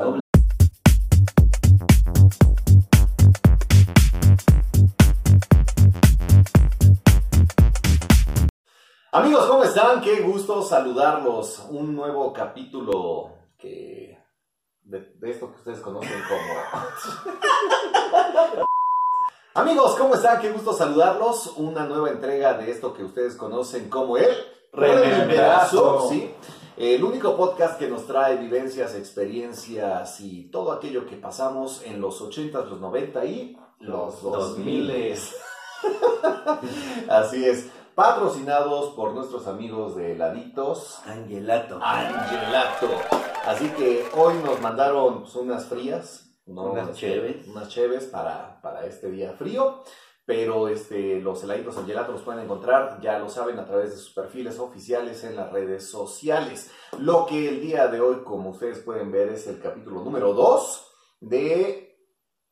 Qué 10.04 10.20
gusto 10.20 10.62
saludarlos. 10.62 11.66
Un 11.70 11.96
nuevo 11.96 12.34
capítulo 12.34 13.32
que 13.58 14.20
de, 14.84 15.14
de 15.18 15.32
esto 15.32 15.50
que 15.50 15.60
ustedes 15.60 15.80
conocen 15.80 16.22
como. 16.28 16.42
Amigos, 19.54 19.96
¿cómo 19.98 20.16
están? 20.16 20.42
Qué 20.42 20.52
gusto 20.52 20.74
saludarlos. 20.74 21.54
Una 21.56 21.86
nueva 21.86 22.10
entrega 22.10 22.56
de 22.56 22.70
esto 22.70 22.94
que 22.94 23.06
ustedes 23.06 23.36
conocen 23.36 23.90
como 23.90 24.18
el 24.18 24.28
Rememberazo. 24.74 26.10
¿sí? 26.10 26.34
El 26.76 27.02
único 27.06 27.38
podcast 27.38 27.80
que 27.80 27.88
nos 27.88 28.06
trae 28.06 28.36
vivencias, 28.36 28.94
experiencias 28.94 30.20
y 30.20 30.52
todo 30.52 30.74
aquello 30.74 31.08
que 31.08 31.16
pasamos 31.16 31.82
en 31.86 32.02
los 32.02 32.22
80s, 32.22 32.66
los 32.66 32.82
90 32.82 33.26
y 33.26 33.58
los 33.80 34.22
2000. 34.22 35.16
Así 37.10 37.46
es. 37.46 37.70
Patrocinados 37.98 38.94
por 38.94 39.16
nuestros 39.16 39.48
amigos 39.48 39.96
de 39.96 40.16
Laditos. 40.16 41.02
Angelato. 41.08 41.80
Angelato. 41.82 42.90
Así 43.44 43.70
que 43.70 44.06
hoy 44.16 44.36
nos 44.46 44.62
mandaron 44.62 45.22
pues, 45.22 45.34
unas 45.34 45.66
frías. 45.66 46.32
¿no? 46.46 46.74
Unas 46.74 46.90
Este, 46.90 47.00
cheves. 47.00 47.48
Unas 47.48 47.70
cheves 47.70 48.04
para, 48.06 48.62
para 48.62 48.86
este 48.86 49.10
día 49.10 49.34
frío. 49.34 49.82
Pero 50.28 50.68
este, 50.68 51.20
los 51.22 51.44
heladitos 51.44 51.76
Angelato 51.76 52.12
los 52.12 52.22
pueden 52.22 52.44
encontrar, 52.44 53.02
ya 53.02 53.18
lo 53.18 53.30
saben, 53.30 53.58
a 53.58 53.66
través 53.66 53.90
de 53.90 53.98
sus 53.98 54.14
perfiles 54.14 54.60
oficiales 54.60 55.24
en 55.24 55.36
las 55.36 55.52
redes 55.52 55.90
sociales. 55.90 56.70
Lo 57.00 57.26
que 57.26 57.50
el 57.50 57.62
día 57.62 57.88
de 57.88 58.00
hoy, 58.00 58.18
como 58.24 58.52
ustedes 58.52 58.78
pueden 58.78 59.12
ver, 59.12 59.30
es 59.30 59.48
el 59.48 59.60
capítulo 59.60 60.04
número 60.04 60.34
2 60.34 60.88
de 61.22 61.98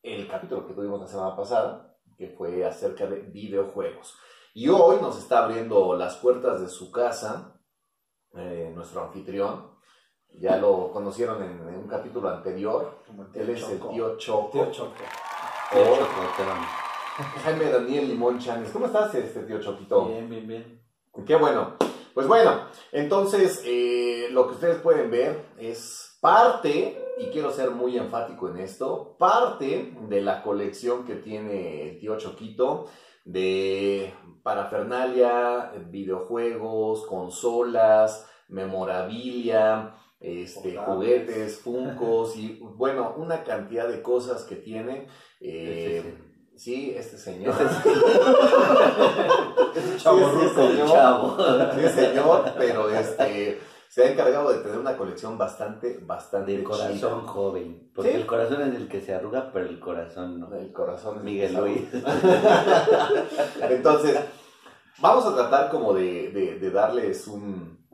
el 0.01 0.27
capítulo 0.27 0.65
que 0.65 0.73
tuvimos 0.73 1.01
la 1.01 1.07
semana 1.07 1.35
pasada, 1.35 1.95
que 2.17 2.29
fue 2.29 2.65
acerca 2.65 3.05
de 3.05 3.19
videojuegos. 3.19 4.15
Y 4.57 4.69
hoy 4.69 4.99
nos 5.01 5.17
está 5.19 5.43
abriendo 5.43 5.97
las 5.97 6.15
puertas 6.15 6.61
de 6.61 6.69
su 6.69 6.89
casa 6.89 7.59
eh, 8.37 8.71
nuestro 8.73 9.03
anfitrión. 9.03 9.69
Ya 10.39 10.55
lo 10.55 10.91
conocieron 10.93 11.43
en, 11.43 11.67
en 11.67 11.75
un 11.75 11.87
capítulo 11.89 12.29
anterior. 12.29 12.99
Como 13.05 13.23
el 13.23 13.31
tío 13.33 13.41
Él 13.41 13.49
es 13.49 13.69
el 13.69 13.79
Choco. 13.79 13.89
tío 13.89 14.17
Choco. 14.17 14.49
Tío 14.51 14.71
Choco. 14.71 14.93
Tío 15.73 15.81
o 15.81 15.97
Chocotón. 15.97 16.61
Jaime 17.43 17.69
Daniel 17.69 18.07
Limón 18.07 18.39
Chanes. 18.39 18.71
¿Cómo 18.71 18.85
estás, 18.85 19.13
este 19.15 19.41
tío 19.41 19.59
Choquito? 19.59 20.05
Bien, 20.05 20.29
bien, 20.29 20.47
bien. 20.47 20.81
Qué 21.27 21.35
bueno. 21.35 21.75
Pues 22.13 22.25
bueno, 22.25 22.61
entonces 22.93 23.61
eh, 23.65 24.29
lo 24.31 24.47
que 24.47 24.53
ustedes 24.53 24.77
pueden 24.81 25.11
ver 25.11 25.49
es 25.57 26.17
parte, 26.21 27.13
y 27.17 27.25
quiero 27.25 27.51
ser 27.51 27.71
muy 27.71 27.97
enfático 27.97 28.47
en 28.47 28.59
esto, 28.59 29.17
parte 29.19 29.97
de 29.99 30.21
la 30.21 30.41
colección 30.41 31.03
que 31.03 31.15
tiene 31.15 31.89
el 31.89 31.99
tío 31.99 32.17
Choquito 32.17 32.85
de 33.25 34.13
parafernalia, 34.43 35.73
videojuegos, 35.89 37.05
consolas, 37.07 38.25
memorabilia, 38.47 39.93
este, 40.19 40.77
juguetes, 40.77 41.59
funcos 41.59 42.35
y 42.37 42.59
bueno, 42.61 43.13
una 43.17 43.43
cantidad 43.43 43.87
de 43.87 44.01
cosas 44.01 44.43
que 44.43 44.55
tiene. 44.55 45.07
eh, 45.41 46.17
sí, 46.55 46.93
este 46.95 47.17
señor. 47.17 47.53
Sí, 49.75 49.97
chavo 49.97 50.17
sí, 50.19 50.23
ruco. 50.35 50.67
señor. 50.67 50.87
Chavo. 50.89 51.37
Sí, 51.75 51.89
señor, 51.89 52.53
pero 52.57 52.89
este, 52.89 53.59
se 53.89 54.03
ha 54.05 54.11
encargado 54.11 54.51
de 54.53 54.59
tener 54.59 54.77
una 54.79 54.95
colección 54.95 55.37
bastante, 55.37 55.99
bastante 56.01 56.55
De 56.57 56.63
corazón 56.63 56.97
chida. 56.97 57.09
joven. 57.31 57.91
Porque 57.93 58.11
Sí. 58.11 58.15
el 58.17 58.25
corazón 58.25 58.61
es 58.61 58.75
el 58.75 58.87
que 58.87 59.01
se 59.01 59.13
arruga, 59.13 59.51
pero 59.51 59.65
el 59.65 59.77
corazón 59.81 60.39
no. 60.39 60.55
El 60.55 60.71
corazón 60.71 61.17
es 61.17 61.23
Miguel. 61.23 61.53
Luis. 61.55 61.81
Entonces, 63.61 64.19
vamos 64.99 65.25
a 65.25 65.33
tratar 65.33 65.69
como 65.69 65.93
de, 65.93 66.59
darles 66.73 67.25
un, 67.27 67.87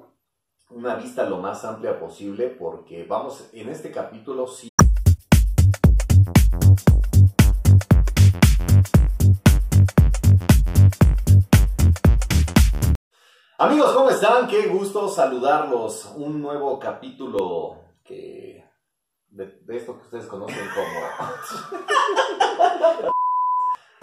una 0.70 0.96
vista 0.96 1.24
lo 1.24 1.38
más 1.38 1.64
amplia 1.64 2.00
posible 2.00 2.48
porque 2.48 3.06
vamos, 3.06 3.48
en 3.54 3.70
este 3.70 3.92
capítulo 3.92 4.48
sí. 4.48 4.70
Amigos, 13.60 13.94
¿cómo 13.94 14.10
están? 14.10 14.48
Qué 14.48 14.66
gusto 14.68 15.08
saludarlos. 15.08 16.12
Un 16.16 16.42
nuevo 16.42 16.80
capítulo 16.80 17.78
que 18.04 18.66
de, 19.28 19.46
de 19.46 19.78
esto 19.78 19.96
que 19.98 20.06
ustedes 20.06 20.26
conocen 20.26 20.68
como 20.74 20.90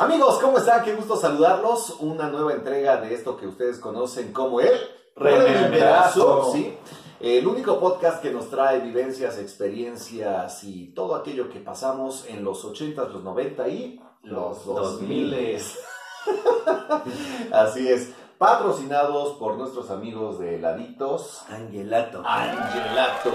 Amigos, 0.00 0.38
¿cómo 0.40 0.58
están? 0.58 0.84
Qué 0.84 0.94
gusto 0.94 1.16
saludarlos. 1.16 1.96
Una 1.98 2.28
nueva 2.28 2.52
entrega 2.52 3.00
de 3.00 3.12
esto 3.12 3.36
que 3.36 3.48
ustedes 3.48 3.80
conocen 3.80 4.32
como 4.32 4.60
el 4.60 4.78
Rememberazo. 5.16 6.52
¿sí? 6.52 6.72
El 7.18 7.44
único 7.48 7.80
podcast 7.80 8.22
que 8.22 8.30
nos 8.30 8.48
trae 8.48 8.78
vivencias, 8.78 9.38
experiencias 9.38 10.62
y 10.62 10.94
todo 10.94 11.16
aquello 11.16 11.50
que 11.50 11.58
pasamos 11.58 12.26
en 12.28 12.44
los 12.44 12.64
80s, 12.64 13.08
los 13.08 13.24
90 13.24 13.68
y 13.70 14.00
los 14.22 14.64
2000. 14.64 15.58
Así 17.52 17.88
es. 17.88 18.12
Patrocinados 18.38 19.36
por 19.36 19.56
nuestros 19.56 19.90
amigos 19.90 20.38
de 20.38 20.60
Laditos. 20.60 21.42
Angelato. 21.48 22.22
Angelato. 22.24 23.32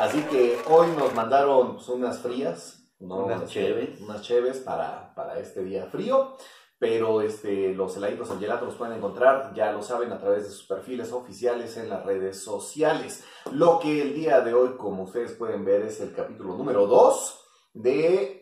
Así 0.00 0.22
que 0.22 0.58
hoy 0.70 0.86
nos 0.98 1.12
mandaron 1.12 1.76
unas 1.88 2.20
frías, 2.20 2.77
¿no? 3.00 3.24
Unas 3.24 3.46
cheves. 3.46 4.00
Unas 4.00 4.22
cheves 4.22 4.58
para, 4.58 5.14
para 5.14 5.38
este 5.38 5.62
día 5.64 5.86
frío. 5.86 6.36
Pero 6.78 7.22
este, 7.22 7.74
los 7.74 7.96
heladitos 7.96 8.30
Angelato 8.30 8.64
los 8.66 8.76
pueden 8.76 8.98
encontrar, 8.98 9.52
ya 9.52 9.72
lo 9.72 9.82
saben, 9.82 10.12
a 10.12 10.18
través 10.18 10.44
de 10.44 10.50
sus 10.50 10.64
perfiles 10.64 11.12
oficiales 11.12 11.76
en 11.76 11.88
las 11.88 12.06
redes 12.06 12.40
sociales. 12.40 13.24
Lo 13.52 13.80
que 13.80 14.00
el 14.00 14.14
día 14.14 14.42
de 14.42 14.54
hoy, 14.54 14.76
como 14.76 15.02
ustedes 15.02 15.32
pueden 15.32 15.64
ver, 15.64 15.82
es 15.82 16.00
el 16.00 16.14
capítulo 16.14 16.54
número 16.54 16.86
2 16.86 17.44
de 17.74 18.38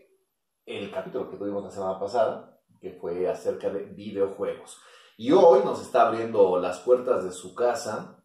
el 0.66 0.90
capítulo 0.90 1.30
que 1.30 1.36
tuvimos 1.36 1.64
la 1.64 1.70
semana 1.70 1.98
pasada, 1.98 2.61
que 2.80 2.92
fue 2.92 3.26
acerca 3.28 3.70
de 3.70 3.84
videojuegos. 3.84 4.78
Y 5.16 5.32
hoy 5.32 5.61
nos 5.64 5.80
está 5.80 6.09
abriendo 6.09 6.59
las 6.59 6.80
puertas 6.80 7.24
de 7.24 7.32
su 7.32 7.54
casa 7.54 8.22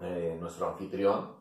eh, 0.00 0.36
nuestro 0.40 0.68
anfitrión. 0.68 1.37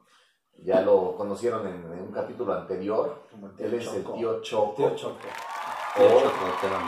Ya 0.63 0.81
lo 0.81 1.15
conocieron 1.15 1.65
en, 1.67 1.75
en 1.93 2.01
un 2.01 2.11
capítulo 2.11 2.53
anterior. 2.53 3.23
Él 3.57 3.73
es 3.73 3.87
el 3.93 4.03
Choco. 4.03 4.17
tío 4.17 4.41
Choco. 4.41 4.73
Tío 4.75 4.95
Choco. 4.95 5.17
Tío 5.95 6.05
o 6.05 6.21
Chocotón. 6.21 6.83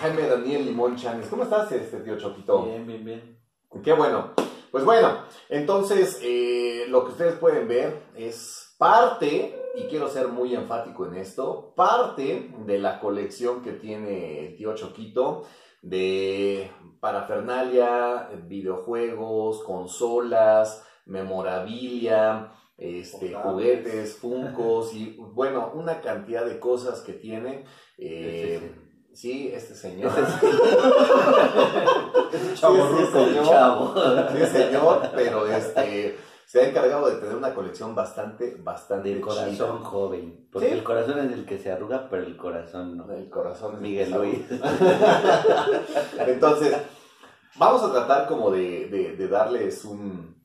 Jaime 0.00 0.26
Daniel 0.26 0.66
Limón 0.66 0.96
Chanes. 0.96 1.28
¿Cómo 1.28 1.44
estás, 1.44 1.70
este 1.72 2.00
tío 2.00 2.18
Choquito? 2.18 2.64
Bien, 2.64 2.86
bien, 2.86 3.04
bien. 3.04 3.38
Qué 3.82 3.92
bueno. 3.92 4.32
Pues 4.70 4.84
bueno, 4.84 5.24
entonces 5.48 6.20
eh, 6.22 6.86
lo 6.88 7.04
que 7.04 7.12
ustedes 7.12 7.38
pueden 7.38 7.66
ver 7.66 8.02
es 8.14 8.76
parte, 8.78 9.60
y 9.74 9.84
quiero 9.84 10.08
ser 10.08 10.28
muy 10.28 10.54
enfático 10.54 11.06
en 11.06 11.16
esto, 11.16 11.72
parte 11.74 12.52
de 12.66 12.78
la 12.78 13.00
colección 13.00 13.62
que 13.62 13.72
tiene 13.72 14.46
el 14.46 14.56
tío 14.56 14.74
Choquito 14.74 15.44
de 15.82 16.70
parafernalia, 17.00 18.30
videojuegos, 18.44 19.64
consolas, 19.64 20.86
memorabilia, 21.06 22.52
este, 22.80 23.34
juguetes, 23.34 24.16
funcos 24.16 24.92
y 24.94 25.16
bueno, 25.18 25.70
una 25.74 26.00
cantidad 26.00 26.44
de 26.44 26.58
cosas 26.58 27.00
que 27.02 27.12
tiene. 27.12 27.64
eh, 27.98 28.74
sí, 29.12 29.50
este 29.54 29.74
señor. 29.74 30.10
Chavo 32.54 32.76
ruco. 32.88 33.12
señor. 33.26 33.44
Chavo. 33.46 33.94
Sí, 34.32 34.46
señor, 34.46 35.10
pero 35.14 35.46
este 35.46 36.16
se 36.46 36.60
ha 36.62 36.68
encargado 36.68 37.08
de 37.08 37.16
tener 37.20 37.36
una 37.36 37.54
colección 37.54 37.94
bastante, 37.94 38.56
bastante 38.58 39.14
De 39.14 39.20
corazón 39.20 39.82
joven. 39.84 40.48
Porque 40.50 40.68
Sí. 40.68 40.74
el 40.74 40.82
corazón 40.82 41.18
es 41.20 41.32
el 41.32 41.44
que 41.44 41.58
se 41.58 41.70
arruga, 41.70 42.08
pero 42.10 42.24
el 42.24 42.36
corazón 42.36 42.96
no. 42.96 43.08
El 43.12 43.28
corazón 43.30 43.76
es 43.76 43.80
Miguel. 43.80 44.10
Luis. 44.10 44.40
Entonces, 46.26 46.76
vamos 47.56 47.82
a 47.84 47.92
tratar 47.92 48.26
como 48.26 48.50
de, 48.50 48.88
de- 48.88 49.16
de 49.16 49.28
darles 49.28 49.84
un, 49.84 50.39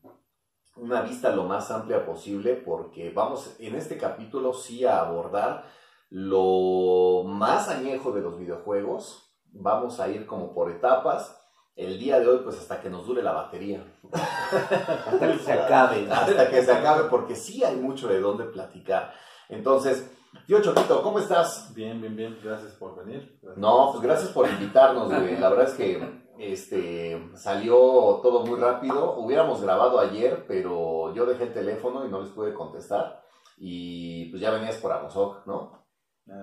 una 0.75 1.01
vista 1.01 1.29
lo 1.31 1.43
más 1.43 1.71
amplia 1.71 2.05
posible 2.05 2.55
porque 2.55 3.11
vamos 3.11 3.55
en 3.59 3.75
este 3.75 3.97
capítulo 3.97 4.53
sí 4.53 4.85
a 4.85 4.99
abordar 4.99 5.65
lo 6.09 7.23
más 7.25 7.69
añejo 7.69 8.11
de 8.11 8.21
los 8.21 8.37
videojuegos. 8.37 9.33
Vamos 9.51 9.99
a 9.99 10.09
ir 10.09 10.25
como 10.25 10.53
por 10.53 10.69
etapas. 10.69 11.41
El 11.75 11.99
día 11.99 12.19
de 12.19 12.27
hoy, 12.27 12.39
pues 12.43 12.57
hasta 12.57 12.79
que 12.79 12.89
nos 12.89 13.05
dure 13.05 13.21
la 13.21 13.33
batería. 13.33 13.83
Hasta 14.11 15.31
que 15.31 15.39
se 15.39 15.51
acabe. 15.51 16.09
hasta 16.09 16.49
que 16.49 16.63
se 16.63 16.71
acabe, 16.71 17.09
porque 17.09 17.35
sí 17.35 17.63
hay 17.63 17.75
mucho 17.75 18.07
de 18.07 18.21
dónde 18.21 18.45
platicar. 18.45 19.13
Entonces, 19.49 20.09
tío 20.47 20.61
Choquito, 20.61 21.01
¿cómo 21.01 21.19
estás? 21.19 21.73
Bien, 21.73 21.99
bien, 21.99 22.15
bien. 22.15 22.39
Gracias 22.41 22.73
por 22.73 23.03
venir. 23.03 23.39
No, 23.57 23.89
pues 23.91 24.03
gracias 24.03 24.29
por 24.29 24.47
invitarnos, 24.47 25.07
güey. 25.09 25.37
La 25.37 25.49
verdad 25.49 25.67
es 25.67 25.73
que 25.73 26.24
este 26.39 27.29
salió 27.35 27.75
todo 28.21 28.45
muy 28.45 28.59
rápido. 28.59 29.15
Hubiéramos 29.17 29.61
grabado 29.61 29.99
ayer, 29.99 30.45
pero 30.47 31.13
yo 31.13 31.25
dejé 31.25 31.45
el 31.45 31.53
teléfono 31.53 32.05
y 32.05 32.09
no 32.09 32.21
les 32.21 32.31
pude 32.31 32.53
contestar. 32.53 33.23
Y 33.57 34.25
pues 34.31 34.41
ya 34.41 34.51
venías 34.51 34.77
por 34.77 34.91
Amozoc, 34.91 35.45
¿no? 35.45 35.85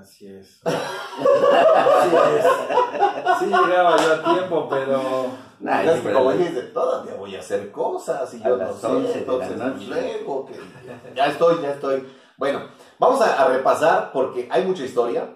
Así 0.01 0.26
es. 0.28 0.61
Así 0.64 2.16
es. 2.36 2.47
Sí 3.38 3.47
llegaba 3.47 3.97
yo 3.97 4.12
a 4.14 4.34
tiempo, 4.34 4.68
pero 4.70 5.03
Ay, 5.66 5.88
es 5.88 6.01
que 6.01 6.12
como 6.12 6.32
dijiste, 6.32 6.62
todavía 6.62 7.14
voy 7.14 7.36
a 7.36 7.40
hacer 7.40 7.70
cosas 7.72 8.32
y 8.34 8.43
yo 8.43 8.57
no 8.57 8.72
sé, 8.72 8.86
11 8.86 9.09
de 9.09 9.26
la 9.26 9.32
entonces 9.43 9.88
luego 9.88 10.47
que 10.47 10.55
ya 11.14 11.26
estoy, 11.26 11.62
ya 11.62 11.72
estoy. 11.72 12.09
Bueno, 12.38 12.68
vamos 12.99 13.20
a, 13.20 13.43
a 13.43 13.49
repasar 13.49 14.12
porque 14.12 14.49
hay 14.51 14.64
mucha 14.64 14.84
historia. 14.84 15.28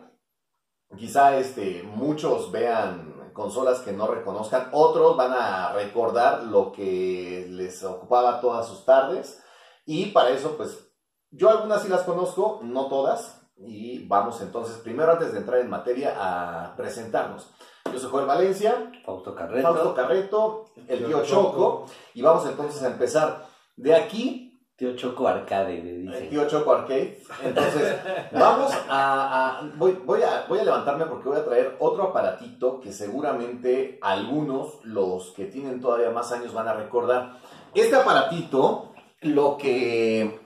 Quizá 0.97 1.37
este, 1.37 1.83
muchos 1.83 2.51
vean 2.53 3.06
consolas 3.37 3.81
que 3.81 3.93
no 3.93 4.09
reconozcan, 4.09 4.71
otros 4.73 5.17
van 5.17 5.33
a 5.33 5.73
recordar 5.73 6.45
lo 6.45 6.73
que 6.73 7.47
les 7.51 7.85
ocupaba 7.85 8.41
todas 8.41 8.67
sus 8.67 8.85
tardes. 8.85 9.41
Y 9.85 10.07
para 10.07 10.31
eso 10.31 10.57
pues 10.57 10.91
yo 11.31 11.51
algunas 11.51 11.83
sí 11.83 11.89
las 11.89 12.03
conozco, 12.03 12.61
no 12.63 12.89
todas. 12.89 13.43
Y 13.59 14.07
vamos 14.07 14.41
entonces 14.41 14.77
primero 14.79 15.13
antes 15.13 15.33
de 15.33 15.39
entrar 15.39 15.61
en 15.61 15.71
materia 15.71 16.15
a 16.19 16.75
presentarnos. 16.77 17.51
Yo 17.93 17.99
soy 17.99 18.11
Joel 18.11 18.27
Valencia, 18.27 18.91
Fausto 19.05 19.35
Carreto. 19.35 19.69
Fausto 19.69 19.95
Carreto, 19.95 20.65
el 20.89 21.07
tío 21.07 21.25
Choco, 21.25 21.87
y 22.15 22.23
vamos 22.23 22.47
entonces 22.47 22.83
a 22.83 22.89
empezar. 22.89 23.47
De 23.77 23.95
aquí, 23.95 24.46
Tío 24.77 24.95
Choco 24.95 25.27
Arcade, 25.27 25.83
le 25.83 25.91
el 25.91 26.03
dice. 26.03 26.27
tío 26.29 26.47
Choco 26.47 26.73
Arcade. 26.73 27.19
Entonces, 27.43 27.99
vamos 28.33 28.71
a, 28.91 29.59
a- 29.61 29.71
voy, 29.77 29.93
voy 30.05 30.23
a 30.23 30.45
voy 30.49 30.59
a 30.59 30.65
levantarme 30.65 31.07
porque 31.07 31.31
voy 31.31 31.39
a 31.39 31.45
traer 31.47 31.77
otro 31.81 32.05
aparatito 32.05 32.79
que 32.81 32.93
seguramente 32.93 33.99
algunos, 34.03 34.85
los 34.85 35.33
que 35.33 35.47
tienen 35.47 35.81
todavía 35.81 36.11
más 36.11 36.31
años, 36.33 36.53
van 36.53 36.69
a 36.69 36.75
recordar. 36.75 37.39
Este 37.75 37.97
aparatito, 37.97 38.93
lo 39.23 39.57
que 39.57 40.43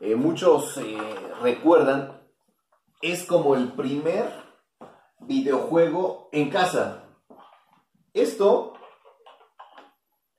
eh, 0.00 0.14
muchos 0.14 0.76
eh, 0.76 0.98
recuerdan, 1.42 2.20
es 3.00 3.24
como 3.24 3.54
el 3.54 3.72
primer 3.72 4.30
videojuego 5.20 6.28
en 6.32 6.50
casa. 6.50 7.04
Esto 8.12 8.74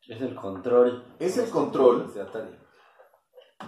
Es 0.08 0.22
el 0.22 0.36
control. 0.36 1.06
es 1.18 1.38
el 1.40 1.50
control. 1.50 2.14
de 2.14 2.22
Atari. 2.22 2.61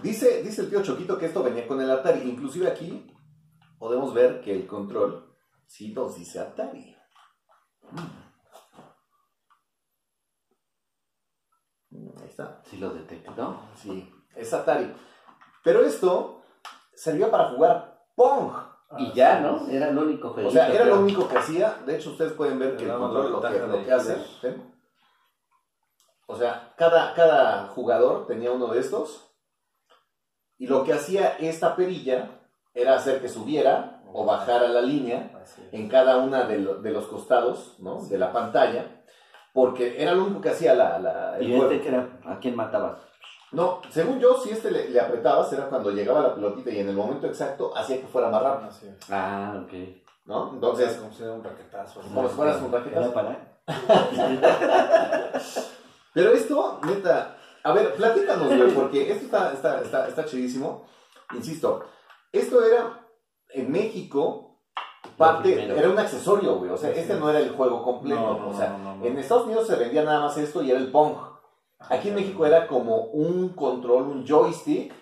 Dice, 0.02 0.42
dice 0.42 0.62
el 0.62 0.70
tío 0.70 0.82
Choquito 0.82 1.18
que 1.18 1.26
esto 1.26 1.42
venía 1.42 1.66
con 1.66 1.80
el 1.80 1.90
Atari. 1.90 2.28
Inclusive 2.28 2.68
aquí 2.68 3.10
podemos 3.78 4.12
ver 4.12 4.40
que 4.40 4.54
el 4.54 4.66
control 4.66 5.34
sí 5.66 5.92
nos 5.92 6.16
dice 6.16 6.40
Atari. 6.40 6.96
Mm, 11.90 12.18
Ahí 12.20 12.28
está. 12.28 12.62
Si 12.64 12.76
lo 12.76 12.90
detectó. 12.90 13.60
Sí, 13.76 14.12
es 14.34 14.52
Atari. 14.52 14.94
Pero 15.62 15.84
esto 15.84 16.42
servía 16.94 17.30
para 17.30 17.50
jugar 17.50 18.06
Pong. 18.14 18.52
Y 18.96 19.12
ya, 19.12 19.40
¿no? 19.40 19.66
Era 19.68 19.88
el 19.88 19.98
único 19.98 20.30
juego. 20.30 20.48
O 20.48 20.52
sea, 20.52 20.72
era 20.72 20.84
lo 20.84 21.00
único 21.00 21.26
que 21.26 21.36
hacía. 21.36 21.82
De 21.84 21.96
hecho, 21.96 22.10
ustedes 22.10 22.32
pueden 22.32 22.58
ver 22.58 22.76
que 22.76 22.84
el 22.84 22.96
control 22.96 23.32
lo 23.32 23.40
que, 23.40 23.58
lo 23.58 23.96
hace. 23.96 24.16
¿sí? 24.40 24.48
O 26.26 26.36
sea, 26.36 26.74
cada, 26.76 27.12
cada 27.14 27.68
jugador 27.68 28.26
tenía 28.26 28.52
uno 28.52 28.68
de 28.68 28.80
estos. 28.80 29.33
Y 30.58 30.66
lo 30.66 30.84
que 30.84 30.92
hacía 30.92 31.36
esta 31.38 31.74
perilla 31.76 32.30
era 32.74 32.94
hacer 32.96 33.20
que 33.20 33.28
subiera 33.28 34.02
o 34.12 34.24
bajara 34.24 34.68
la 34.68 34.80
línea 34.80 35.30
en 35.72 35.88
cada 35.88 36.18
una 36.18 36.44
de, 36.44 36.58
lo- 36.58 36.76
de 36.80 36.90
los 36.90 37.06
costados 37.06 37.74
¿no? 37.80 38.04
de 38.06 38.18
la 38.18 38.32
pantalla. 38.32 39.02
Porque 39.52 40.00
era 40.02 40.12
lo 40.14 40.24
único 40.24 40.40
que 40.40 40.50
hacía 40.50 40.74
la, 40.74 40.98
la- 40.98 41.36
el 41.38 41.48
Y 41.50 41.56
juego. 41.56 41.70
este 41.70 41.82
que 41.82 41.88
era, 41.88 42.08
¿a 42.24 42.38
quién 42.38 42.56
matabas? 42.56 42.98
No, 43.52 43.80
según 43.90 44.18
yo, 44.18 44.36
si 44.38 44.50
este 44.50 44.70
le, 44.70 44.88
le 44.90 45.00
apretabas, 45.00 45.52
era 45.52 45.66
cuando 45.68 45.90
llegaba 45.92 46.20
la 46.22 46.34
pelotita 46.34 46.70
y 46.70 46.80
en 46.80 46.88
el 46.88 46.96
momento 46.96 47.26
exacto 47.28 47.72
hacía 47.76 48.00
que 48.00 48.06
fuera 48.08 48.28
más 48.28 48.42
rápido. 48.42 48.70
Ah, 49.10 49.60
ok. 49.64 49.72
¿no? 50.26 50.50
Entonces, 50.54 50.96
como 50.96 51.12
si 51.12 51.22
era 51.22 51.32
un 51.34 51.44
raquetazo. 51.44 52.00
Como 52.00 52.28
si 52.28 52.34
fueras 52.34 52.60
un 52.62 52.72
raquetazo. 52.72 53.02
¿Era 53.04 53.14
para? 53.14 53.38
pero 56.12 56.32
esto, 56.32 56.80
neta, 56.84 57.36
a 57.64 57.72
ver, 57.72 57.94
platícanos, 57.94 58.46
güey, 58.46 58.74
porque 58.74 59.10
esto 59.10 59.24
está, 59.24 59.52
está, 59.52 59.80
está, 59.80 60.06
está 60.06 60.24
chidísimo. 60.26 60.84
Insisto, 61.34 61.86
esto 62.30 62.62
era 62.62 63.08
en 63.48 63.72
México, 63.72 64.60
parte, 65.16 65.64
era 65.64 65.88
un 65.88 65.98
accesorio, 65.98 66.56
güey. 66.56 66.70
O 66.70 66.76
sea, 66.76 66.90
este 66.90 67.14
es. 67.14 67.18
no 67.18 67.30
era 67.30 67.40
el 67.40 67.50
juego 67.50 67.82
completo. 67.82 68.20
No, 68.20 68.38
no, 68.38 68.48
o 68.50 68.54
sea, 68.54 68.76
no, 68.76 69.02
en 69.02 69.18
Estados 69.18 69.46
Unidos 69.46 69.66
se 69.66 69.76
vendía 69.76 70.04
nada 70.04 70.20
más 70.20 70.36
esto 70.36 70.62
y 70.62 70.70
era 70.70 70.78
el 70.78 70.90
Pong. 70.90 71.16
Aquí 71.78 72.10
en 72.10 72.16
México 72.16 72.44
era 72.44 72.66
como 72.66 73.06
un 73.06 73.50
control, 73.50 74.08
un 74.08 74.26
joystick 74.26 74.92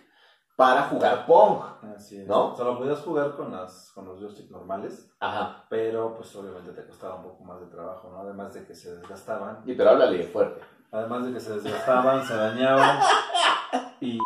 para 0.56 0.82
jugar 0.84 1.26
Pong. 1.26 1.62
Así 1.96 2.20
es. 2.20 2.28
¿No? 2.28 2.52
O 2.52 2.56
sea, 2.56 2.64
lo 2.64 2.78
podías 2.78 3.00
jugar 3.00 3.34
con, 3.34 3.50
las, 3.50 3.90
con 3.92 4.04
los 4.04 4.20
joysticks 4.20 4.52
normales, 4.52 5.10
Ajá. 5.18 5.66
pero 5.68 6.14
pues 6.14 6.34
obviamente 6.36 6.70
te 6.70 6.86
costaba 6.86 7.16
un 7.16 7.24
poco 7.24 7.42
más 7.42 7.60
de 7.60 7.66
trabajo, 7.66 8.08
¿no? 8.08 8.18
Además 8.20 8.54
de 8.54 8.64
que 8.64 8.74
se 8.74 8.96
desgastaban. 8.96 9.62
Y 9.66 9.74
pero 9.74 9.90
háblale 9.90 10.22
fuerte. 10.22 10.60
Además 10.93 11.24
de 11.24 11.32
que 11.32 11.40
se 11.40 11.55
desgastaban, 11.59 12.22
se 12.24 12.36
dañaban 12.36 13.01
y, 14.01 14.18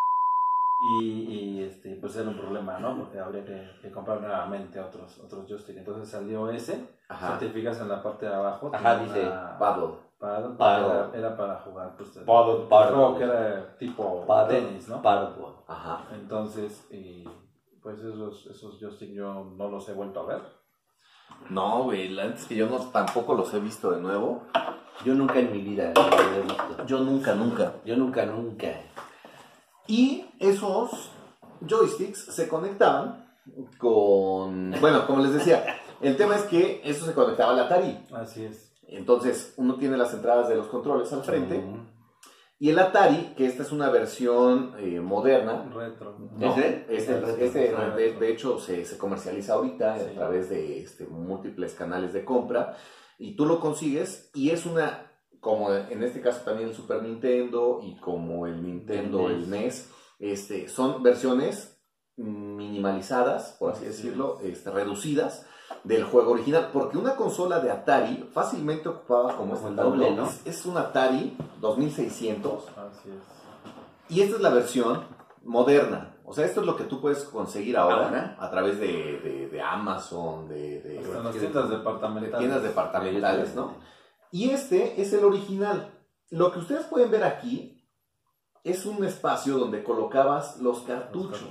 y, 0.81 1.01
y, 1.01 1.62
este, 1.62 1.95
pues 2.01 2.17
era 2.17 2.29
un 2.29 2.37
problema, 2.37 2.79
¿no? 2.81 2.97
Porque 2.99 3.21
habría 3.21 3.45
que, 3.45 3.71
que 3.81 3.91
comprar 3.93 4.21
nuevamente 4.21 4.81
otros, 4.81 5.21
otros 5.25 5.47
joysticks. 5.49 5.79
Entonces 5.79 6.09
salió 6.09 6.51
ese, 6.51 6.89
Ajá. 7.09 7.39
si 7.39 7.47
te 7.47 7.53
fijas 7.53 7.81
en 7.81 7.89
la 7.89 8.03
parte 8.03 8.27
de 8.27 8.35
abajo. 8.35 8.71
Ajá, 8.75 8.97
dice, 8.99 9.21
una- 9.27 9.57
Paddle. 9.59 9.95
paddle, 10.19 10.57
Paddle. 10.59 10.87
Era, 10.87 11.11
era 11.29 11.37
para 11.37 11.55
jugar, 11.61 11.93
pues, 11.97 12.09
Paddle, 12.27 12.67
paddle. 12.69 12.97
juego 12.97 13.19
que 13.19 13.25
era 13.25 13.77
tipo 13.79 14.27
Paddle, 14.27 14.61
tenis, 14.61 14.89
¿no? 14.89 15.01
Paddle. 15.03 15.45
Ajá. 15.69 16.01
Entonces, 16.14 16.85
y, 16.91 17.29
pues 17.81 18.01
esos, 18.01 18.47
esos 18.49 18.81
joysticks 18.81 19.14
yo 19.14 19.45
no 19.57 19.69
los 19.69 19.89
he 19.89 19.93
vuelto 19.93 20.19
a 20.21 20.27
ver. 20.27 20.41
No, 21.49 21.85
güey, 21.85 22.09
la 22.09 22.24
neta 22.24 22.39
es 22.39 22.47
que 22.47 22.57
yo 22.57 22.68
no, 22.68 22.79
tampoco 22.79 23.35
los 23.35 23.53
he 23.55 23.61
visto 23.61 23.91
de 23.91 24.01
nuevo. 24.01 24.43
Yo 25.05 25.14
nunca 25.14 25.39
en 25.39 25.53
mi 25.53 25.61
vida 25.61 25.93
lo 25.95 26.03
había 26.03 26.41
visto. 26.41 26.87
Yo 26.87 27.01
nunca, 27.01 27.35
nunca. 27.35 27.74
Yo 27.85 27.97
nunca, 27.97 28.27
nunca. 28.27 28.68
Y 29.87 30.24
esos 30.41 31.11
joysticks 31.61 32.35
se 32.35 32.49
conectaban 32.49 33.27
con... 33.79 34.74
Bueno, 34.81 35.07
como 35.07 35.22
les 35.22 35.35
decía, 35.35 35.79
el 36.01 36.16
tema 36.16 36.37
es 36.37 36.43
que 36.43 36.81
eso 36.85 37.07
se 37.07 37.14
conectaba 37.14 37.53
al 37.53 37.61
Atari. 37.61 37.99
Así 38.12 38.45
es. 38.45 38.72
Entonces, 38.89 39.55
uno 39.57 39.77
tiene 39.77 39.97
las 39.97 40.12
entradas 40.14 40.49
de 40.49 40.57
los 40.57 40.66
controles 40.66 41.12
al 41.12 41.22
frente. 41.22 41.59
Mm. 41.59 41.95
Y 42.59 42.70
el 42.70 42.78
Atari, 42.78 43.34
que 43.36 43.44
esta 43.44 43.62
es 43.62 43.72
una 43.72 43.90
versión 43.90 44.74
eh, 44.78 45.00
moderna. 45.00 45.70
Retro. 45.74 46.18
¿no? 46.18 46.54
¿Ese? 46.54 46.86
Este, 46.88 47.20
retro. 47.20 47.96
de, 47.96 48.30
hecho, 48.30 48.59
se, 48.59 48.84
se 48.86 48.96
comercializa 48.96 49.54
ahorita 49.54 49.94
a 49.94 49.98
través 50.14 50.48
de 50.48 50.80
este, 50.80 51.07
múltiples 51.07 51.74
canales 51.74 52.14
de 52.14 52.24
compra. 52.24 52.76
Y 53.18 53.36
tú 53.36 53.44
lo 53.44 53.61
consigues 53.61 54.30
y 54.34 54.50
es 54.50 54.64
una, 54.64 55.12
como 55.40 55.72
en 55.72 56.02
este 56.02 56.20
caso 56.20 56.42
también 56.44 56.70
el 56.70 56.74
Super 56.74 57.02
Nintendo 57.02 57.80
y 57.82 57.98
como 58.00 58.46
el 58.46 58.62
Nintendo, 58.62 59.28
El 59.28 59.44
el 59.44 59.50
NES, 59.50 59.90
este, 60.18 60.68
son 60.68 61.02
versiones 61.02 61.78
minimalizadas, 62.16 63.57
por 63.59 63.72
así 63.72 63.84
Así 63.84 64.02
decirlo, 64.02 64.40
este, 64.42 64.70
reducidas 64.70 65.46
del 65.85 66.05
juego 66.05 66.33
original. 66.33 66.71
Porque 66.73 66.99
una 66.99 67.17
consola 67.17 67.61
de 67.61 67.71
Atari 67.71 68.29
fácilmente 68.33 68.89
ocupada 68.89 69.37
como 69.37 69.55
Como 69.55 69.55
este 69.55 69.69
el 69.69 69.77
doble, 69.77 70.11
¿no? 70.14 70.27
es, 70.27 70.47
es 70.47 70.67
un 70.67 70.77
Atari 70.77 71.37
2600 71.61 72.64
Así 72.69 73.11
es. 73.11 74.14
y 74.17 74.21
esta 74.23 74.37
es 74.37 74.43
la 74.43 74.51
versión 74.51 75.05
moderna. 75.45 76.12
O 76.25 76.33
sea, 76.33 76.45
esto 76.45 76.61
es 76.61 76.67
lo 76.67 76.75
que 76.77 76.85
tú 76.85 77.01
puedes 77.01 77.23
conseguir 77.25 77.77
ahora, 77.77 78.07
Ahora. 78.07 78.37
a 78.41 78.51
través 78.51 78.81
de, 78.81 78.87
de- 79.21 79.49
de 79.49 79.62
Amazon, 79.62 80.49
de, 80.49 80.81
de- 80.83 80.99
Hasta 80.99 81.19
en 81.19 81.25
las 81.25 81.35
de 81.35 81.41
tiendas 81.41 81.71
departamentales. 81.71 82.39
tiendas 82.39 82.62
departamentales, 82.64 83.55
¿no? 83.55 83.75
Y 84.33 84.51
este 84.51 85.01
es 85.01 85.12
el 85.12 85.25
original. 85.25 85.93
Lo 86.31 86.51
que 86.51 86.59
ustedes 86.59 86.85
pueden 86.87 87.12
ver 87.12 87.23
aquí 87.23 87.89
es 88.64 88.85
un 88.87 89.05
espacio 89.05 89.57
donde 89.57 89.85
colocabas 89.85 90.59
los 90.61 90.81
cartuchos. 90.81 91.49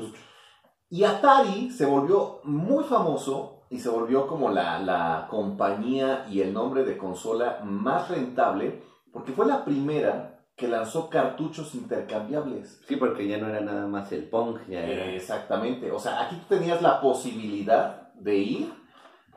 Y 0.89 1.05
Atari 1.05 1.72
se 1.72 1.86
volvió 1.86 2.41
muy 2.43 2.84
famoso 2.84 3.54
y 3.70 3.80
se 3.80 3.89
volvió 3.89 4.28
como 4.28 4.49
la, 4.49 4.80
la 4.80 5.28
compañía 5.30 6.26
y 6.30 6.41
el 6.41 6.53
nombre 6.53 6.84
de 6.84 6.97
consola 6.97 7.61
más 7.63 8.09
rentable 8.09 8.82
porque 9.16 9.32
fue 9.32 9.45
la 9.45 9.63
primera 9.63 10.41
que 10.57 10.68
lanzó 10.68 11.09
cartuchos 11.09 11.74
intercambiables. 11.74 12.82
Sí, 12.86 12.97
porque 12.97 13.26
ya 13.28 13.38
no 13.38 13.47
era 13.47 13.61
nada 13.61 13.88
más 13.88 14.11
el 14.11 14.28
Pong, 14.28 14.57
ya 14.68 14.84
era. 14.84 15.05
Exactamente. 15.05 15.89
O 15.89 15.99
sea, 15.99 16.22
aquí 16.22 16.36
tú 16.36 16.55
tenías 16.55 16.82
la 16.82 16.99
posibilidad 16.99 18.11
de 18.13 18.36
ir 18.36 18.74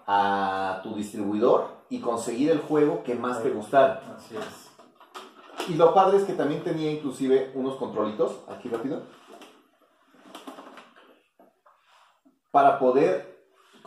a 0.05 0.81
tu 0.83 0.97
distribuidor 0.97 1.85
y 1.91 2.01
conseguir 2.01 2.51
el 2.51 2.59
juego 2.59 3.05
que 3.05 3.14
más 3.14 3.41
te 3.41 3.51
gustara. 3.51 4.03
Así 4.16 4.37
es. 4.37 5.68
Y 5.68 5.74
lo 5.74 5.95
padre 5.95 6.16
es 6.16 6.24
que 6.24 6.33
también 6.33 6.64
tenía 6.64 6.91
inclusive 6.91 7.53
unos 7.55 7.76
controlitos, 7.76 8.41
aquí 8.49 8.68
rápido, 8.68 9.03
para 12.51 12.81
poder 12.81 13.38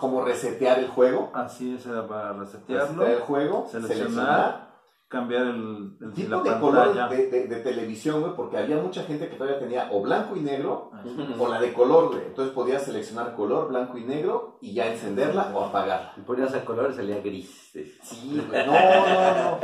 como 0.01 0.25
resetear 0.25 0.79
el 0.79 0.87
juego. 0.89 1.31
Así 1.33 1.75
es, 1.75 1.85
era 1.85 2.05
para 2.07 2.33
Resetear 2.33 2.81
resetearlo, 2.89 3.05
el 3.07 3.19
juego, 3.21 3.67
seleccionar, 3.71 3.97
seleccionar. 3.97 4.71
cambiar 5.07 5.41
el, 5.43 5.97
el 6.01 6.13
Tipo 6.13 6.29
la 6.31 6.37
de 6.43 6.49
pantalla. 6.49 6.59
color 6.59 7.09
de, 7.09 7.27
de- 7.29 7.47
de 7.47 7.55
televisión, 7.57 8.19
güey, 8.21 8.33
porque 8.35 8.57
había 8.57 8.77
mucha 8.77 9.03
gente 9.03 9.29
que 9.29 9.35
todavía 9.35 9.59
tenía 9.59 9.89
o 9.91 10.01
blanco 10.01 10.35
y 10.35 10.39
negro 10.41 10.89
Así 10.93 11.09
Ujú. 11.09 11.43
o 11.43 11.47
la 11.47 11.61
de 11.61 11.71
color, 11.73 12.09
güey. 12.09 12.21
Entonces 12.27 12.53
podías 12.53 12.81
seleccionar 12.83 13.35
color, 13.35 13.67
blanco 13.69 13.97
y 13.97 14.03
negro 14.03 14.57
y 14.61 14.73
ya 14.73 14.87
encenderla 14.91 15.51
o 15.53 15.63
apagarla. 15.65 16.13
Si 16.15 16.21
ponías 16.21 16.53
a 16.53 16.65
color 16.65 16.93
salía 16.93 17.21
gris. 17.21 17.69
Sí, 18.03 18.43
güey. 18.49 18.65
No, 18.65 18.71
no, 18.73 19.51
no. 19.51 19.57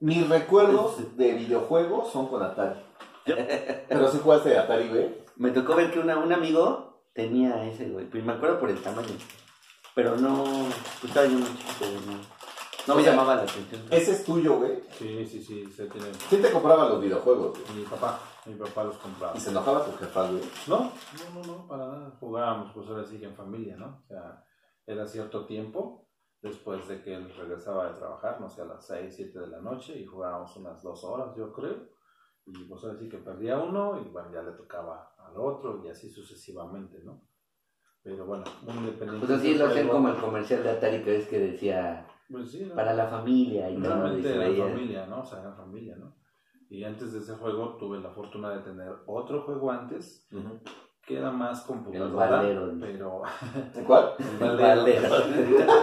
Mis 0.00 0.28
recuerdos 0.28 1.16
de 1.16 1.32
videojuegos 1.32 2.10
son 2.12 2.26
con 2.28 2.42
Atari. 2.42 2.80
Pero 3.88 4.08
sí 4.08 4.18
jugaste 4.22 4.50
de 4.50 4.58
Atari, 4.58 4.88
güey. 4.88 5.22
Me 5.36 5.50
tocó 5.52 5.74
ver 5.76 5.90
que 5.92 6.00
una, 6.00 6.18
un 6.18 6.32
amigo 6.32 6.91
tenía 7.12 7.66
ese, 7.66 7.88
güey. 7.90 8.08
Pero 8.10 8.24
me 8.24 8.32
acuerdo 8.32 8.60
por 8.60 8.70
el 8.70 8.80
tamaño. 8.80 9.14
Pero 9.94 10.16
no. 10.16 10.44
pues, 11.00 11.04
Estaba 11.04 11.26
yo 11.26 11.38
muy 11.38 11.48
chiquito, 11.56 11.86
güey, 11.86 12.06
No, 12.06 12.22
no 12.86 12.94
me 12.94 13.02
sea, 13.02 13.12
llamaba 13.12 13.36
la 13.36 13.42
atención. 13.42 13.82
Ese 13.90 14.12
es 14.12 14.24
tuyo, 14.24 14.56
güey. 14.56 14.82
Sí, 14.98 15.26
sí, 15.26 15.42
sí, 15.42 15.66
se 15.66 15.86
tiene. 15.86 16.08
¿Quién 16.28 16.42
te 16.42 16.50
compraba 16.50 16.88
los 16.88 17.00
videojuegos, 17.00 17.58
güey? 17.58 17.78
Mi 17.78 17.84
papá, 17.84 18.20
mi 18.46 18.54
papá 18.54 18.84
los 18.84 18.96
compraba. 18.96 19.36
Y 19.36 19.40
se 19.40 19.50
enojaba 19.50 19.84
tu 19.84 19.92
jefa, 19.98 20.28
güey. 20.28 20.42
No, 20.66 20.78
no, 20.78 21.40
no, 21.40 21.46
no, 21.46 21.66
para 21.68 21.86
nada. 21.86 22.16
Jugábamos, 22.18 22.72
pues 22.72 22.88
ahora 22.88 23.04
sí 23.04 23.18
que 23.18 23.26
en 23.26 23.36
familia, 23.36 23.76
¿no? 23.76 24.00
O 24.02 24.06
sea, 24.06 24.44
era 24.86 25.06
cierto 25.06 25.46
tiempo 25.46 26.08
después 26.40 26.88
de 26.88 27.00
que 27.02 27.14
él 27.14 27.32
regresaba 27.36 27.92
de 27.92 27.98
trabajar, 27.98 28.40
no 28.40 28.50
sé, 28.50 28.62
a 28.62 28.64
las 28.64 28.84
6, 28.86 29.14
7 29.14 29.38
de 29.38 29.46
la 29.46 29.60
noche 29.60 29.96
y 29.96 30.04
jugábamos 30.04 30.56
unas 30.56 30.82
dos 30.82 31.04
horas, 31.04 31.36
yo 31.36 31.52
creo. 31.52 31.88
Y 32.44 32.64
pues 32.64 32.82
ahora 32.82 32.98
sí 32.98 33.08
que 33.08 33.18
perdía 33.18 33.58
uno 33.58 34.00
y 34.04 34.08
bueno, 34.08 34.32
ya 34.32 34.42
le 34.42 34.52
tocaba 34.52 35.11
al 35.34 35.40
otro 35.40 35.82
y 35.84 35.88
así 35.88 36.10
sucesivamente, 36.10 37.00
¿no? 37.04 37.20
Pero 38.02 38.26
bueno, 38.26 38.44
muy 38.62 38.74
independiente. 38.78 39.26
Pues 39.26 39.38
así 39.38 39.54
lo 39.54 39.68
juego. 39.68 39.92
como 39.92 40.08
el 40.08 40.16
comercial 40.16 40.62
de 40.62 40.70
Atari 40.70 41.02
que 41.02 41.16
es 41.18 41.28
que 41.28 41.38
decía 41.38 42.06
Pues 42.30 42.50
sí, 42.50 42.66
¿no? 42.68 42.74
para 42.74 42.94
la 42.94 43.06
familia 43.06 43.70
y 43.70 43.76
todo. 43.80 43.94
Realmente 43.94 44.30
era 44.30 44.48
veía. 44.48 44.64
familia, 44.68 45.06
¿no? 45.06 45.20
O 45.20 45.24
sea, 45.24 45.40
era 45.40 45.52
familia, 45.52 45.96
¿no? 45.96 46.14
Y 46.68 46.84
antes 46.84 47.12
de 47.12 47.20
ese 47.20 47.34
juego 47.34 47.76
tuve 47.76 48.00
la 48.00 48.10
fortuna 48.10 48.50
de 48.50 48.60
tener 48.60 48.92
otro 49.06 49.42
juego 49.42 49.70
antes 49.70 50.26
que 51.06 51.18
era 51.18 51.30
más 51.30 51.62
computadora, 51.62 52.30
valero. 52.30 52.72
pero 52.80 53.22
¿En 53.74 53.84
cuál? 53.84 54.14
el 54.40 54.56
Valero. 54.56 55.08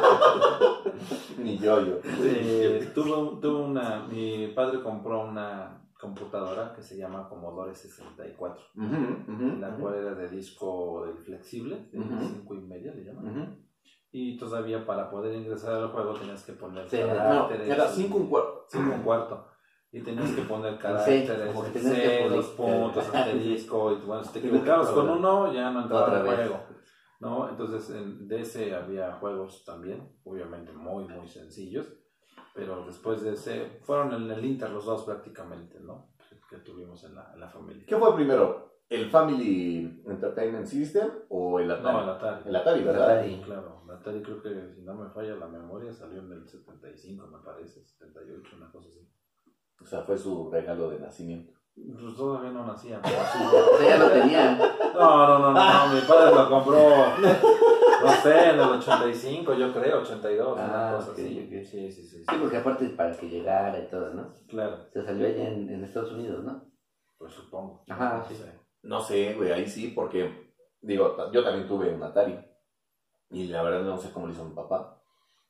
Ni 1.38 1.58
yo, 1.58 1.82
yo. 1.86 2.00
Eh, 2.04 2.92
tuve, 2.94 3.40
tuve 3.42 3.62
una, 3.62 4.06
mi 4.08 4.48
padre 4.48 4.82
compró 4.82 5.22
una 5.26 5.82
computadora 6.00 6.74
que 6.74 6.82
se 6.82 6.98
llama 6.98 7.28
Commodore 7.28 7.76
64, 7.76 8.64
Ujú, 8.76 9.32
ujú, 9.34 9.60
la 9.60 9.70
ujú. 9.70 9.82
cual 9.82 9.96
era 9.96 10.16
de 10.16 10.30
disco 10.30 11.06
del 11.06 11.18
flexible, 11.18 11.90
de 11.92 12.00
Ujú. 12.00 12.26
5 12.28 12.56
y 12.56 12.62
media 12.62 12.94
le 12.94 13.04
llaman. 13.04 13.68
Y 14.12 14.38
todavía 14.38 14.86
para 14.86 15.10
poder 15.12 15.36
ingresar 15.36 15.74
al 15.74 15.90
juego 15.90 16.14
tenías 16.14 16.44
que 16.44 16.54
poner 16.54 16.90
Sí, 16.90 16.98
No, 17.02 17.08
caracteres. 17.48 17.68
era 17.70 17.86
y- 17.86 17.90
5 17.90 18.18
un 18.18 18.28
cuarto. 18.30 18.66
cinco 18.70 18.94
un 18.96 19.02
cuarto. 19.04 19.46
Y 19.92 20.02
tenías 20.02 20.32
que 20.32 20.42
poner 20.44 20.74
Sí, 20.76 20.80
caracteres, 20.82 21.58
que 21.62 21.72
que 21.74 21.80
C, 21.80 22.30
los 22.30 22.48
puntos, 22.50 23.10
asterisco, 23.14 23.92
y 23.92 23.96
bueno, 24.06 24.24
si 24.24 24.34
te 24.34 24.40
equivocabas 24.40 24.90
con 24.90 25.10
uno, 25.10 25.52
ya 25.54 25.72
no 25.72 25.82
entraba 25.82 26.18
al 26.18 26.26
juego. 26.26 26.60
¿no? 27.20 27.50
Entonces, 27.50 27.90
en, 27.96 28.28
ese 28.32 28.74
había 28.74 29.12
juegos 29.14 29.66
también, 29.66 30.08
obviamente 30.24 30.72
muy, 30.72 31.06
muy 31.06 31.28
sencillos, 31.28 31.88
pero 32.60 32.86
después 32.86 33.22
de 33.22 33.34
ese, 33.34 33.80
fueron 33.84 34.14
en 34.14 34.30
el 34.30 34.44
Inter 34.44 34.70
los 34.70 34.86
dos 34.86 35.04
prácticamente, 35.04 35.80
¿no? 35.80 36.10
Que, 36.50 36.58
tuvimos 36.58 37.02
en 37.06 37.16
la, 37.16 37.32
en 37.34 37.40
la 37.40 37.48
familia. 37.48 37.86
¿Qué 37.88 37.96
fue 37.96 38.14
primero? 38.16 38.82
¿El 38.90 39.10
Family 39.10 40.04
Entertainment 40.06 40.66
System 40.66 41.10
o 41.30 41.60
el 41.60 41.72
Atari? 41.72 41.96
No, 41.96 42.04
el 42.04 42.10
Atari. 42.10 42.50
El 42.50 42.56
Atari, 42.56 42.84
¿verdad? 42.84 43.12
Atari. 43.12 43.42
Claro, 43.42 43.84
el 43.86 43.96
Atari 43.96 44.22
creo 44.22 44.42
que, 44.42 44.74
si 44.74 44.82
no 44.82 44.96
me 44.96 45.10
falla 45.10 45.36
la 45.36 45.48
memoria, 45.48 45.94
salió 45.94 46.20
en 46.20 46.32
el 46.34 46.48
75, 46.48 47.28
me 47.28 47.38
parece, 47.40 47.82
78, 47.84 48.56
una 48.58 48.72
cosa 48.72 48.90
así. 48.90 49.08
O 49.80 49.86
sea, 49.86 50.02
fue 50.02 50.18
su 50.18 50.50
regalo 50.52 50.90
de 50.90 51.00
nacimiento. 51.00 51.54
Pues 51.76 52.16
todavía 52.16 52.52
no 52.52 52.66
nacía. 52.66 53.00
pero 53.02 53.16
sí. 53.80 53.86
Ya 53.88 53.98
lo 53.98 54.10
tenían. 54.10 54.58
No, 54.58 55.28
no, 55.28 55.40
no, 55.40 55.54
no, 55.54 55.88
no, 55.88 55.94
mi 55.94 56.02
padre 56.02 56.36
lo 56.36 56.50
compró, 56.50 56.80
no 58.04 58.12
sé, 58.22 58.50
en 58.50 58.56
el 58.56 58.62
85, 58.62 59.54
yo 59.56 59.74
creo, 59.74 60.02
82, 60.02 60.54
una 60.58 60.90
Ah, 60.90 60.96
cosa 60.96 61.12
ok, 61.12 61.18
así. 61.20 61.46
ok. 61.48 61.66
Sí, 61.66 61.92
sí, 61.92 62.04
sí, 62.08 62.18
Sí, 62.24 62.36
porque 62.40 62.58
aparte 62.58 62.90
para 62.90 63.16
que 63.16 63.30
llegara 63.30 63.78
y 63.80 63.88
todo, 63.90 64.14
¿no? 64.14 64.36
claro, 64.48 64.86
Se 64.92 65.04
salió 65.04 65.28
allá 65.28 65.50
en, 65.50 65.70
en 65.70 65.84
Estados 65.84 66.12
Unidos, 66.14 66.44
¿no? 66.44 66.66
pues 67.18 67.34
supongo. 67.34 67.84
Ajá, 67.90 68.18
No 68.20 68.26
sí. 68.26 68.36
sé. 68.36 68.60
No 68.82 69.02
sé, 69.02 69.34
güey, 69.34 69.52
ahí 69.52 69.68
sí, 69.68 69.90
porque, 69.90 70.54
digo, 70.82 71.18
yo 71.32 71.44
también 71.44 71.68
tuve 71.68 71.94
un 71.94 72.02
Atari. 72.02 72.40
Y 73.32 73.48
la 73.48 73.62
verdad 73.62 73.82
no 73.84 73.98
sé 73.98 74.12
cómo 74.12 74.26
lo 74.28 74.34
hizo 74.34 74.46
mi 74.46 74.56
papá. 74.56 75.02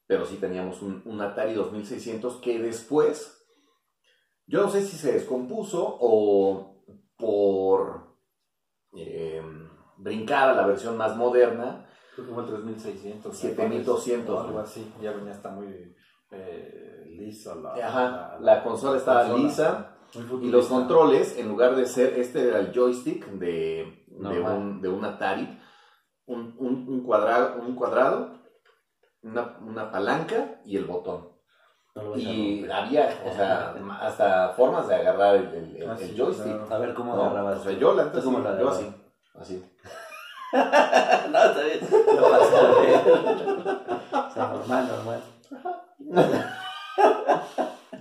Pero 0.08 0.26
sí 0.26 0.38
teníamos 0.38 0.82
un, 0.82 1.04
un 1.06 1.22
Atari 1.22 1.54
2600 1.54 2.38
que 2.38 2.58
después, 2.60 3.46
yo 4.48 4.64
no 4.64 4.70
sé 4.70 4.82
si 4.82 4.98
se 4.98 5.12
descompuso 5.14 5.98
o 6.02 6.84
por 7.18 8.16
eh, 8.98 9.44
brincar 9.98 10.50
a 10.50 10.56
la 10.56 10.66
versión 10.66 10.98
más 10.98 11.16
moderna. 11.16 11.86
Creo 12.24 12.28
que 12.28 12.34
fue 12.34 12.44
el 12.44 12.50
3600. 12.50 13.38
7200, 13.38 14.30
o 14.36 14.40
Algo 14.42 14.60
así, 14.60 14.94
ya 15.02 15.12
venía 15.14 15.32
hasta 15.32 15.50
muy 15.50 15.96
eh, 16.32 17.04
liso 17.18 17.56
la, 17.56 17.74
Ajá, 17.74 18.38
la 18.42 18.64
consola 18.64 18.98
estaba 18.98 19.22
consola. 19.24 19.44
lisa. 19.44 19.96
Y 20.42 20.50
los 20.50 20.68
controles, 20.68 21.38
en 21.38 21.50
lugar 21.50 21.76
de 21.76 21.86
ser, 21.86 22.14
este 22.20 22.48
era 22.48 22.60
el 22.60 22.72
joystick 22.74 23.28
de, 23.28 24.04
de, 24.08 24.40
un, 24.42 24.82
de 24.82 24.90
un 24.90 25.06
Atari, 25.06 25.60
un, 26.26 26.56
un, 26.58 26.88
un 26.90 27.04
cuadrado, 27.04 27.62
un 27.62 27.76
cuadrado 27.76 28.40
una, 29.22 29.58
una 29.62 29.92
palanca 29.92 30.62
y 30.66 30.78
el 30.78 30.86
botón. 30.86 31.30
No 31.94 32.16
Y 32.18 32.66
había, 32.72 33.22
o 33.26 33.32
sea, 33.34 33.76
hasta 34.02 34.50
formas 34.50 34.88
de 34.88 34.96
agarrar 34.96 35.36
el, 35.36 35.54
el- 35.54 35.76
el- 35.78 35.90
Ah, 35.90 35.98
el 36.00 36.08
sí, 36.10 36.16
joystick. 36.18 36.46
claro. 36.56 36.74
A 36.74 36.78
ver 36.80 36.94
cómo 36.96 37.16
¿no? 37.16 37.24
agarrabas. 37.26 37.60
O 37.60 37.64
sea, 37.64 37.74
yo 37.74 37.94
la 37.94 38.06
neta 38.06 38.20
¿Tú 38.20 38.26
cómo 38.26 38.38
sí, 38.40 38.44
la 38.46 38.60
yo 38.60 38.70
así, 38.70 38.96
así. 39.36 39.66
no, 41.32 41.44
está 41.44 41.64
bien. 41.64 41.80
No 42.16 42.22
pasa 42.30 42.62
nada. 42.62 44.28
O 44.28 44.32
sea, 44.34 44.48
normal, 44.48 44.88
normal. 44.88 45.24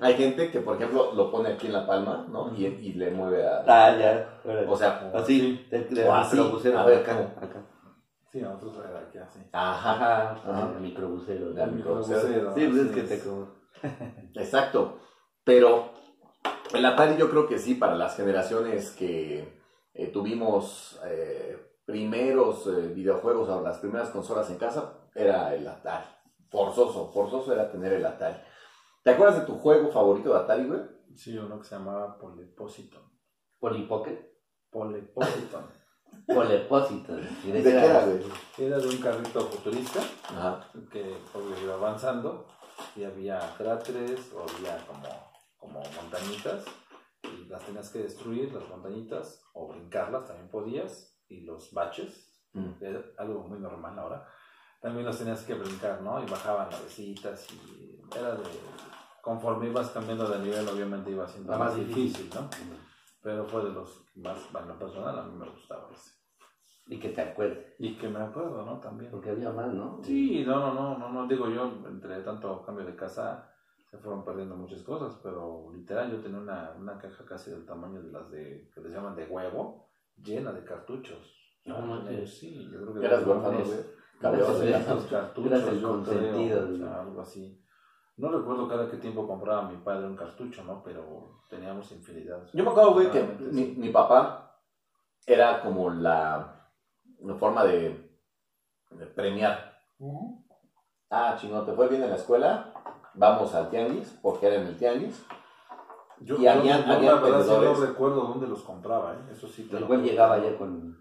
Hay 0.01 0.14
gente 0.14 0.51
que, 0.51 0.61
por 0.61 0.76
ejemplo, 0.76 1.12
lo 1.12 1.30
pone 1.30 1.51
aquí 1.51 1.66
en 1.66 1.72
la 1.72 1.86
palma, 1.86 2.24
¿no? 2.30 2.55
Y, 2.57 2.66
y 2.66 2.92
le 2.94 3.11
mueve 3.11 3.44
a... 3.46 3.64
Ah, 3.66 3.96
ya. 3.96 4.40
O 4.68 4.76
sea, 4.76 5.11
así, 5.14 5.66
de 5.70 6.07
O 6.07 6.14
así. 6.14 6.36
microbusero. 6.36 6.78
A 6.78 6.84
ver, 6.86 6.99
acá. 7.01 7.66
Sí, 8.30 8.40
nosotros 8.40 8.76
aquí 9.09 9.18
así. 9.18 9.40
ajá, 9.53 10.32
Ajá, 10.32 10.70
el 10.76 10.80
microbusero. 10.82 11.51
El. 11.51 11.82
Sí, 12.55 12.66
pues 12.68 12.76
es 12.76 12.90
que 12.92 13.03
te 13.03 13.20
como. 13.20 13.49
exacto. 14.34 14.99
Pero 15.44 15.92
el 16.74 16.84
Atari 16.84 17.16
yo 17.16 17.28
creo 17.30 17.49
que 17.49 17.59
sí, 17.59 17.74
para 17.74 17.94
las 17.96 18.16
generaciones 18.16 18.90
que 18.92 19.62
eh, 19.94 20.07
tuvimos 20.09 21.01
eh, 21.07 21.57
primeros 21.89 22.66
eh, 22.66 22.93
videojuegos 22.95 23.49
o 23.49 23.62
las 23.62 23.78
primeras 23.78 24.11
consolas 24.11 24.51
en 24.51 24.59
casa, 24.59 24.93
era 25.14 25.55
el 25.55 25.66
Atari. 25.66 26.05
Forzoso, 26.51 27.11
forzoso 27.14 27.51
era 27.51 27.72
tener 27.72 27.95
el 27.95 28.05
Atari. 28.05 28.36
¿Te 29.03 29.12
acuerdas 29.12 29.41
de 29.41 29.47
tu 29.47 29.55
juego 29.55 29.91
favorito 29.91 30.34
de 30.34 30.39
Atari, 30.39 30.66
güey? 30.66 30.80
Sí, 31.16 31.39
uno 31.39 31.59
que 31.59 31.64
se 31.64 31.76
llamaba 31.76 32.18
Polepositon. 32.18 33.03
Polipocket. 33.59 34.20
Polepositon. 34.68 35.64
Polepósito. 36.26 37.18
¿Y 37.43 37.53
¿De 37.53 37.62
qué 37.62 37.70
era, 37.70 38.05
güey? 38.05 38.22
Era 38.59 38.78
de 38.78 38.86
un 38.86 38.99
carrito 38.99 39.41
futurista 39.41 40.01
Ajá. 40.24 40.70
que 40.93 41.16
obvio, 41.32 41.59
iba 41.62 41.72
avanzando 41.72 42.47
y 42.97 43.05
había 43.05 43.41
cráteres 43.57 44.30
o 44.34 44.43
había 44.43 44.76
como, 44.86 45.09
como 45.57 45.80
montañitas 45.97 46.66
y 47.22 47.47
las 47.47 47.64
tenías 47.64 47.89
que 47.89 48.01
destruir, 48.01 48.53
las 48.53 48.68
montañitas, 48.68 49.43
o 49.55 49.68
brincarlas 49.68 50.26
también 50.26 50.51
podías, 50.51 51.17
y 51.28 51.40
los 51.42 51.72
baches, 51.72 52.28
Mm. 52.54 52.72
era 52.80 53.02
algo 53.18 53.40
muy 53.44 53.58
normal 53.58 53.98
ahora, 53.98 54.26
también 54.80 55.04
los 55.04 55.18
tenías 55.18 55.42
que 55.44 55.54
brincar, 55.54 56.00
¿no? 56.02 56.22
Y 56.22 56.26
bajaban 56.26 56.70
navecitas 56.70 57.46
y 57.52 58.00
era 58.16 58.34
de... 58.34 58.44
Conforme 59.20 59.68
ibas 59.68 59.90
cambiando 59.90 60.26
de 60.28 60.38
nivel, 60.38 60.66
obviamente 60.66 61.10
iba 61.10 61.28
siendo 61.28 61.56
más 61.58 61.76
difícil, 61.76 62.30
¿no? 62.34 62.48
Pero 63.20 63.44
fue 63.44 63.64
de 63.64 63.72
los 63.72 64.06
que 64.14 64.20
más, 64.20 64.38
en 64.58 64.68
lo 64.68 64.78
personal, 64.78 65.18
a 65.18 65.22
mí 65.24 65.36
me 65.36 65.48
gustaba 65.50 65.90
ese. 65.92 66.12
Y 66.86 66.98
que 66.98 67.10
te 67.10 67.20
acuerdes. 67.20 67.74
Y 67.78 67.98
que 67.98 68.08
me 68.08 68.20
acuerdo, 68.20 68.64
¿no? 68.64 68.80
También. 68.80 69.10
Porque 69.10 69.30
había 69.30 69.50
más, 69.50 69.74
¿no? 69.74 70.00
Sí, 70.02 70.44
no, 70.46 70.58
no, 70.58 70.72
no, 70.72 70.98
no, 70.98 71.10
no, 71.10 71.26
digo 71.26 71.50
yo, 71.50 71.64
entre 71.86 72.22
tanto 72.22 72.62
cambio 72.62 72.86
de 72.86 72.96
casa 72.96 73.52
se 73.90 73.98
fueron 73.98 74.24
perdiendo 74.24 74.54
muchas 74.56 74.82
cosas, 74.82 75.18
pero 75.22 75.70
literal 75.74 76.10
yo 76.10 76.20
tenía 76.20 76.38
una, 76.38 76.72
una 76.78 76.98
caja 76.98 77.24
casi 77.26 77.50
del 77.50 77.66
tamaño 77.66 78.00
de 78.02 78.12
las 78.12 78.30
de, 78.30 78.70
que 78.72 78.80
les 78.80 78.92
llaman 78.92 79.16
de 79.16 79.26
huevo, 79.26 79.88
llena 80.22 80.52
de 80.52 80.64
cartuchos. 80.64 81.34
No 81.64 81.80
manches. 81.80 82.38
sí, 82.38 82.68
yo 82.70 82.80
creo 82.82 82.94
que... 82.94 83.06
Eras 83.06 83.26
huérfano, 83.26 83.58
güey. 83.64 83.98
Los 84.20 85.04
cartuchos, 85.04 85.68
el 85.68 85.82
consentido, 85.82 86.66
creo, 86.66 86.92
algo 86.92 87.20
así. 87.20 87.64
No 88.16 88.32
recuerdo 88.32 88.68
cada 88.68 88.90
qué 88.90 88.96
tiempo 88.96 89.28
compraba 89.28 89.70
mi 89.70 89.76
padre 89.76 90.08
un 90.08 90.16
cartucho, 90.16 90.64
¿no? 90.64 90.82
Pero 90.82 91.42
teníamos 91.48 91.92
infinidad. 91.92 92.44
Yo 92.52 92.64
me 92.64 92.70
acuerdo, 92.70 92.94
güey, 92.94 93.12
que 93.12 93.22
mi, 93.22 93.90
papá 93.90 94.60
era 95.24 95.62
como 95.62 95.90
la, 95.90 96.68
la 97.20 97.34
forma 97.36 97.64
de, 97.64 98.10
de 98.90 99.06
premiar. 99.06 99.78
Ah, 101.10 101.36
chingón, 101.38 101.64
te 101.64 101.72
fue 101.72 101.88
bien 101.88 102.02
en 102.02 102.10
la 102.10 102.16
escuela, 102.16 102.74
vamos 103.14 103.54
al 103.54 103.70
tianguis, 103.70 104.18
porque 104.20 104.48
era 104.48 104.56
en 104.56 104.66
el 104.66 104.76
tianguis. 104.76 105.24
Yo, 106.20 106.36
Y 106.36 106.46
habían- 106.46 106.84
yo 106.84 106.92
habían 106.94 107.14
la 107.14 107.20
verdad 107.20 107.38
vendedores. 107.38 107.78
no 107.80 107.86
recuerdo 107.86 108.20
dónde 108.22 108.46
los 108.48 108.62
compraba, 108.62 109.14
¿eh? 109.14 109.32
Eso 109.32 109.46
sí. 109.48 109.62
igual 109.70 109.84
puedo 109.86 110.02
llegaba 110.02 110.38
ya 110.38 110.56
con. 110.56 110.98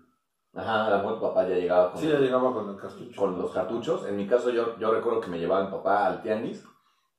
Ajá, 0.53 0.86
a 0.88 0.89
lo 0.89 0.97
mejor 0.97 1.15
tu 1.15 1.22
papá 1.22 1.47
ya 1.47 1.55
llegaba 1.55 1.91
con, 1.91 2.01
Sí, 2.01 2.07
ya 2.07 2.20
llegaba 2.20 2.53
con 2.53 2.70
el 2.70 2.78
cartucho. 2.78 3.20
con 3.22 3.39
los 3.39 3.51
cartuchos. 3.51 4.05
En 4.07 4.18
mi 4.18 4.28
caso, 4.28 4.49
yo, 4.49 4.78
yo 4.80 4.91
recuerdo 4.91 5.22
que 5.22 5.28
me 5.30 5.39
llevaba 5.39 5.65
mi 5.65 5.72
papá 5.72 6.07
al 6.07 6.22
tianguis 6.24 6.63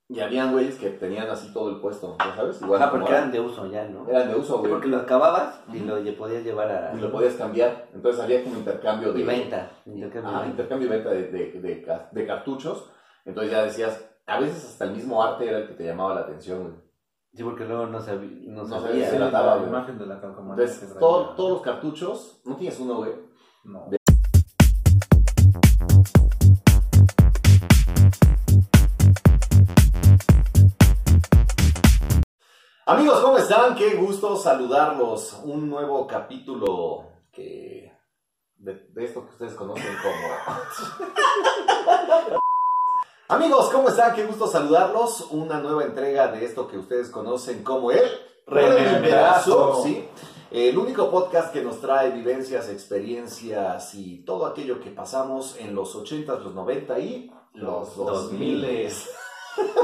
y 0.09 0.20
habían 0.20 0.53
güeyes 0.53 0.76
que 0.78 0.90
tenían 0.90 1.28
así 1.28 1.53
todo 1.53 1.68
el 1.70 1.80
puesto, 1.80 2.16
¿ya 2.18 2.34
sabes? 2.34 2.61
Igual 2.62 2.82
Ah, 2.82 2.90
porque 2.90 3.11
eran 3.11 3.30
de 3.30 3.40
uso 3.40 3.66
ya, 3.66 3.84
¿no? 3.88 4.09
eran 4.09 4.28
de 4.30 4.34
uso, 4.36 4.59
güey. 4.59 4.72
porque 4.72 4.88
lo 4.88 4.96
acababas 4.96 5.61
y 5.72 5.80
lo 5.80 5.99
podías 6.16 6.42
llevar 6.42 6.70
a. 6.70 6.94
Y 6.96 7.01
lo 7.01 7.12
podías 7.12 7.34
cambiar. 7.34 7.88
Entonces 7.94 8.20
había 8.22 8.42
como 8.42 8.57
intercambio 8.57 9.12
de... 9.12 9.20
Y 9.20 9.24
venta. 9.24 9.70
Intercambio 9.86 10.32
venta. 10.32 10.46
intercambio 10.49 10.86
y 10.86 10.90
venta 10.90 11.11
de, 11.11 11.22
de, 11.30 11.53
de 11.61 11.99
de 12.11 12.26
cartuchos. 12.26 12.90
Entonces 13.24 13.53
ya 13.53 13.62
decías, 13.62 14.05
a 14.26 14.40
veces 14.40 14.64
hasta 14.64 14.84
el 14.86 14.92
mismo 14.92 15.22
arte 15.22 15.46
era 15.49 15.59
el 15.59 15.68
que 15.68 15.74
te 15.74 15.84
llamaba 15.84 16.14
la 16.14 16.20
atención. 16.22 16.62
güey. 16.62 16.88
Sí, 17.39 17.45
porque 17.45 17.64
luego 17.64 17.86
no, 17.86 18.01
sabía. 18.01 18.51
No 18.51 18.64
No 18.64 18.68
sabía. 18.68 19.09
sabía 19.09 19.11
se 19.11 19.18
la, 19.30 19.55
güey. 19.59 19.68
imagen 19.68 19.97
de 19.97 20.07
la 20.07 20.20
calcomanía. 20.20 20.64
Entonces, 20.64 20.99
todo- 20.99 21.36
todos 21.36 21.51
los 21.53 21.62
cartuchos, 21.62 22.41
no 22.45 22.57
tienes 22.57 22.80
uno, 22.80 22.97
güey. 22.97 23.12
No. 23.62 23.89
Amigos, 32.86 33.20
¿cómo 33.20 33.39
están? 33.39 33.74
Qué 33.74 33.95
gusto 33.97 34.34
saludarlos. 34.36 35.41
Un 35.45 35.68
nuevo 35.68 36.07
capítulo 36.07 37.05
que 37.30 37.93
de, 38.57 38.74
de 38.95 39.05
esto 39.05 39.24
que 39.24 39.30
ustedes 39.30 39.55
conocen 39.55 39.95
como... 40.03 40.18
Amigos, 43.31 43.68
¿cómo 43.70 43.91
están? 43.91 44.14
Qué 44.14 44.24
gusto 44.24 44.47
saludarlos. 44.47 45.26
Una 45.33 45.61
nueva 45.61 45.85
entrega 45.85 46.29
de 46.29 46.47
esto 46.47 46.66
que 46.66 46.79
ustedes 46.79 47.11
conocen 47.11 47.62
como 47.62 47.91
el 47.91 48.09
Rememberazo. 48.47 49.83
¿sí? 49.83 50.09
El 50.51 50.79
único 50.79 51.11
podcast 51.11 51.53
que 51.53 51.61
nos 51.61 51.79
trae 51.79 52.11
vivencias, 52.11 52.70
experiencias 52.70 53.95
y 53.95 54.24
todo 54.24 54.47
aquello 54.47 54.81
que 54.81 54.89
pasamos 54.89 55.57
en 55.59 55.74
los 55.74 55.95
80s, 55.95 56.39
los 56.43 56.55
90 56.55 56.99
y 57.01 57.31
los 57.53 57.95
2000. 57.97 58.89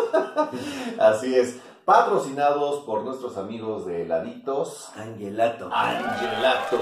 Así 0.98 1.34
es. 1.34 1.58
Patrocinados 1.84 2.82
por 2.86 3.02
nuestros 3.02 3.36
amigos 3.36 3.84
de 3.84 4.06
Laditos. 4.06 4.88
Angelato. 4.96 5.68
Angelato. 5.70 6.78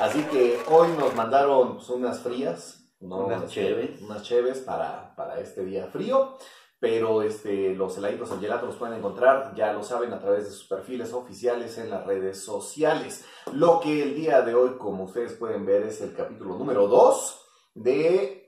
Así 0.00 0.22
que 0.22 0.58
hoy 0.70 0.88
nos 0.98 1.14
mandaron 1.14 1.78
unas 1.90 2.20
frías, 2.20 2.87
¿no? 3.00 3.26
Unas 3.26 3.44
Este, 3.44 3.54
cheves. 3.54 4.02
Unas 4.02 4.22
cheves 4.22 4.58
para, 4.58 5.14
para 5.14 5.40
este 5.40 5.64
día 5.64 5.86
frío. 5.86 6.36
Pero 6.80 7.22
este, 7.22 7.74
los 7.74 7.98
heladitos 7.98 8.30
Angelato 8.30 8.66
los 8.66 8.76
pueden 8.76 8.98
encontrar, 8.98 9.52
ya 9.56 9.72
lo 9.72 9.82
saben, 9.82 10.12
a 10.12 10.20
través 10.20 10.44
de 10.44 10.52
sus 10.52 10.68
perfiles 10.68 11.12
oficiales 11.12 11.76
en 11.78 11.90
las 11.90 12.06
redes 12.06 12.44
sociales. 12.44 13.26
Lo 13.52 13.80
que 13.80 14.00
el 14.00 14.14
día 14.14 14.42
de 14.42 14.54
hoy, 14.54 14.76
como 14.78 15.04
ustedes 15.04 15.32
pueden 15.32 15.66
ver, 15.66 15.82
es 15.82 16.00
el 16.02 16.14
capítulo 16.14 16.56
número 16.56 16.86
2 16.86 17.46
de 17.74 18.38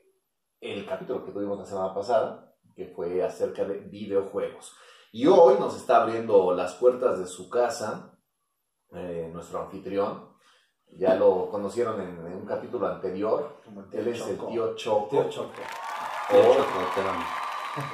el 0.61 0.87
capítulo 0.87 1.25
que 1.25 1.33
tuvimos 1.33 1.59
la 1.59 1.65
semana 1.65 1.93
pasada, 1.93 2.55
que 2.77 2.87
fue 2.87 3.23
acerca 3.25 3.65
de 3.65 3.79
videojuegos. 3.79 4.77
Y 5.11 5.27
hoy 5.27 5.55
nos 5.59 5.77
está 5.77 6.03
abriendo 6.03 6.55
las 6.55 6.75
puertas 6.75 7.19
de 7.19 7.27
su 7.27 7.49
casa 7.49 8.17
eh, 8.93 9.31
nuestro 9.33 9.61
anfitrión. 9.61 10.30
Ya 10.97 11.15
lo 11.15 11.49
conocieron 11.51 12.01
en, 12.01 12.27
en 12.27 12.37
un 12.37 12.47
capítulo 12.47 12.87
anterior. 12.87 13.57
Como 13.65 13.81
el 13.81 13.91
tío 13.91 14.01
Él 14.01 14.09
es 14.09 14.21
el 14.27 14.37
Choco. 14.37 14.47
tío 14.49 14.75
Choco. 14.75 15.09
Tío 15.09 15.29
Choco. 15.31 15.49
o 16.29 16.33
Tío 16.33 16.55
Chocotón. 16.55 17.17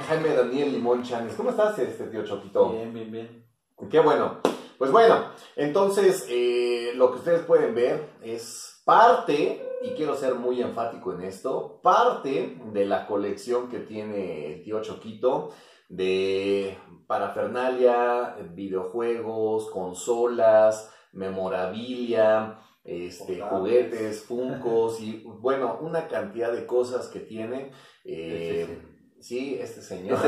Jaime 0.09 0.35
Daniel 0.35 0.73
Limón 0.73 1.03
Chanes. 1.03 1.35
¿Cómo 1.35 1.51
estás, 1.51 1.79
este 1.79 2.07
tío 2.07 2.25
Choquito? 2.25 2.71
Bien, 2.71 2.93
bien, 2.93 3.13
bien. 3.13 3.47
Qué 3.91 4.01
bueno. 4.01 4.39
Pues 4.79 4.91
bueno, 4.91 5.31
entonces 5.55 6.27
eh, 6.29 6.93
lo 6.97 7.11
que 7.11 7.19
ustedes 7.19 7.43
pueden 7.45 7.75
ver 7.75 8.11
es 8.23 8.83
parte, 8.85 9.67
y 9.83 9.91
quiero 9.93 10.15
ser 10.15 10.35
muy 10.35 10.61
enfático 10.61 11.13
en 11.13 11.23
esto, 11.23 11.81
parte 11.83 12.59
de 12.73 12.85
la 12.85 13.07
colección 13.07 13.69
que 13.71 13.79
tiene 13.81 14.53
el 14.53 14.63
tío 14.63 14.83
Choquito 14.83 15.51
de 15.89 16.77
parafernalia, 17.07 18.37
videojuegos, 18.53 19.71
consolas, 19.71 20.93
memorabilia, 21.13 22.59
este, 22.87 23.41
juguetes, 23.41 24.23
funcos 24.23 25.01
y 25.01 25.23
bueno, 25.25 25.79
una 25.81 26.07
cantidad 26.09 26.53
de 26.53 26.65
cosas 26.67 27.09
que 27.09 27.21
tiene. 27.21 27.73
eh, 28.05 28.79
sí, 29.21 29.59
este 29.61 29.83
señor. 29.83 30.19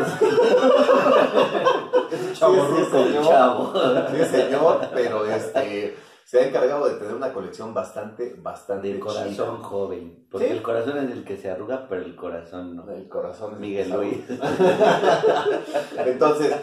Ese 2.10 2.34
Sí, 2.34 2.40
chavo 2.40 2.54
sí, 2.54 2.60
ruco. 2.60 2.90
señor. 3.04 3.24
chavo. 3.24 3.72
Sí, 4.10 4.24
señor, 4.24 4.88
pero 4.94 5.26
este 5.26 5.94
se 6.24 6.40
ha 6.40 6.46
encargado 6.48 6.86
de 6.88 6.94
tener 6.98 7.14
una 7.14 7.32
colección 7.32 7.72
bastante, 7.72 8.34
bastante 8.38 8.92
De 8.92 8.98
corazón 9.00 9.32
chida. 9.34 9.46
joven. 9.68 10.26
Porque 10.30 10.48
Sí. 10.48 10.52
el 10.52 10.62
corazón 10.62 10.98
es 10.98 11.10
el 11.12 11.24
que 11.24 11.36
se 11.38 11.50
arruga, 11.50 11.86
pero 11.88 12.02
el 12.02 12.14
corazón 12.16 12.76
no. 12.76 12.90
El 12.90 13.08
corazón 13.08 13.54
es 13.54 13.60
Miguel. 13.60 13.90
Luis. 13.90 14.18
Entonces, 16.04 16.54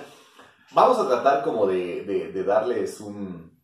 vamos 0.74 1.00
a 1.00 1.08
tratar 1.08 1.44
como 1.44 1.66
de, 1.66 2.04
de- 2.04 2.32
de 2.32 2.44
darles 2.44 3.00
un, 3.02 3.55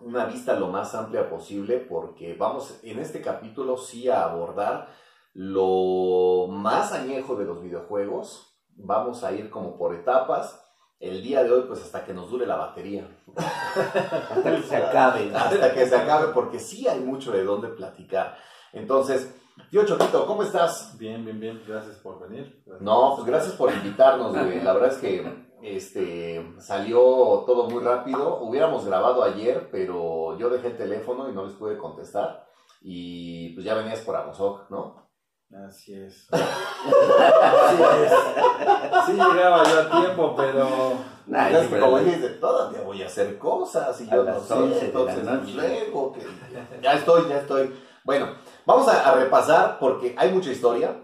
una 0.00 0.26
vista 0.26 0.54
lo 0.54 0.68
más 0.68 0.94
amplia 0.94 1.28
posible 1.28 1.78
porque 1.78 2.34
vamos 2.34 2.78
en 2.82 2.98
este 2.98 3.20
capítulo 3.20 3.76
sí 3.76 4.08
a 4.08 4.24
abordar 4.24 4.88
lo 5.34 6.46
más 6.48 6.92
añejo 6.92 7.36
de 7.36 7.44
los 7.44 7.62
videojuegos. 7.62 8.58
Vamos 8.76 9.24
a 9.24 9.32
ir 9.32 9.50
como 9.50 9.76
por 9.76 9.94
etapas. 9.94 10.64
El 11.00 11.22
día 11.22 11.44
de 11.44 11.52
hoy, 11.52 11.64
pues 11.68 11.80
hasta 11.80 12.04
que 12.04 12.12
nos 12.12 12.30
dure 12.30 12.46
la 12.46 12.56
batería. 12.56 13.08
Hasta 13.36 14.56
que 14.56 14.62
se 14.62 14.76
acabe. 14.76 15.32
Hasta 15.34 15.72
que 15.72 15.86
se 15.86 15.94
acabe, 15.94 16.32
porque 16.32 16.58
sí 16.58 16.88
hay 16.88 16.98
mucho 17.00 17.30
de 17.30 17.44
dónde 17.44 17.68
platicar. 17.68 18.36
Entonces, 18.72 19.32
tío 19.70 19.86
Choquito, 19.86 20.26
¿cómo 20.26 20.42
estás? 20.42 20.96
Bien, 20.98 21.24
bien, 21.24 21.38
bien. 21.38 21.62
Gracias 21.66 21.96
por 21.98 22.18
venir. 22.28 22.64
No, 22.80 23.14
pues 23.14 23.26
gracias 23.26 23.54
por 23.54 23.72
invitarnos, 23.72 24.32
güey. 24.32 24.60
La 24.60 24.72
verdad 24.72 24.92
es 24.92 24.98
que 24.98 25.47
este 25.62 26.54
salió 26.58 26.98
todo 27.46 27.68
muy 27.68 27.82
rápido. 27.82 28.38
Hubiéramos 28.40 28.84
grabado 28.86 29.22
ayer, 29.22 29.68
pero 29.70 30.36
yo 30.38 30.48
dejé 30.50 30.68
el 30.68 30.76
teléfono 30.76 31.28
y 31.28 31.32
no 31.32 31.44
les 31.44 31.54
pude 31.54 31.76
contestar. 31.78 32.46
Y 32.80 33.50
pues 33.54 33.64
ya 33.64 33.74
venías 33.74 34.00
por 34.00 34.16
Amozoc, 34.16 34.70
¿no? 34.70 35.08
Así 35.66 35.94
es. 35.94 36.28
Así 36.32 37.82
es. 38.04 38.12
Sí 39.06 39.12
llegaba 39.12 39.64
yo 39.64 39.80
a 39.80 39.90
tiempo, 40.02 40.34
pero 40.36 40.66
es 40.66 41.58
que 41.58 41.68
pero- 41.68 41.86
como 41.90 41.98
todavía 42.40 42.82
voy 42.82 43.02
a 43.02 43.06
hacer 43.06 43.38
cosas 43.38 44.00
y 44.00 44.08
yo 44.08 44.24
no 44.24 44.40
sé, 44.40 44.54
11 44.54 44.74
de 44.74 44.80
la 44.80 44.84
entonces 44.86 45.54
luego 45.54 46.12
que 46.12 46.20
ya 46.82 46.92
estoy, 46.94 47.28
ya 47.28 47.38
estoy. 47.38 47.74
Bueno, 48.04 48.28
vamos 48.64 48.88
a, 48.88 49.08
a 49.10 49.14
repasar 49.14 49.78
porque 49.78 50.14
hay 50.16 50.32
mucha 50.32 50.50
historia. 50.50 51.02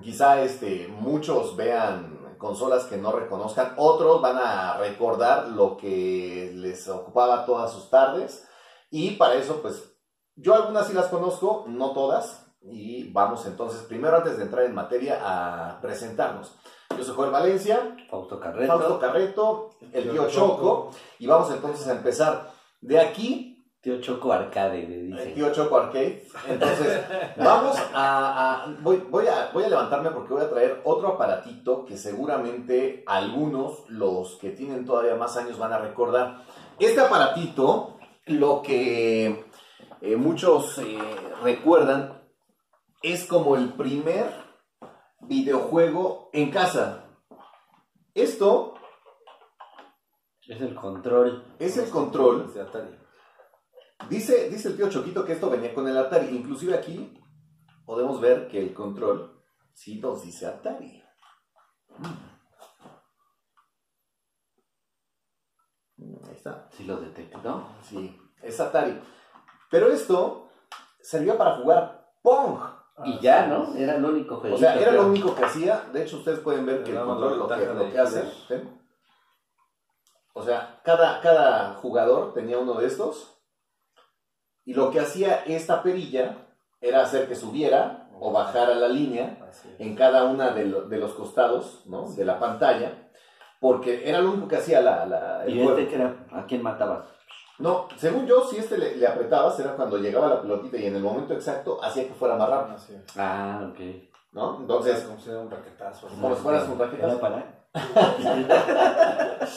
Quizá 0.00 0.40
este, 0.42 0.88
muchos 0.88 1.56
vean 1.56 2.09
consolas 2.40 2.84
que 2.84 2.96
no 2.96 3.12
reconozcan, 3.12 3.74
otros 3.76 4.20
van 4.20 4.38
a 4.38 4.78
recordar 4.78 5.48
lo 5.48 5.76
que 5.76 6.50
les 6.56 6.88
ocupaba 6.88 7.46
todas 7.46 7.72
sus 7.72 7.88
tardes. 7.88 8.48
Y 8.90 9.12
para 9.12 9.34
eso 9.34 9.62
pues 9.62 9.94
yo 10.34 10.54
algunas 10.54 10.88
sí 10.88 10.94
las 10.94 11.06
conozco, 11.06 11.64
no 11.68 11.92
todas. 11.92 12.46
Y 12.62 13.10
vamos 13.12 13.46
entonces 13.46 13.82
primero 13.82 14.16
antes 14.16 14.36
de 14.36 14.44
entrar 14.44 14.64
en 14.64 14.74
materia 14.74 15.20
a 15.22 15.80
presentarnos. 15.80 16.56
Yo 16.96 17.04
soy 17.04 17.14
Joel 17.14 17.30
Valencia, 17.30 17.96
Fausto 18.10 18.40
Carreto. 18.40 18.72
Fausto 18.72 18.98
Carreto, 18.98 19.70
el 19.92 20.10
tío 20.10 20.28
Choco, 20.28 20.90
y 21.18 21.26
vamos 21.26 21.50
entonces 21.50 21.86
a 21.86 21.92
empezar. 21.92 22.50
De 22.80 22.98
aquí, 22.98 23.49
Tío 23.82 23.98
Choco 24.02 24.30
Arcade, 24.30 24.86
le 24.86 24.98
dice. 25.04 25.26
tío 25.32 25.50
Choco 25.52 25.78
Arcade. 25.78 26.22
Entonces, 26.48 27.02
vamos 27.38 27.78
a, 27.94 28.64
a- 28.64 28.76
voy, 28.82 28.98
voy 29.08 29.26
a 29.26 29.50
voy 29.54 29.64
a 29.64 29.68
levantarme 29.70 30.10
porque 30.10 30.34
voy 30.34 30.42
a 30.42 30.50
traer 30.50 30.82
otro 30.84 31.08
aparatito 31.08 31.86
que 31.86 31.96
seguramente 31.96 33.02
algunos, 33.06 33.88
los 33.88 34.36
que 34.36 34.50
tienen 34.50 34.84
todavía 34.84 35.14
más 35.14 35.34
años, 35.38 35.58
van 35.58 35.72
a 35.72 35.78
recordar. 35.78 36.44
Este 36.78 37.00
aparatito, 37.00 37.98
lo 38.26 38.60
que 38.60 39.46
eh, 40.02 40.16
muchos 40.16 40.76
eh, 40.78 40.98
recuerdan, 41.42 42.20
es 43.02 43.24
como 43.24 43.56
el 43.56 43.72
primer 43.72 44.30
videojuego 45.20 46.28
en 46.34 46.50
casa. 46.50 47.04
Esto 48.14 48.74
Es 50.46 50.60
el 50.60 50.74
control. 50.74 51.44
es 51.58 51.78
el 51.78 51.88
control. 51.88 52.52
de 52.52 52.60
Atari. 52.60 52.99
Dice, 54.08 54.48
dice 54.48 54.68
el 54.68 54.76
tío 54.76 54.88
Choquito 54.88 55.24
que 55.24 55.32
esto 55.34 55.50
venía 55.50 55.74
con 55.74 55.86
el 55.86 55.96
Atari. 55.96 56.28
Inclusive 56.34 56.74
aquí 56.74 57.18
podemos 57.84 58.20
ver 58.20 58.48
que 58.48 58.60
el 58.60 58.74
control 58.74 59.40
sí 59.72 60.00
nos 60.00 60.22
dice 60.22 60.46
Atari. 60.46 61.02
Mm, 65.96 66.24
Ahí 66.26 66.34
está. 66.34 66.68
Si 66.72 66.84
lo 66.84 66.96
detectó. 66.96 67.68
Sí, 67.82 68.18
es 68.42 68.58
Atari. 68.60 69.00
Pero 69.70 69.88
esto 69.88 70.48
servía 71.00 71.36
para 71.36 71.56
jugar 71.56 72.12
Pong. 72.22 72.58
Y 73.04 73.18
ya, 73.20 73.46
¿no? 73.46 73.74
Era 73.76 73.96
el 73.96 74.04
único 74.04 74.36
juego. 74.36 74.56
O 74.56 74.58
sea, 74.58 74.78
era 74.78 74.92
lo 74.92 75.06
único 75.06 75.34
que 75.34 75.44
hacía. 75.44 75.88
De 75.92 76.02
hecho, 76.02 76.18
ustedes 76.18 76.40
pueden 76.40 76.66
ver 76.66 76.82
que 76.84 76.90
el 76.90 77.02
control 77.02 77.38
lo 77.38 77.48
que, 77.48 77.66
lo 77.66 77.90
que 77.90 77.98
hace. 77.98 78.24
O 80.34 80.42
sea, 80.42 80.80
cada, 80.84 81.20
cada 81.22 81.74
jugador 81.74 82.34
tenía 82.34 82.58
uno 82.58 82.74
de 82.74 82.86
estos. 82.86 83.39
Y 84.70 84.74
lo 84.74 84.88
que 84.92 85.00
hacía 85.00 85.42
esta 85.46 85.82
perilla 85.82 86.36
era 86.80 87.02
hacer 87.02 87.26
que 87.26 87.34
subiera 87.34 88.08
o 88.20 88.30
bajara 88.30 88.76
la 88.76 88.86
línea 88.86 89.36
en 89.80 89.96
cada 89.96 90.22
una 90.26 90.50
de, 90.50 90.64
lo- 90.66 90.82
de 90.82 90.96
los 90.96 91.12
costados 91.14 91.82
¿no? 91.86 92.08
de 92.12 92.24
la 92.24 92.38
pantalla. 92.38 93.10
Porque 93.58 94.08
era 94.08 94.20
lo 94.20 94.30
único 94.30 94.46
que 94.46 94.58
hacía 94.58 94.80
la, 94.80 95.04
la- 95.06 95.44
el 95.44 95.56
¿Y 95.56 95.62
juego. 95.64 95.76
este 95.76 95.88
que 95.90 95.96
era? 95.96 96.14
¿A 96.30 96.44
quién 96.46 96.62
matabas? 96.62 97.04
No, 97.58 97.88
según 97.96 98.26
yo, 98.28 98.44
si 98.46 98.58
este 98.58 98.78
le, 98.78 98.94
le 98.94 99.06
apretabas 99.08 99.58
era 99.58 99.74
cuando 99.74 99.98
llegaba 99.98 100.28
la 100.28 100.40
pelotita 100.40 100.76
y 100.76 100.86
en 100.86 100.94
el 100.94 101.02
momento 101.02 101.34
exacto 101.34 101.82
hacía 101.82 102.06
que 102.06 102.14
fuera 102.14 102.36
más 102.36 102.48
rápido, 102.48 102.76
Así 102.76 102.94
es. 102.94 103.02
Ah, 103.18 103.68
ok. 103.72 103.80
¿no? 104.30 104.58
Entonces, 104.60 105.00
como 105.02 105.18
si 105.18 105.30
era 105.30 105.40
un 105.40 105.50
raquetazo. 105.50 106.06
Como 106.06 106.36
si 106.36 106.42
fueras 106.42 106.68
un 106.68 106.78
raquetazo. 106.78 107.08
¿Era 107.10 107.20
para? 107.20 107.56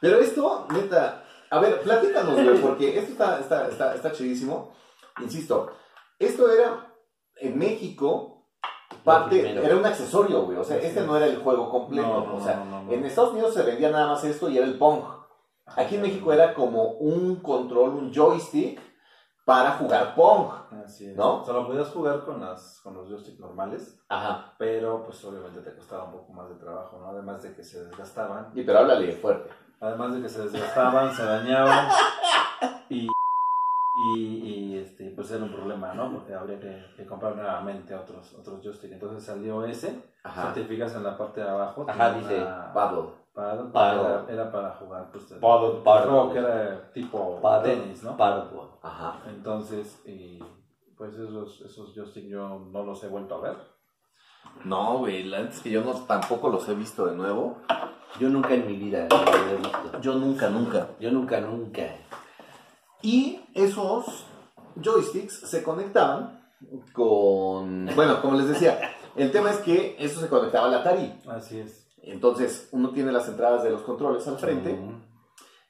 pero 0.00 0.18
esto, 0.18 0.66
neta, 0.72 1.22
a 1.50 1.58
ver, 1.60 1.80
platícanos, 1.80 2.34
güey, 2.34 2.60
porque 2.60 2.98
esto 2.98 3.12
está, 3.12 3.40
está, 3.40 3.68
está, 3.68 3.94
está 3.94 4.12
chidísimo. 4.12 4.72
Insisto, 5.20 5.72
esto 6.18 6.50
era 6.50 6.94
en 7.36 7.58
México, 7.58 8.46
parte, 9.04 9.50
era 9.50 9.76
un 9.76 9.84
accesorio, 9.84 10.42
güey, 10.42 10.58
o 10.58 10.64
sea, 10.64 10.76
este 10.76 11.00
es. 11.00 11.06
no 11.06 11.16
era 11.16 11.26
el 11.26 11.38
juego 11.38 11.68
completo, 11.70 12.06
No, 12.06 12.26
no, 12.26 12.36
o 12.36 12.40
sea, 12.40 12.64
no. 12.64 12.90
en 12.92 13.04
Estados 13.04 13.32
Unidos 13.32 13.54
se 13.54 13.62
vendía 13.62 13.90
nada 13.90 14.08
más 14.08 14.24
esto 14.24 14.48
y 14.48 14.58
era 14.58 14.66
el 14.66 14.78
Pong. 14.78 15.02
Aquí 15.76 15.96
en 15.96 16.02
México 16.02 16.32
era 16.32 16.54
como 16.54 16.92
un 16.92 17.36
control, 17.36 17.90
un 17.90 18.12
joystick 18.12 18.80
para 19.44 19.72
jugar 19.72 20.14
Pong. 20.14 20.48
Así 20.84 21.10
es. 21.10 21.16
¿No? 21.16 21.42
O 21.42 21.44
sea, 21.44 21.54
lo 21.54 21.66
podías 21.66 21.88
jugar 21.88 22.24
con, 22.24 22.40
las, 22.40 22.80
con 22.82 22.94
los 22.94 23.08
joysticks 23.08 23.40
normales, 23.40 23.98
Ajá. 24.08 24.54
pero 24.58 25.04
pues 25.04 25.24
obviamente 25.24 25.60
te 25.60 25.74
costaba 25.74 26.04
un 26.04 26.12
poco 26.12 26.32
más 26.32 26.48
de 26.48 26.56
trabajo, 26.56 26.98
¿no? 26.98 27.08
Además 27.08 27.42
de 27.42 27.54
que 27.54 27.62
se 27.64 27.84
desgastaban. 27.84 28.50
Y 28.54 28.62
pero 28.62 28.80
háblale 28.80 29.12
fuerte. 29.12 29.50
Además 29.80 30.14
de 30.14 30.22
que 30.22 30.28
se 30.28 30.42
desgastaban, 30.42 31.12
se 31.14 31.24
dañaban 31.24 31.88
y, 32.90 33.08
y, 33.96 34.18
y, 34.18 34.78
este, 34.78 35.10
pues 35.10 35.30
era 35.30 35.42
un 35.44 35.52
problema, 35.52 35.94
¿no? 35.94 36.12
Porque 36.12 36.34
habría 36.34 36.60
que, 36.60 36.84
que 36.96 37.06
comprar 37.06 37.34
nuevamente 37.34 37.94
otros, 37.94 38.34
otros 38.38 38.62
joysticks. 38.62 38.92
Entonces 38.92 39.24
salió 39.24 39.64
ese, 39.64 40.04
Ajá. 40.22 40.52
certificas 40.52 40.94
en 40.94 41.04
la 41.04 41.16
parte 41.16 41.40
de 41.40 41.48
abajo. 41.48 41.86
Ajá, 41.88 42.12
tiene 42.12 42.28
dice, 42.28 42.42
una- 42.42 42.72
Paddle. 42.74 43.08
paddle, 43.34 43.70
Paddle. 43.72 44.00
Era, 44.02 44.24
era 44.28 44.52
para 44.52 44.70
jugar, 44.74 45.08
pues, 45.12 45.24
Paddle, 45.40 45.80
paddle. 45.82 46.10
juego 46.10 46.32
que 46.32 46.38
era 46.40 46.92
tipo 46.92 47.40
Paddle, 47.40 47.76
tenis, 47.76 48.02
¿no? 48.02 48.16
Pardo. 48.18 48.78
Ajá. 48.82 49.22
Entonces, 49.28 50.02
y, 50.06 50.38
pues 50.98 51.14
esos, 51.14 51.62
esos 51.62 51.94
joysticks 51.94 52.28
yo 52.28 52.58
no 52.70 52.82
los 52.82 53.02
he 53.02 53.08
vuelto 53.08 53.36
a 53.36 53.40
ver. 53.40 53.56
No, 54.64 54.98
güey, 54.98 55.22
la 55.24 55.38
neta 55.38 55.52
es 55.54 55.60
que 55.60 55.70
yo 55.70 55.82
no, 55.82 55.92
tampoco 56.06 56.50
los 56.50 56.68
he 56.68 56.74
visto 56.74 57.06
de 57.06 57.16
nuevo. 57.16 57.56
Yo 58.18 58.28
nunca 58.28 58.54
en 58.54 58.66
mi 58.66 58.76
vida 58.76 59.06
lo 59.10 59.16
había 59.16 59.56
visto. 59.56 60.00
Yo 60.00 60.14
nunca, 60.14 60.48
nunca. 60.50 60.88
Yo 60.98 61.10
nunca, 61.10 61.40
nunca. 61.40 61.82
Y 63.02 63.40
esos 63.54 64.26
joysticks 64.76 65.48
se 65.48 65.62
conectaban 65.62 66.40
con... 66.92 67.86
Bueno, 67.94 68.20
como 68.20 68.36
les 68.36 68.48
decía, 68.48 68.78
el 69.16 69.30
tema 69.30 69.50
es 69.50 69.58
que 69.58 69.96
eso 69.98 70.20
se 70.20 70.28
conectaba 70.28 70.66
al 70.68 70.74
Atari. 70.74 71.20
Así 71.28 71.60
es. 71.60 71.88
Entonces, 72.02 72.68
uno 72.72 72.90
tiene 72.90 73.12
las 73.12 73.28
entradas 73.28 73.62
de 73.62 73.70
los 73.70 73.82
controles 73.82 74.26
al 74.26 74.38
frente. 74.38 74.72
Mm. 74.74 75.10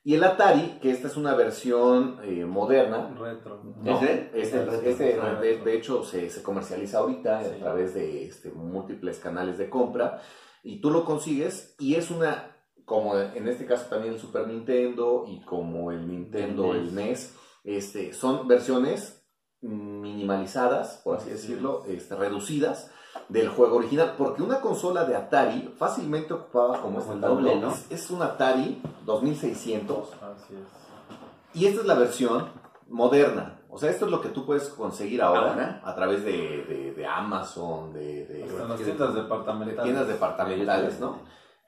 Y 0.02 0.14
el 0.14 0.24
Atari, 0.24 0.78
que 0.80 0.90
esta 0.90 1.08
es 1.08 1.16
una 1.16 1.34
versión 1.34 2.18
eh, 2.24 2.44
moderna. 2.46 3.14
Retro. 3.18 3.62
¿no? 3.62 3.96
¿Ese? 3.96 4.30
Este, 4.34 4.90
este, 4.90 5.20
Ah, 5.20 5.38
de, 5.40 5.76
hecho, 5.76 6.02
se, 6.02 6.30
se 6.30 6.42
comercializa 6.42 6.98
ahorita 6.98 7.42
Sí. 7.44 7.50
a 7.54 7.58
través 7.58 7.94
de 7.94 8.24
este, 8.26 8.50
múltiples 8.50 9.18
canales 9.18 9.58
de 9.58 9.68
compra. 9.68 10.20
Y 10.62 10.80
tú 10.80 10.90
lo 10.90 11.04
consigues 11.04 11.74
y 11.78 11.94
es 11.94 12.10
una 12.10 12.50
como 12.90 13.16
en 13.16 13.46
este 13.46 13.66
caso 13.66 13.86
también 13.88 14.14
el 14.14 14.20
Super 14.20 14.48
Nintendo 14.48 15.24
y 15.28 15.44
como 15.44 15.92
el 15.92 16.08
Nintendo, 16.08 16.74
el 16.74 16.92
NES, 16.92 17.36
este, 17.62 18.12
son 18.12 18.48
versiones 18.48 19.24
minimalizadas, 19.60 21.00
por 21.04 21.18
así 21.18 21.30
decirlo, 21.30 21.84
este, 21.86 22.16
reducidas 22.16 22.90
del 23.28 23.48
juego 23.48 23.76
original, 23.76 24.16
porque 24.18 24.42
una 24.42 24.60
consola 24.60 25.04
de 25.04 25.14
Atari 25.14 25.72
fácilmente 25.78 26.34
ocupada 26.34 26.82
como 26.82 26.98
este 26.98 27.14
doble, 27.14 27.60
¿no? 27.60 27.70
es, 27.70 27.86
es 27.90 28.10
un 28.10 28.22
Atari 28.22 28.82
2600 29.06 30.12
Así 30.14 30.54
es. 30.54 31.60
y 31.60 31.66
esta 31.66 31.82
es 31.82 31.86
la 31.86 31.94
versión 31.94 32.48
moderna. 32.88 33.59
O 33.72 33.78
sea, 33.78 33.90
esto 33.90 34.04
es 34.06 34.10
lo 34.10 34.20
que 34.20 34.30
tú 34.30 34.44
puedes 34.44 34.68
conseguir 34.70 35.22
ahora, 35.22 35.52
Ahora. 35.52 35.80
a 35.84 35.94
través 35.94 36.24
de, 36.24 36.32
de- 36.68 36.92
de 36.92 37.06
Amazon, 37.06 37.92
de, 37.92 38.26
de- 38.26 38.44
Hasta 38.44 38.62
en 38.62 38.68
las 38.68 38.78
tiendas 38.80 39.14
de 39.14 39.22
departamentales. 39.22 39.82
tiendas 39.84 40.08
departamentales, 40.08 41.00
¿no? 41.00 41.18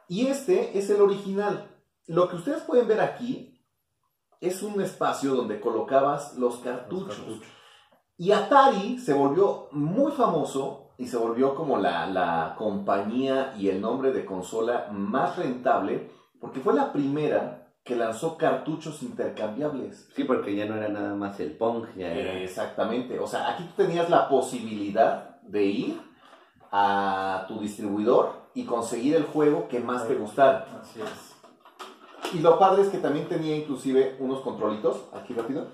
Y 0.09 0.27
este 0.27 0.77
es 0.79 0.91
el 0.91 1.01
original. 1.01 1.69
Lo 2.09 2.29
que 2.29 2.37
ustedes 2.37 2.63
pueden 2.63 2.89
ver 2.89 3.01
aquí 3.01 3.65
es 4.41 4.63
un 4.63 4.81
espacio 4.81 5.35
donde 5.35 5.61
colocabas 5.61 6.35
los 6.37 6.55
Los 6.57 6.65
cartuchos. 6.65 7.17
cartuchos. 7.17 7.47
Y 8.19 8.33
Atari 8.33 8.99
se 8.99 9.15
volvió 9.15 9.69
muy 9.73 10.13
famoso 10.13 10.91
y 10.99 11.07
se 11.07 11.17
volvió 11.17 11.55
como 11.55 11.79
la, 11.79 12.07
la 12.07 12.55
compañía 12.59 13.55
y 13.57 13.69
el 13.69 13.81
nombre 13.81 14.13
de 14.13 14.25
consola 14.25 14.89
más 14.93 15.37
rentable 15.37 16.11
porque 16.41 16.61
fue 16.61 16.75
la 16.75 16.93
primera 16.93 17.62
que 17.85 17.97
lanzó 17.97 18.37
cartuchos 18.37 19.03
intercambiables. 19.03 20.09
Sí, 20.15 20.25
porque 20.25 20.55
ya 20.55 20.67
no 20.67 20.77
era 20.77 20.89
nada 20.89 21.15
más 21.15 21.41
el 21.41 21.53
Pong, 21.57 21.87
ya 21.97 22.13
era. 22.13 22.35
Exactamente. 22.35 23.19
O 23.19 23.27
sea, 23.27 23.51
aquí 23.51 23.65
tú 23.65 23.83
tenías 23.83 24.09
la 24.09 24.29
posibilidad 24.29 25.41
de 25.43 25.65
ir 25.65 26.01
a 26.71 27.45
tu 27.49 27.59
distribuidor 27.61 28.43
y 28.55 28.65
conseguir 28.65 29.17
el 29.17 29.25
juego 29.25 29.69
que 29.69 29.81
más 29.81 30.07
te 30.07 30.15
gustara. 30.15 30.67
Así 30.81 31.01
es. 31.01 31.33
Y 32.35 32.39
lo 32.39 32.59
padre 32.59 32.83
es 32.83 32.89
que 32.89 32.99
también 32.99 33.29
tenía 33.29 33.57
inclusive 33.57 34.17
unos 34.19 34.41
controlitos, 34.41 35.09
aquí 35.13 35.35
rápido, 35.35 35.67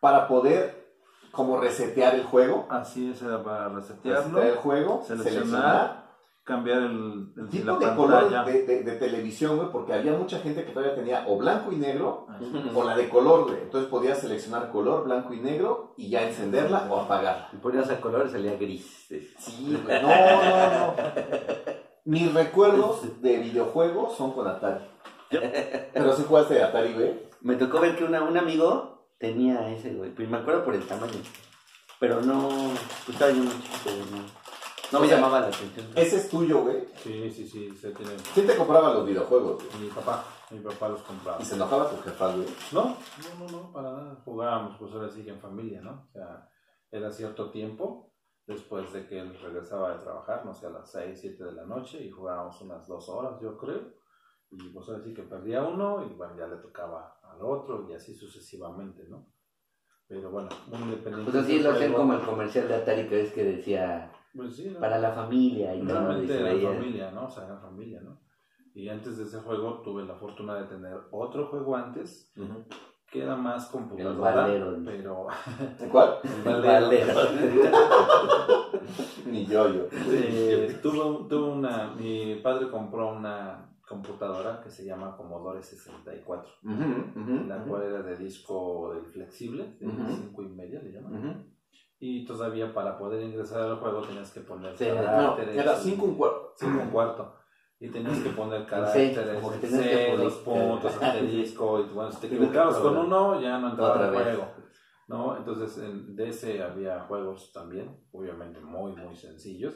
para 0.00 0.28
poder 0.28 0.86
como 1.32 1.58
resetear 1.58 2.14
el 2.14 2.24
juego, 2.24 2.66
Así 2.68 3.10
es, 3.10 3.22
era 3.22 3.42
para 3.42 3.68
resetear 3.68 4.16
el 4.16 4.22
resetearlo, 4.24 4.60
juego, 4.60 5.02
seleccionar, 5.06 5.34
seleccionar, 5.34 6.05
cambiar 6.46 6.78
el, 6.82 7.32
el 7.36 7.48
tipo 7.50 7.66
la 7.66 7.72
de 7.78 7.86
pantalla. 7.86 7.96
color 7.96 8.44
de, 8.46 8.62
de- 8.66 8.82
de 8.84 8.92
televisión, 8.92 9.56
güey, 9.56 9.68
porque 9.72 9.92
había 9.92 10.12
mucha 10.12 10.38
gente 10.38 10.64
que 10.64 10.70
todavía 10.70 10.94
tenía 10.94 11.24
o 11.26 11.36
blanco 11.36 11.72
y 11.72 11.76
negro 11.76 12.26
Así 12.30 12.70
o 12.72 12.84
la 12.84 12.96
de 12.96 13.08
color, 13.08 13.46
güey. 13.48 13.62
Entonces 13.62 13.90
podías 13.90 14.18
seleccionar 14.20 14.70
color, 14.70 15.04
blanco 15.04 15.34
y 15.34 15.40
negro 15.40 15.94
y 15.96 16.08
ya 16.08 16.22
encenderla 16.22 16.86
o 16.88 17.00
apagarla. 17.00 17.48
Si 17.50 17.56
ponías 17.56 17.90
a 17.90 18.00
color 18.00 18.30
salía 18.30 18.56
gris. 18.56 19.06
Sí, 19.38 19.76
güey. 19.84 20.02
No, 20.02 20.08
no, 20.08 20.86
no. 20.86 20.94
Mis 22.04 22.32
recuerdos 22.32 23.20
de 23.20 23.38
videojuegos 23.38 24.16
son 24.16 24.30
con 24.32 24.46
Atari. 24.46 24.84
Pero 25.92 26.12
si 26.14 26.22
jugaste 26.22 26.62
Atari, 26.62 26.92
güey. 26.94 27.26
Me 27.40 27.56
tocó 27.56 27.80
ver 27.80 27.96
que 27.96 28.04
una, 28.04 28.22
un 28.22 28.36
amigo 28.38 29.08
tenía 29.18 29.68
ese, 29.72 29.94
güey. 29.94 30.12
Me 30.28 30.36
acuerdo 30.36 30.64
por 30.64 30.74
el 30.76 30.86
tamaño. 30.86 31.12
Pero 31.98 32.20
no. 32.22 32.48
pues, 33.04 33.08
estaba 33.16 33.32
yo 33.32 33.38
muy 33.42 33.52
chiquito, 33.62 33.90
güey, 33.90 34.10
No, 34.12 34.45
no 34.92 34.98
O 34.98 35.00
me 35.02 35.08
sea, 35.08 35.16
llamaba 35.16 35.40
la 35.40 35.46
atención. 35.48 35.86
Ese 35.94 36.16
es 36.16 36.28
tuyo, 36.28 36.62
güey. 36.62 36.86
Sí, 37.02 37.30
sí, 37.30 37.48
sí, 37.48 37.70
se 37.76 37.90
tiene. 37.90 38.12
¿Quién 38.34 38.46
te 38.46 38.56
compraba 38.56 38.94
los 38.94 39.06
videojuegos, 39.06 39.62
güey? 39.64 39.84
Mi 39.84 39.88
papá, 39.88 40.24
mi 40.50 40.60
papá 40.60 40.88
los 40.88 41.02
compraba. 41.02 41.40
Y 41.40 41.44
se 41.44 41.54
enojaba 41.54 41.90
tu 41.90 42.00
jefa, 42.02 42.32
güey. 42.34 42.46
No, 42.72 42.84
no, 42.84 43.46
no, 43.46 43.52
no, 43.52 43.72
para 43.72 43.92
nada. 43.92 44.22
Jugábamos, 44.24 44.76
pues 44.78 44.92
ahora 44.92 45.08
sí 45.08 45.24
que 45.24 45.30
en 45.30 45.40
familia, 45.40 45.80
¿no? 45.80 46.04
O 46.08 46.12
sea, 46.12 46.48
era 46.90 47.10
cierto 47.10 47.50
tiempo 47.50 48.12
después 48.46 48.92
de 48.92 49.06
que 49.06 49.18
él 49.18 49.36
regresaba 49.40 49.96
de 49.96 50.02
trabajar, 50.02 50.44
no 50.46 50.54
sé, 50.54 50.66
a 50.66 50.70
las 50.70 50.90
6, 50.92 51.18
7 51.20 51.44
de 51.44 51.52
la 51.52 51.64
noche 51.64 52.02
y 52.02 52.10
jugábamos 52.10 52.60
unas 52.60 52.86
dos 52.86 53.08
horas, 53.08 53.40
yo 53.40 53.56
creo. 53.56 53.94
Y 54.50 54.68
pues 54.68 54.88
ahora 54.88 55.02
sí 55.02 55.12
que 55.12 55.24
perdía 55.24 55.62
uno 55.64 56.04
y 56.08 56.14
bueno, 56.14 56.36
ya 56.38 56.46
le 56.46 56.56
tocaba 56.58 57.18
al 57.24 57.42
otro 57.42 57.88
y 57.90 57.94
así 57.94 58.14
sucesivamente, 58.14 59.04
¿no? 59.08 59.26
Pero 60.06 60.30
bueno, 60.30 60.48
muy 60.68 60.82
independiente. 60.82 61.32
Pues 61.32 61.44
así 61.44 61.58
lo 61.58 61.74
juego. 61.74 61.96
como 61.96 62.14
el 62.14 62.20
comercial 62.20 62.68
de 62.68 62.76
Atari 62.76 63.08
que 63.08 63.22
es 63.22 63.32
que 63.32 63.42
decía 63.42 64.12
Pues 64.36 64.56
sí, 64.56 64.70
¿no? 64.72 64.80
para 64.80 64.98
la 64.98 65.12
familia 65.12 65.74
y 65.74 65.78
todo. 65.80 65.88
Realmente 65.88 66.26
se 66.28 66.40
era 66.40 66.52
veía. 66.52 66.72
familia, 66.72 67.10
¿no? 67.12 67.26
O 67.26 67.30
sea, 67.30 67.44
era 67.46 67.56
familia, 67.56 68.00
¿no? 68.02 68.18
Y 68.74 68.88
antes 68.90 69.16
de 69.16 69.24
ese 69.24 69.38
juego 69.38 69.80
tuve 69.82 70.04
la 70.04 70.14
fortuna 70.14 70.54
de 70.54 70.64
tener 70.64 70.98
otro 71.10 71.46
juego 71.46 71.74
antes 71.76 72.30
que 73.10 73.22
era 73.22 73.36
más 73.36 73.66
computadora, 73.66 74.34
Valero. 74.34 74.76
pero 74.84 75.26
¿Cuál? 75.90 76.16
el 76.44 76.62
Valero. 76.62 77.14
Ni 79.26 79.46
yo, 79.46 79.68
yo. 79.68 79.86
Eh, 80.10 80.78
tuve, 80.82 81.28
tuve 81.28 81.48
una, 81.48 81.94
mi 81.94 82.36
padre 82.42 82.68
compró 82.70 83.14
una 83.14 83.72
computadora 83.88 84.60
que 84.60 84.68
se 84.70 84.84
llama 84.84 85.16
Commodore 85.16 85.62
64, 85.62 86.52
Ujú, 86.64 87.20
ujú, 87.20 87.44
la 87.46 87.58
ujú. 87.58 87.68
cual 87.68 87.82
era 87.84 88.02
de 88.02 88.16
disco 88.16 88.92
del 88.92 89.06
flexible, 89.06 89.76
de 89.78 89.86
Ujú. 89.86 90.12
5 90.12 90.42
y 90.42 90.48
media 90.48 90.80
le 90.82 90.90
llaman. 90.92 91.55
Y 91.98 92.26
todavía 92.26 92.72
para 92.74 92.98
poder 92.98 93.22
ingresar 93.22 93.62
al 93.62 93.76
juego 93.76 94.02
tenías 94.02 94.30
que 94.30 94.40
poner 94.40 94.76
Sí, 94.76 94.86
No, 94.88 94.94
caracteres. 95.36 95.56
era 95.56 95.72
y- 95.72 95.76
5 95.82 96.04
un 96.04 96.14
cuarto. 96.16 96.52
cinco 96.56 96.82
un 96.82 96.90
cuarto. 96.90 97.34
Y 97.80 97.88
tenías 97.88 98.18
que 98.18 98.30
poner 98.30 98.62
Sí, 98.62 98.66
caracteres, 98.68 99.34
como 99.34 99.60
que 99.60 99.66
C, 99.66 100.06
poner- 100.12 100.18
dos 100.18 100.34
puntos, 100.36 100.92
asterisco, 101.02 101.80
y 101.80 101.84
bueno, 101.84 102.10
si 102.10 102.20
te 102.20 102.28
Sí, 102.28 102.34
equivocabas 102.36 102.76
con 102.78 102.96
uno, 102.96 103.40
ya 103.40 103.58
no 103.58 103.70
entraba 103.70 104.04
al 104.08 104.14
juego. 104.14 104.48
¿no? 105.08 105.36
Entonces, 105.36 105.78
en, 105.78 106.16
ese 106.18 106.62
había 106.62 107.00
juegos 107.00 107.52
también, 107.52 108.04
obviamente 108.12 108.60
muy, 108.60 108.92
muy 108.96 109.14
sencillos, 109.14 109.74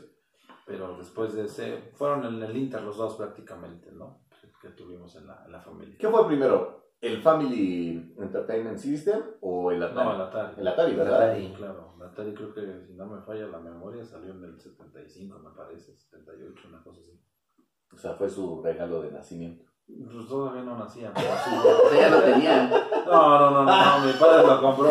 pero 0.66 0.96
después 0.98 1.34
de 1.34 1.44
ese, 1.44 1.92
fueron 1.94 2.24
en 2.24 2.42
el 2.42 2.56
Inter 2.56 2.82
los 2.82 2.96
dos 2.96 3.14
prácticamente, 3.16 3.92
¿no? 3.92 4.24
Que, 4.40 4.50
que 4.60 4.74
tuvimos 4.74 5.14
en 5.16 5.26
la, 5.28 5.42
en 5.46 5.52
la 5.52 5.60
familia. 5.60 5.96
¿Qué 5.98 6.08
fue 6.08 6.26
primero? 6.26 6.89
¿El 7.01 7.22
Family 7.22 8.14
Entertainment 8.18 8.78
System 8.78 9.22
o 9.40 9.70
el 9.72 9.82
Atari? 9.82 10.07
No, 10.09 10.14
el 10.14 10.20
Atari. 10.20 10.55
El 10.61 10.68
Atari, 10.68 10.94
¿verdad? 10.94 11.22
Atari. 11.22 11.53
Claro, 11.57 11.94
el 11.96 12.03
Atari 12.07 12.34
creo 12.34 12.53
que, 12.55 12.82
si 12.86 12.92
no 12.94 13.07
me 13.07 13.20
falla 13.22 13.46
la 13.46 13.59
memoria, 13.59 14.05
salió 14.05 14.32
en 14.32 14.44
el 14.44 14.61
75, 14.61 15.38
me 15.38 15.51
parece, 15.51 15.94
78, 15.96 16.68
una 16.68 16.82
cosa 16.82 17.01
así. 17.01 17.18
O 17.92 17.96
sea, 17.96 18.14
fue 18.14 18.28
su 18.28 18.62
regalo 18.62 19.03
de 19.03 19.12
nacimiento. 19.12 19.64
Pues 19.86 20.28
todavía 20.28 20.62
no 20.62 20.76
nacía, 20.78 21.11
pero 21.14 21.28
sí. 21.90 21.96
Ya 21.98 22.11
lo 22.11 22.20
tenían. 22.22 22.70
No, 22.70 23.38
no, 23.40 23.51
no, 23.51 23.64
no, 23.64 23.98
no, 23.98 24.07
mi 24.07 24.12
padre 24.12 24.46
lo 24.46 24.61
compró, 24.61 24.90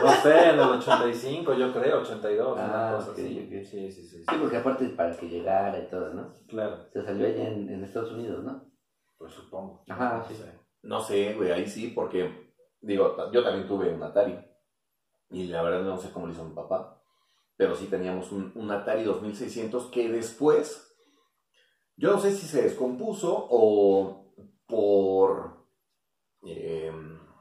no 0.00 0.10
sé, 0.22 0.48
en 0.50 0.54
el 0.54 0.60
85, 0.60 1.54
yo 1.54 1.72
creo, 1.72 2.00
82, 2.00 2.58
Ah, 2.58 2.64
una 2.64 2.96
cosa 2.96 3.10
ok, 3.12 3.18
así. 3.18 3.38
ok. 3.46 3.64
Sí, 3.64 3.92
sí, 3.92 3.92
sí, 3.92 4.02
sí, 4.08 4.18
Sí, 4.28 4.36
porque 4.40 4.56
aparte 4.56 4.88
para 4.88 5.14
que 5.16 5.28
llegara 5.28 5.78
y 5.78 5.86
todo, 5.88 6.12
¿no? 6.14 6.32
claro, 6.48 6.78
Se 6.92 7.02
salió 7.04 7.26
allá 7.26 7.48
en, 7.50 7.68
en 7.68 7.84
Estados 7.84 8.12
Unidos, 8.12 8.42
¿no? 8.42 8.64
pues 9.18 9.32
supongo. 9.32 9.84
Ajá, 9.88 10.18
No 10.18 10.24
sí. 10.24 10.42
No 10.82 11.00
sé, 11.00 11.34
güey, 11.34 11.50
ahí 11.50 11.66
sí, 11.66 11.88
porque, 11.88 12.52
digo, 12.80 13.16
yo 13.32 13.42
también 13.42 13.66
tuve 13.66 13.92
un 13.92 14.02
Atari. 14.02 14.38
Y 15.30 15.46
la 15.48 15.62
verdad 15.62 15.82
no 15.82 15.98
sé 15.98 16.10
cómo 16.10 16.26
lo 16.26 16.32
hizo 16.32 16.44
mi 16.44 16.54
papá. 16.54 17.02
Pero 17.56 17.74
sí 17.74 17.86
teníamos 17.86 18.30
un, 18.32 18.52
un 18.54 18.70
Atari 18.70 19.02
2600 19.04 19.86
que 19.86 20.08
después, 20.08 20.96
yo 21.96 22.12
no 22.12 22.18
sé 22.18 22.32
si 22.32 22.46
se 22.46 22.62
descompuso 22.62 23.46
o 23.50 24.32
por 24.66 25.66
eh, 26.46 26.92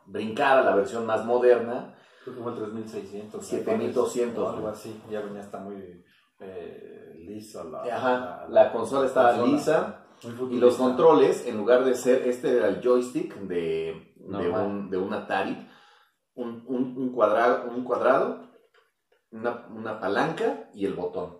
brincar 0.08 0.58
a 0.58 0.64
la 0.64 0.76
versión 0.76 1.06
más 1.06 1.24
moderna. 1.26 1.96
Creo 2.24 2.36
que 2.36 2.42
fue 2.42 2.52
el 2.52 2.58
3600. 2.58 3.42
me 3.42 3.48
7200, 3.48 4.34
parece, 4.36 4.40
o 4.42 4.50
Algo 4.58 4.68
así, 4.70 5.02
ya 5.10 5.22
venía 5.22 5.42
hasta 5.42 5.60
muy 5.60 6.04
eh, 6.40 7.14
liso 7.16 7.64
la, 7.66 7.84
Ajá, 7.84 8.48
la 8.50 8.72
consola 8.72 9.06
estaba 9.06 9.30
consola. 9.32 9.52
lisa. 9.52 10.07
Y 10.49 10.57
los 10.59 10.76
controles, 10.76 11.45
en 11.45 11.57
lugar 11.57 11.84
de 11.86 11.93
ser, 11.95 12.28
este 12.28 12.57
era 12.57 12.68
el 12.70 12.82
joystick 12.82 13.36
de, 13.36 14.13
de, 14.15 14.49
un, 14.49 14.89
de 14.89 14.97
un 14.97 15.13
Atari, 15.13 15.70
un, 16.36 16.63
un, 16.68 16.97
un 16.97 17.11
cuadrado, 17.13 17.70
un 17.70 17.84
cuadrado 17.84 18.47
una, 19.32 19.65
una 19.70 19.99
palanca 19.99 20.70
y 20.74 20.86
el 20.86 20.93
botón. 20.93 21.38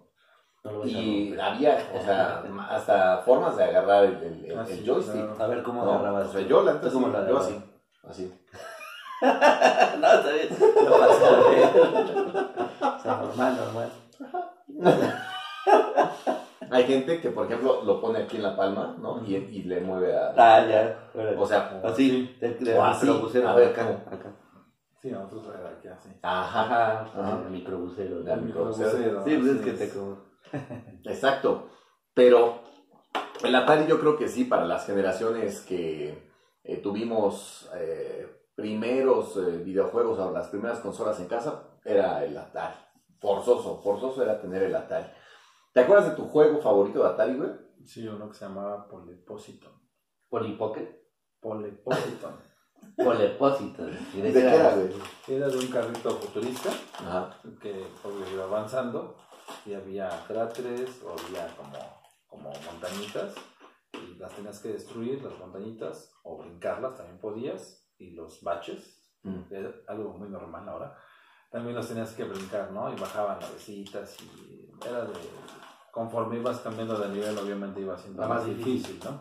No 0.64 0.72
lo 0.72 0.86
Y 0.86 1.36
había, 1.40 1.90
o 1.96 2.02
sea, 2.02 2.44
hasta 2.70 3.18
formas 3.20 3.56
de 3.58 3.64
agarrar 3.64 4.04
el, 4.06 4.16
el- 4.24 4.46
el- 4.52 4.60
Ah, 4.60 4.66
el 4.68 4.78
sí, 4.80 4.84
joystick. 4.86 5.14
claro. 5.26 5.44
A 5.44 5.48
ver 5.48 5.64
cómo 5.64 5.86
¿no? 5.86 5.92
agarrabas. 5.94 6.28
O 6.28 6.32
sea, 6.34 6.42
yo 6.42 6.64
la 6.64 6.80
¿Tú 6.82 6.92
cómo 6.92 7.08
la 7.08 7.28
yo 7.28 7.38
así, 7.40 7.56
así. 8.04 8.34
no, 9.22 9.28
está 10.14 10.32
bien. 10.32 10.50
No 10.86 10.92
pasa 10.92 11.32
nada. 11.32 12.96
O 12.98 13.00
sea, 13.02 13.18
normal, 13.18 13.58
normal. 13.58 13.92
Hay 16.70 16.84
gente 16.86 17.20
que, 17.22 17.30
por 17.30 17.46
ejemplo, 17.46 17.82
lo 17.84 18.02
pone 18.02 18.20
aquí 18.20 18.38
en 18.38 18.44
la 18.44 18.56
palma, 18.56 18.96
¿no? 19.00 19.24
Y, 19.26 19.36
y 19.36 19.64
le 19.64 19.82
mueve 19.82 20.16
a... 20.16 20.34
Ah, 20.38 20.66
ya. 20.68 21.12
O 21.38 21.46
sea, 21.46 21.82
así. 21.84 22.36
De, 22.40 22.54
de 22.56 22.78
O 22.78 22.84
así. 22.84 23.06
microbusero. 23.06 23.48
A 23.50 23.56
ver, 23.56 23.70
acá, 23.70 24.04
acá. 24.12 24.36
Sí, 25.02 25.12
nosotros 25.12 25.48
aquí 25.78 25.88
así. 25.88 26.10
ajá, 26.22 26.62
Ajá. 27.02 27.02
Ajá. 27.22 27.42
El 27.46 27.52
microbusero. 27.52 28.20
El. 28.20 28.26
Sí, 28.26 28.52
pues 29.38 29.46
es 29.46 29.56
así 29.56 29.64
que 29.64 29.72
te 29.74 29.90
como. 29.90 30.18
exacto. 31.06 31.70
Pero 32.14 32.62
el 33.44 33.56
Atari 33.56 33.86
yo 33.88 34.00
creo 34.00 34.18
que 34.18 34.28
sí, 34.28 34.46
para 34.46 34.66
las 34.66 34.86
generaciones 34.86 35.62
que 35.62 36.32
eh, 36.64 36.78
tuvimos 36.78 37.70
eh, 37.76 38.28
primeros 38.56 39.38
eh, 39.38 39.62
videojuegos 39.64 40.18
o 40.20 40.32
las 40.32 40.48
primeras 40.48 40.80
consolas 40.80 41.20
en 41.20 41.28
casa, 41.28 41.64
era 41.86 42.24
el 42.26 42.36
Atari. 42.38 42.76
Forzoso, 43.20 43.80
forzoso 43.82 44.24
era 44.24 44.42
tener 44.42 44.64
el 44.64 44.76
Atari. 44.76 45.06
¿Te 45.78 45.84
acuerdas 45.84 46.10
de 46.10 46.16
tu 46.16 46.24
juego 46.26 46.60
favorito 46.60 47.04
de 47.04 47.08
Atari, 47.08 47.36
güey? 47.36 47.52
Sí, 47.86 48.08
uno 48.08 48.28
que 48.30 48.34
se 48.34 48.46
llamaba 48.46 48.88
Polepositon. 48.88 49.72
Polipocket. 50.28 50.90
Polepositon. 51.40 52.34
Polepósito. 52.96 53.88
¿Y 54.16 54.22
¿De 54.22 54.34
qué 54.34 54.40
era, 54.40 54.74
güey? 54.74 54.90
Era 55.28 55.48
de 55.48 55.56
un 55.60 55.68
carrito 55.68 56.10
futurista 56.10 56.72
Ajá. 56.98 57.40
que 57.62 57.86
obvio, 58.04 58.28
iba 58.34 58.46
avanzando 58.46 59.18
y 59.68 59.76
había 59.76 60.10
cráteres 60.28 61.00
o 61.04 61.12
había 61.12 61.56
como, 61.56 61.78
como 62.26 62.52
montañitas 62.66 63.36
y 63.94 64.16
las 64.16 64.34
tenías 64.36 64.60
que 64.60 64.70
destruir, 64.70 65.22
las 65.22 65.38
montañitas, 65.38 66.12
o 66.24 66.40
brincarlas 66.40 66.96
también 66.98 67.20
podías, 67.20 67.88
y 68.00 68.16
los 68.16 68.42
baches, 68.42 68.96
Mm. 69.22 69.42
es 69.52 69.68
algo 69.88 70.14
muy 70.14 70.30
normal 70.30 70.68
ahora, 70.70 70.98
también 71.52 71.76
los 71.76 71.88
tenías 71.88 72.14
que 72.14 72.24
brincar, 72.24 72.72
¿no? 72.72 72.92
Y 72.92 72.96
bajaban 72.96 73.40
navecitas 73.40 74.16
y 74.22 74.70
era 74.86 75.06
de... 75.06 75.14
Conforme 75.92 76.38
ibas 76.38 76.60
cambiando 76.60 76.98
de 76.98 77.10
nivel, 77.10 77.38
obviamente 77.38 77.82
iba 77.82 77.98
siendo 77.98 78.22
La 78.22 78.28
más 78.28 78.46
difícil, 78.46 79.00
¿no? 79.04 79.20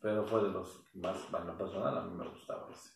Pero 0.00 0.24
fue 0.24 0.44
de 0.44 0.50
los 0.50 0.84
que 0.92 1.00
más, 1.00 1.16
en 1.32 1.46
lo 1.46 1.58
personal, 1.58 1.98
a 1.98 2.02
mí 2.02 2.14
me 2.16 2.28
gustaba 2.28 2.68
ese. 2.70 2.90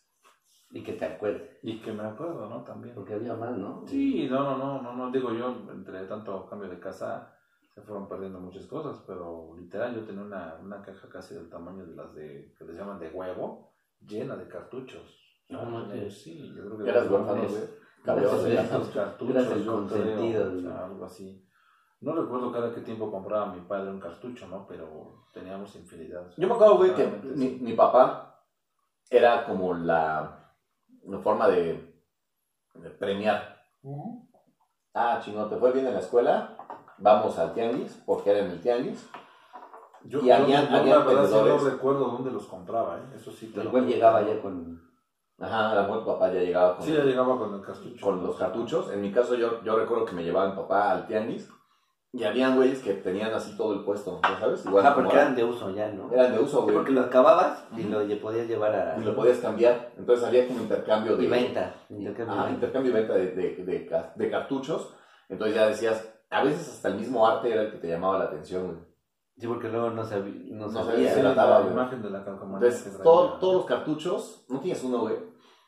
Y 0.71 0.83
que 0.83 0.93
te 0.93 1.05
acuerdes. 1.05 1.59
Y 1.61 1.81
que 1.81 1.91
me 1.91 2.03
acuerdo, 2.03 2.47
¿no? 2.47 2.63
También. 2.63 2.95
Porque 2.95 3.15
había 3.15 3.35
más, 3.35 3.57
¿no? 3.57 3.83
Sí, 3.85 4.29
no, 4.29 4.43
no, 4.43 4.57
no, 4.57 4.81
no, 4.81 4.93
no, 4.93 5.11
digo 5.11 5.33
yo, 5.33 5.49
entre 5.71 6.05
tanto 6.05 6.45
cambio 6.47 6.69
de 6.69 6.79
casa 6.79 7.37
se 7.73 7.81
fueron 7.81 8.07
perdiendo 8.07 8.39
muchas 8.39 8.65
cosas, 8.67 9.01
pero 9.07 9.55
literal 9.57 9.95
yo 9.95 10.03
tenía 10.03 10.23
una, 10.23 10.55
una 10.61 10.81
caja 10.81 11.07
casi 11.07 11.35
del 11.35 11.49
tamaño 11.49 11.85
de 11.85 11.95
las 11.95 12.13
de, 12.13 12.53
que 12.57 12.65
les 12.65 12.75
llaman 12.75 12.99
de 12.99 13.09
huevo, 13.09 13.73
llena 14.05 14.35
de 14.35 14.47
cartuchos. 14.47 15.17
No, 15.49 15.65
no, 15.65 15.87
no. 15.87 16.09
sí, 16.09 16.53
yo 16.53 16.65
creo 16.65 16.77
que... 16.77 16.89
Eras 16.89 17.09
huérfano, 17.09 17.47
güey. 17.47 17.63
Cartuchos, 18.03 18.45
yo 19.65 19.87
creo, 19.87 20.75
algo 20.75 21.05
así. 21.05 21.45
No 22.01 22.13
recuerdo 22.13 22.51
cada 22.51 22.73
qué 22.73 22.81
tiempo 22.81 23.11
compraba 23.11 23.53
mi 23.53 23.61
padre 23.61 23.91
un 23.91 23.99
cartucho, 23.99 24.47
¿no? 24.47 24.65
Pero 24.67 25.23
teníamos 25.33 25.75
infinidad. 25.75 26.23
Yo 26.35 26.47
me 26.47 26.55
acuerdo, 26.55 26.77
güey, 26.77 26.95
que 26.95 27.05
mi, 27.05 27.73
papá 27.73 28.43
era 29.07 29.45
como 29.45 29.75
la, 29.75 30.51
la 31.03 31.19
forma 31.19 31.47
de, 31.47 31.93
de 32.73 32.89
premiar. 32.89 33.55
Ah, 34.95 35.21
chingón, 35.23 35.47
te 35.47 35.57
fue 35.57 35.71
bien 35.73 35.85
en 35.85 35.93
la 35.93 35.99
escuela, 35.99 36.57
vamos 36.97 37.37
al 37.37 37.53
tianguis, 37.53 38.01
porque 38.03 38.31
era 38.31 38.39
en 38.39 38.51
el 38.51 38.61
tianguis. 38.61 39.07
Yo, 40.03 40.21
y 40.21 40.25
yo 40.25 40.35
habían 40.35 40.71
la 40.71 40.81
verdad 40.81 41.27
sí 41.27 41.35
no 41.35 41.57
recuerdo 41.59 42.05
dónde 42.07 42.31
los 42.31 42.47
compraba, 42.47 42.97
¿eh? 42.97 43.15
Eso 43.15 43.31
sí. 43.31 43.51
te 43.53 43.61
El 43.61 43.69
güey 43.69 43.85
llegaba 43.85 44.23
ya 44.23 44.41
con. 44.41 44.89
Ajá, 45.37 45.71
a 45.71 45.75
lo 45.75 45.81
mejor 45.83 45.99
tu 45.99 46.05
papá 46.07 46.33
ya 46.33 46.39
llegaba 46.39 46.77
con, 46.77 46.85
Sí, 46.85 46.93
ya 46.93 47.03
llegaba 47.03 47.37
con 47.37 47.53
el 47.53 47.61
cartucho. 47.61 48.03
con 48.03 48.23
los 48.23 48.35
cartuchos. 48.37 48.91
En 48.91 49.01
mi 49.01 49.11
caso, 49.11 49.35
yo, 49.35 49.61
yo 49.63 49.75
recuerdo 49.75 50.05
que 50.05 50.13
me 50.13 50.23
llevaba 50.23 50.49
mi 50.49 50.55
papá 50.55 50.91
al 50.91 51.05
tianguis 51.05 51.47
y 52.13 52.23
habían 52.25 52.55
güeyes 52.57 52.79
que 52.79 52.93
tenían 52.95 53.33
así 53.33 53.55
todo 53.55 53.73
el 53.73 53.85
puesto, 53.85 54.19
¿ya 54.21 54.37
sabes? 54.39 54.65
Igual 54.65 54.85
Ah, 54.85 54.93
porque 54.95 55.13
eran 55.15 55.35
de 55.35 55.43
uso 55.45 55.69
ya, 55.71 55.89
¿no? 55.91 56.11
eran 56.11 56.33
de 56.33 56.39
uso, 56.39 56.63
güey. 56.63 56.75
porque 56.75 56.91
lo 56.91 57.01
acababas 57.01 57.65
y 57.77 57.83
lo 57.83 57.99
podías 58.21 58.47
llevar 58.47 58.75
a. 58.75 58.97
Y 58.99 59.03
lo 59.03 59.15
podías 59.15 59.37
cambiar. 59.37 59.93
Entonces 59.97 60.25
había 60.25 60.47
como 60.47 60.59
intercambio 60.61 61.15
de... 61.15 61.23
Y 61.23 61.27
venta. 61.27 61.73
Intercambio 61.89 62.35
venta. 62.35 62.51
intercambio 62.51 62.91
y 62.91 62.93
venta 62.93 63.13
de, 63.13 63.27
de, 63.31 63.55
de 63.63 63.89
de 64.15 64.29
cartuchos. 64.29 64.93
Entonces 65.29 65.55
ya 65.55 65.67
decías, 65.67 66.13
a 66.29 66.43
veces 66.43 66.67
hasta 66.67 66.89
el 66.89 66.95
mismo 66.95 67.25
arte 67.25 67.51
era 67.51 67.61
el 67.61 67.71
que 67.71 67.77
te 67.77 67.87
llamaba 67.87 68.17
la 68.17 68.25
atención, 68.25 68.65
güey. 68.67 68.77
Sí, 69.37 69.47
porque 69.47 69.69
luego 69.69 69.89
no, 69.91 70.03
sabía. 70.03 70.33
No 70.53 70.67
No 70.67 70.83
sabía. 70.83 71.13
se 71.13 71.23
la, 71.23 71.33
trataba, 71.33 71.61
güey. 71.61 71.71
imagen 71.73 72.01
de 72.01 72.09
la 72.09 72.19
Entonces, 72.19 72.99
todo- 73.01 73.39
todos 73.39 73.53
los 73.55 73.65
cartuchos, 73.65 74.45
no 74.49 74.59
tienes 74.59 74.83
uno, 74.83 74.99
güey, 74.99 75.15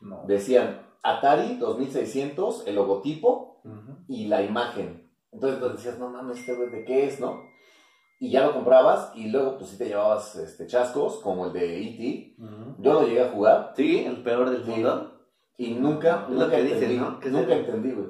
No. 0.02 0.24
decían 0.26 0.82
Atari 1.02 1.56
2600, 1.56 2.66
el 2.66 2.76
logotipo 2.76 3.62
Ujú. 3.64 4.04
y 4.08 4.26
la 4.28 4.42
imagen. 4.42 5.03
Entonces 5.34 5.60
tú 5.60 5.68
decías, 5.68 5.98
no 5.98 6.08
mames, 6.08 6.38
este 6.38 6.54
güey, 6.54 6.70
¿de 6.70 6.84
qué 6.84 7.06
es, 7.06 7.20
no? 7.20 7.42
Y 8.20 8.30
ya 8.30 8.46
lo 8.46 8.54
comprabas 8.54 9.10
y 9.16 9.28
luego 9.28 9.58
pues 9.58 9.70
sí 9.70 9.76
te 9.76 9.86
llevabas 9.88 10.36
este, 10.36 10.66
chascos, 10.66 11.16
como 11.16 11.46
el 11.46 11.52
de 11.52 11.82
E.T. 11.82 12.36
Yo 12.78 12.92
lo 12.94 13.02
llegué 13.02 13.22
a 13.22 13.30
jugar 13.30 13.72
Sí, 13.76 14.04
el 14.04 14.22
peor 14.22 14.48
del 14.50 14.64
Sí. 14.64 14.70
mundo. 14.70 15.10
y 15.58 15.74
nunca, 15.74 16.24
Es 16.28 16.34
lo 16.34 16.44
nunca 16.44 16.56
dicen, 16.56 16.72
entendí, 16.82 16.96
¿no? 16.98 17.10
Nunca 17.40 17.54
entendí, 17.54 17.90
güey. 17.92 18.06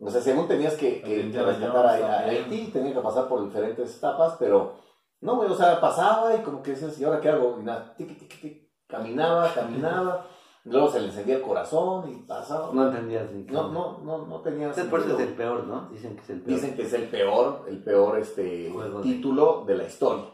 O 0.00 0.10
sea, 0.10 0.20
según 0.20 0.48
tenías 0.48 0.74
que, 0.74 1.02
que, 1.02 1.22
rescatar 1.32 1.86
a. 1.86 2.18
Haití, 2.20 2.68
tenía 2.72 2.92
que 2.94 3.00
pasar 3.00 3.28
por 3.28 3.44
diferentes 3.44 3.96
etapas, 3.96 4.34
pero 4.38 4.74
no, 5.20 5.36
güey, 5.36 5.50
o 5.50 5.56
sea, 5.56 5.80
pasaba 5.80 6.34
y 6.34 6.38
como 6.42 6.62
que 6.62 6.72
decías, 6.72 6.98
¿y 7.00 7.04
ahora 7.04 7.20
qué 7.20 7.28
hago? 7.28 7.58
Y 7.60 7.64
nada, 7.64 7.94
tiqui, 7.96 8.14
tiqui, 8.14 8.36
tiqui, 8.36 8.70
caminaba, 8.88 9.52
caminaba, 9.54 10.26
luego 10.64 10.90
se 10.90 11.00
le 11.00 11.06
encendía 11.06 11.36
el 11.36 11.42
corazón 11.42 12.10
y 12.10 12.22
pasaba. 12.22 12.70
No 12.72 12.88
entendías. 12.88 13.30
No, 13.50 13.68
no, 13.70 13.98
no, 14.02 14.26
no 14.26 14.40
tenía 14.40 14.66
Entonces, 14.68 14.90
por 14.90 15.00
eso 15.00 15.14
es 15.18 15.26
el 15.28 15.34
peor, 15.34 15.64
¿no? 15.64 15.88
Dicen 15.90 16.16
que 16.16 16.22
es 16.22 16.30
el 16.30 16.40
peor. 16.40 16.54
Dicen 16.54 16.74
que 16.76 16.82
es 16.82 16.92
el 16.92 17.08
peor, 17.08 17.64
el 17.68 17.82
peor 17.82 18.18
este, 18.18 18.70
Juego 18.72 18.98
de- 18.98 19.02
título 19.04 19.64
de 19.66 19.76
la 19.76 19.84
historia. 19.84 20.24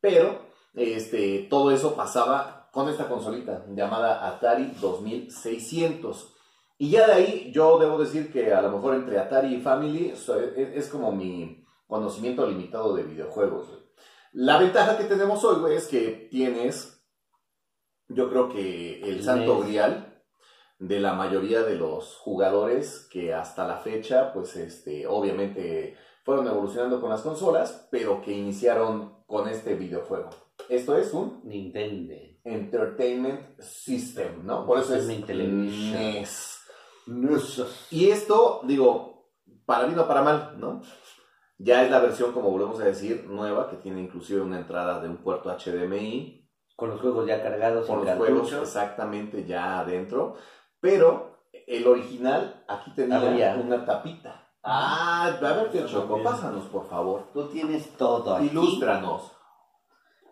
Pero 0.00 0.38
este, 0.74 1.46
todo 1.50 1.70
eso 1.70 1.94
pasaba 1.94 2.68
con 2.72 2.88
esta 2.88 3.08
consolita 3.08 3.64
llamada 3.74 4.26
Atari 4.28 4.72
2600. 4.80 6.32
Y 6.78 6.90
ya 6.90 7.06
de 7.06 7.12
ahí 7.12 7.52
yo 7.54 7.78
debo 7.78 7.98
decir 7.98 8.32
que 8.32 8.52
a 8.52 8.60
lo 8.60 8.70
mejor 8.72 8.94
entre 8.96 9.18
Atari 9.18 9.54
y 9.54 9.60
Family 9.60 10.12
o 10.12 10.16
sea, 10.16 10.36
es, 10.36 10.76
es 10.76 10.88
como 10.88 11.12
mi 11.12 11.64
conocimiento 11.86 12.46
limitado 12.46 12.94
de 12.94 13.04
videojuegos. 13.04 13.68
güey. 13.68 13.80
La 14.32 14.58
ventaja 14.58 14.98
que 14.98 15.04
tenemos 15.04 15.44
hoy, 15.44 15.60
güey, 15.60 15.76
es 15.76 15.86
que 15.86 16.28
tienes, 16.30 16.93
yo 18.08 18.28
creo 18.30 18.48
que 18.48 19.00
el 19.02 19.22
santo 19.22 19.56
NES. 19.58 19.66
grial 19.66 20.22
de 20.78 21.00
la 21.00 21.14
mayoría 21.14 21.62
de 21.62 21.76
los 21.76 22.16
jugadores 22.16 23.08
que 23.10 23.32
hasta 23.32 23.66
la 23.66 23.78
fecha, 23.78 24.32
pues 24.32 24.56
este, 24.56 25.06
obviamente 25.06 25.96
fueron 26.24 26.46
evolucionando 26.46 27.00
con 27.00 27.10
las 27.10 27.22
consolas, 27.22 27.88
pero 27.90 28.20
que 28.20 28.32
iniciaron 28.32 29.24
con 29.26 29.48
este 29.48 29.74
videojuego. 29.74 30.30
Esto 30.68 30.96
es 30.96 31.12
un 31.12 31.42
Nintendo. 31.44 32.14
Entertainment 32.44 33.58
System, 33.60 34.44
¿no? 34.44 34.66
Por 34.66 34.78
eso 34.78 34.94
es 34.94 35.08
Entertainment 35.08 35.70
Television. 35.70 36.02
NES. 37.06 37.90
Y 37.90 38.08
esto, 38.10 38.60
digo, 38.64 39.30
para 39.66 39.86
bien 39.86 39.98
o 39.98 40.08
para 40.08 40.22
mal, 40.22 40.56
¿no? 40.58 40.82
Ya 41.58 41.84
es 41.84 41.90
la 41.90 42.00
versión, 42.00 42.32
como 42.32 42.50
volvemos 42.50 42.80
a 42.80 42.84
decir, 42.84 43.24
nueva, 43.28 43.70
que 43.70 43.76
tiene 43.76 44.00
inclusive 44.00 44.40
una 44.40 44.58
entrada 44.58 45.00
de 45.00 45.08
un 45.08 45.18
puerto 45.18 45.50
HDMI, 45.50 46.43
Con 46.76 46.90
los 46.90 47.00
juegos 47.00 47.26
ya 47.26 47.42
cargados 47.42 47.86
con 47.86 48.04
los 48.04 48.16
juegos 48.16 48.52
exactamente 48.52 49.44
ya 49.44 49.80
adentro, 49.80 50.36
pero 50.80 51.38
el 51.66 51.86
original 51.86 52.64
aquí 52.66 52.90
tenía 52.92 53.56
una 53.62 53.84
tapita. 53.84 54.44
Ah, 54.62 55.26
a 55.26 55.52
ver, 55.52 55.70
tío 55.70 55.86
Choco, 55.86 56.22
pásanos, 56.22 56.64
por 56.64 56.88
favor. 56.88 57.28
Tú 57.32 57.48
tienes 57.48 57.96
todo 57.96 58.36
aquí. 58.36 58.46
Ilústranos. 58.46 59.30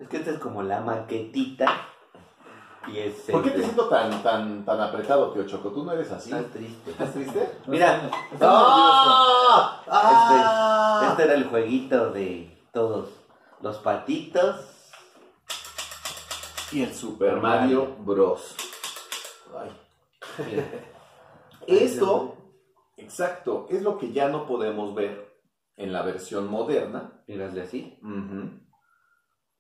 Es 0.01 0.09
que 0.09 0.17
esta 0.17 0.31
es 0.31 0.39
como 0.39 0.63
la 0.63 0.81
maquetita. 0.81 1.67
Y 2.89 2.99
es 2.99 3.15
¿Por 3.31 3.45
qué 3.45 3.51
te 3.51 3.63
siento 3.63 3.89
tan, 3.89 4.23
tan, 4.23 4.65
tan 4.65 4.81
apretado, 4.81 5.31
tío 5.33 5.47
Choco? 5.47 5.71
¿Tú 5.71 5.85
no 5.85 5.93
eres 5.93 6.11
así? 6.11 6.33
Estás 6.33 6.51
triste. 6.51 6.91
¿Estás 6.91 7.13
triste? 7.13 7.59
Mira, 7.67 8.11
Está 8.33 8.47
¡Ah! 8.51 9.83
¡Ah! 9.87 11.07
Este 11.11 11.25
era 11.25 11.35
el 11.35 11.45
jueguito 11.45 12.11
de 12.11 12.67
todos. 12.73 13.11
Los 13.61 13.77
patitos. 13.79 14.72
Y 16.73 16.83
el 16.83 16.93
Super 16.95 17.37
Mario 17.37 17.97
Bros. 18.01 18.57
Ay. 19.57 19.71
Esto, 21.67 22.37
exacto, 22.97 23.67
es 23.71 23.83
lo 23.83 23.99
que 23.99 24.13
ya 24.13 24.29
no 24.29 24.47
podemos 24.47 24.95
ver 24.95 25.33
en 25.77 25.93
la 25.93 26.03
versión 26.03 26.49
moderna. 26.51 27.23
Mírale 27.29 27.63
así. 27.63 27.99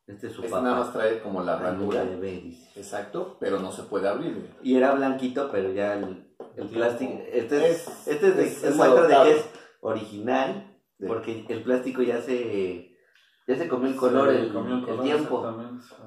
Este 0.06 0.26
es 0.28 0.32
su 0.32 0.40
Este 0.42 0.50
papá. 0.52 0.62
nada 0.64 0.78
más 0.80 0.92
trae 0.92 1.20
como 1.20 1.42
la 1.42 1.58
ranura. 1.58 2.02
Exacto, 2.74 3.36
pero 3.38 3.60
no 3.60 3.70
se 3.72 3.84
puede 3.84 4.08
abrir. 4.08 4.50
Y 4.62 4.76
era 4.76 4.94
blanquito, 4.94 5.48
pero 5.52 5.70
ya 5.72 5.94
el, 5.94 6.34
el 6.56 6.68
plástico. 6.68 7.22
Este 7.30 7.70
es, 7.70 7.86
Es- 7.88 8.08
este 8.08 8.28
es, 8.28 8.36
de- 8.36 8.44
es- 8.46 8.56
es 8.58 8.64
es 8.64 8.76
muestra 8.76 9.06
de 9.06 9.30
que 9.30 9.36
es 9.38 9.44
original. 9.80 10.76
Sí. 10.98 11.06
Porque 11.06 11.44
el 11.48 11.62
plástico 11.62 12.02
ya 12.02 12.20
se. 12.20 12.90
Ya 13.46 13.56
se 13.56 13.68
comió 13.68 13.88
el 13.88 13.96
color, 13.96 14.28
el, 14.28 14.52
comió 14.52 14.76
el 14.76 14.84
color, 14.84 15.02
tiempo. 15.02 15.54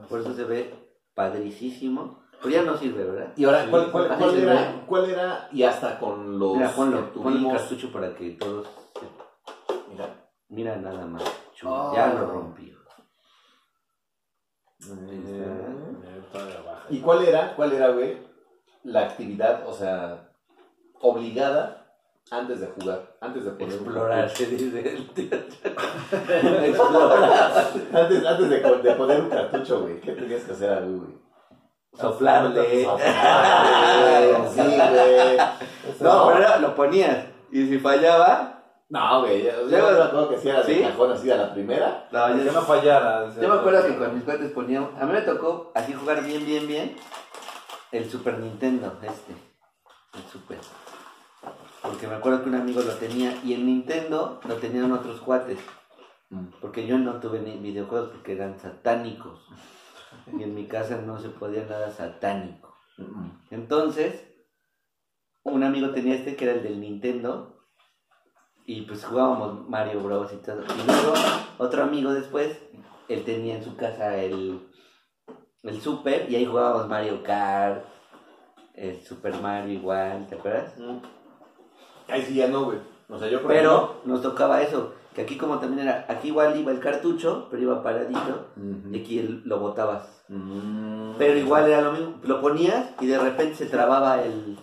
Por 0.09 0.19
eso 0.21 0.33
se 0.33 0.43
ve 0.45 0.73
padricísimo. 1.16 2.24
Pero 2.41 2.49
ya 2.49 2.61
no 2.63 2.78
sirve, 2.78 3.03
¿verdad? 3.05 3.34
Y 3.38 3.45
ahora, 3.45 3.63
Sí. 3.63 3.70
¿cuál, 3.72 3.91
cuál- 3.91 4.07
cuál 4.18 4.32
se 4.32 4.43
era, 4.43 4.84
cuál 4.86 5.09
era? 5.09 5.49
Y 5.51 5.63
hasta 5.63 5.97
con 5.97 6.38
los 6.38 6.57
Mira, 6.57 6.70
ponlo, 6.76 7.11
pon 7.13 7.38
el 7.38 7.51
cartucho 7.51 7.91
para 7.91 8.13
que 8.13 8.32
todos. 8.32 8.68
Mira. 9.89 10.30
Mira 10.49 10.76
nada 10.76 11.05
más. 11.07 11.24
Chu, 11.55 11.68
Ah. 11.70 11.91
Ya 11.95 12.13
lo 12.13 12.28
rompió. 12.28 12.76
Mm. 14.80 15.09
Eh. 15.09 16.22
¿Y 16.89 16.99
cuál 16.99 17.26
era, 17.26 17.55
cuál 17.55 17.72
era, 17.74 17.89
güey, 17.89 18.18
la 18.84 19.01
actividad, 19.05 19.68
o 19.68 19.74
sea, 19.74 20.30
obligada 21.01 21.84
antes 22.32 22.59
de 22.59 22.67
jugar, 22.67 23.15
antes 23.21 23.45
de 23.45 23.51
poner 23.51 23.78
un 23.80 23.86
Explorar, 23.86 24.30
se 24.36 24.45
dice 24.47 24.80
el. 24.80 25.09
Explorar. 26.65 27.30
cartucho? 27.53 27.97
Antes, 27.97 28.26
antes 28.26 28.49
de, 28.49 28.59
de 28.59 28.91
poner 28.95 29.21
un 29.21 29.30
cartucho, 29.30 29.82
güey, 29.82 30.01
¿qué 30.01 30.11
tenías 30.13 30.43
que 30.43 30.51
hacer 30.53 30.71
ahí, 30.73 30.95
güey? 30.95 31.26
Soplarle. 31.93 32.84
Soplarle, 32.84 34.36
Sí, 34.49 34.61
güey. 34.61 35.38
No, 36.01 36.28
pero 36.34 36.59
lo 36.59 36.76
ponías. 36.76 37.26
Y 37.51 37.67
si 37.67 37.80
fallaba, 37.80 38.63
No, 38.89 39.21
güey, 39.21 39.43
yo, 39.45 39.51
me 39.67 39.78
acuerdo 39.78 40.30
que 40.30 40.38
si 40.38 40.49
era 40.49 40.61
de 40.63 40.76
¿Sí? 40.76 40.82
cajón 40.82 41.11
así 41.11 41.32
a 41.32 41.38
la 41.38 41.53
primera. 41.53 42.07
No, 42.11 42.36
Que 42.38 42.43
yo, 42.45 42.51
no 42.51 42.61
fallara. 42.63 43.30
yo 43.39 43.47
me 43.47 43.55
acuerdo 43.55 43.86
que 43.88 43.95
con 43.97 44.13
mis 44.15 44.23
cuates 44.23 44.51
poníamos. 44.51 44.89
A 44.99 45.05
mí 45.05 45.13
me 45.13 45.21
tocó 45.21 45.71
así 45.73 45.93
jugar 45.93 46.21
bien, 46.23 46.45
bien, 46.45 46.67
bien. 46.67 46.95
El 47.91 48.09
Super 48.09 48.39
Nintendo, 48.39 48.93
este. 49.01 49.34
El 50.15 50.23
Super. 50.32 50.57
Porque 51.86 52.07
me 52.07 52.15
acuerdo 52.15 52.43
que 52.43 52.49
un 52.49 52.55
amigo 52.55 52.81
lo 52.81 52.93
tenía. 52.95 53.38
Y 53.43 53.53
el 53.53 53.65
Nintendo 53.65 54.39
lo 54.47 54.55
tenían 54.55 54.91
otros 54.91 55.21
cuates. 55.21 55.59
Mm. 56.29 56.47
Porque 56.61 56.88
yo 56.88 56.97
no 56.97 57.19
tuve 57.19 57.39
ni 57.39 57.57
videojuegos 57.57 58.09
porque 58.09 58.33
eran 58.33 58.59
satánicos. 58.59 59.47
Y 60.27 60.43
en 60.43 60.55
mi 60.55 60.67
casa 60.67 61.01
no 61.01 61.19
se 61.19 61.29
podía 61.29 61.65
nada 61.65 61.91
satánico. 61.91 62.75
Mm. 62.97 63.29
Entonces, 63.51 64.25
un 65.43 65.63
amigo 65.63 65.91
tenía 65.91 66.15
este 66.15 66.36
que 66.36 66.45
era 66.45 66.53
el 66.55 66.63
del 66.63 66.79
Nintendo. 66.79 67.51
Y 68.65 68.81
pues 68.81 69.05
jugábamos 69.05 69.69
Mario 69.69 70.01
Bros. 70.01 70.33
y 70.33 70.38
todo. 70.38 70.63
Y 70.63 70.88
luego, 70.88 71.13
otro 71.59 71.83
amigo 71.83 72.11
después, 72.13 72.59
él 73.07 73.23
tenía 73.23 73.57
en 73.57 73.63
su 73.63 73.75
casa 73.75 74.17
el, 74.17 74.67
el 75.61 75.81
Super. 75.81 76.31
Y 76.31 76.36
ahí 76.36 76.45
jugábamos 76.45 76.88
Mario 76.88 77.21
Kart. 77.21 77.86
El 78.73 79.01
Super 79.03 79.39
Mario 79.39 79.73
igual, 79.73 80.27
¿te 80.27 80.36
acuerdas? 80.36 80.77
Mm. 80.77 81.14
Ahí 82.07 82.21
sí 82.23 82.35
ya 82.35 82.47
no, 82.47 82.65
güey. 82.65 82.77
O 83.09 83.17
sea, 83.17 83.27
yo 83.29 83.41
por 83.41 83.51
Pero 83.51 84.01
nos 84.05 84.21
tocaba 84.21 84.61
eso. 84.61 84.93
Que 85.13 85.21
aquí 85.21 85.37
como 85.37 85.59
también 85.59 85.87
era, 85.87 86.05
aquí 86.09 86.27
igual 86.27 86.57
iba 86.59 86.71
el 86.71 86.79
cartucho, 86.79 87.47
pero 87.49 87.63
iba 87.63 87.81
paradito. 87.83 88.19
ejemplo- 88.57 88.91
Y 88.95 88.99
aquí 89.01 89.19
el- 89.19 89.41
lo 89.45 89.59
botabas. 89.59 90.23
Mm. 90.27 91.13
Pero 91.17 91.37
igual 91.37 91.67
era 91.69 91.81
lo 91.81 91.91
mismo. 91.93 92.15
Lo 92.23 92.41
ponías 92.41 92.89
y 92.99 93.07
de 93.07 93.17
repente 93.19 93.55
se 93.55 93.67
trababa 93.67 94.21
el... 94.23 94.57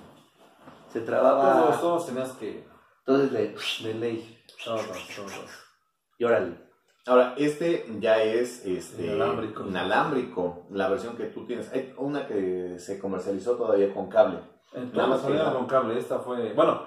Se 0.92 1.00
trababa... 1.00 1.62
Todos, 1.62 1.80
todos 1.80 2.06
tenías 2.06 2.32
que. 2.32 2.66
Entonces 3.06 3.32
le... 3.32 3.88
De 3.88 3.94
ley. 3.98 4.38
Todos, 4.64 4.82
todos. 5.16 5.32
Y 6.18 6.24
órale. 6.24 6.54
Ahora, 7.06 7.34
este 7.38 7.86
ya 7.98 8.22
es 8.22 8.64
este, 8.66 9.06
Inalámbrico. 9.06 9.66
inalámbrico, 9.66 10.66
la 10.70 10.88
versión 10.88 11.16
que 11.16 11.24
tú 11.24 11.46
tienes. 11.46 11.72
Hay 11.72 11.94
una 11.96 12.26
que 12.26 12.76
se 12.78 12.98
comercializó 12.98 13.56
todavía 13.56 13.92
con 13.94 14.08
cable. 14.08 14.38
En 14.74 14.92
Nada 14.92 15.08
más 15.08 15.20
que- 15.22 15.36
con 15.52 15.66
cable. 15.66 15.98
Esta 15.98 16.18
fue. 16.18 16.52
Bueno, 16.52 16.82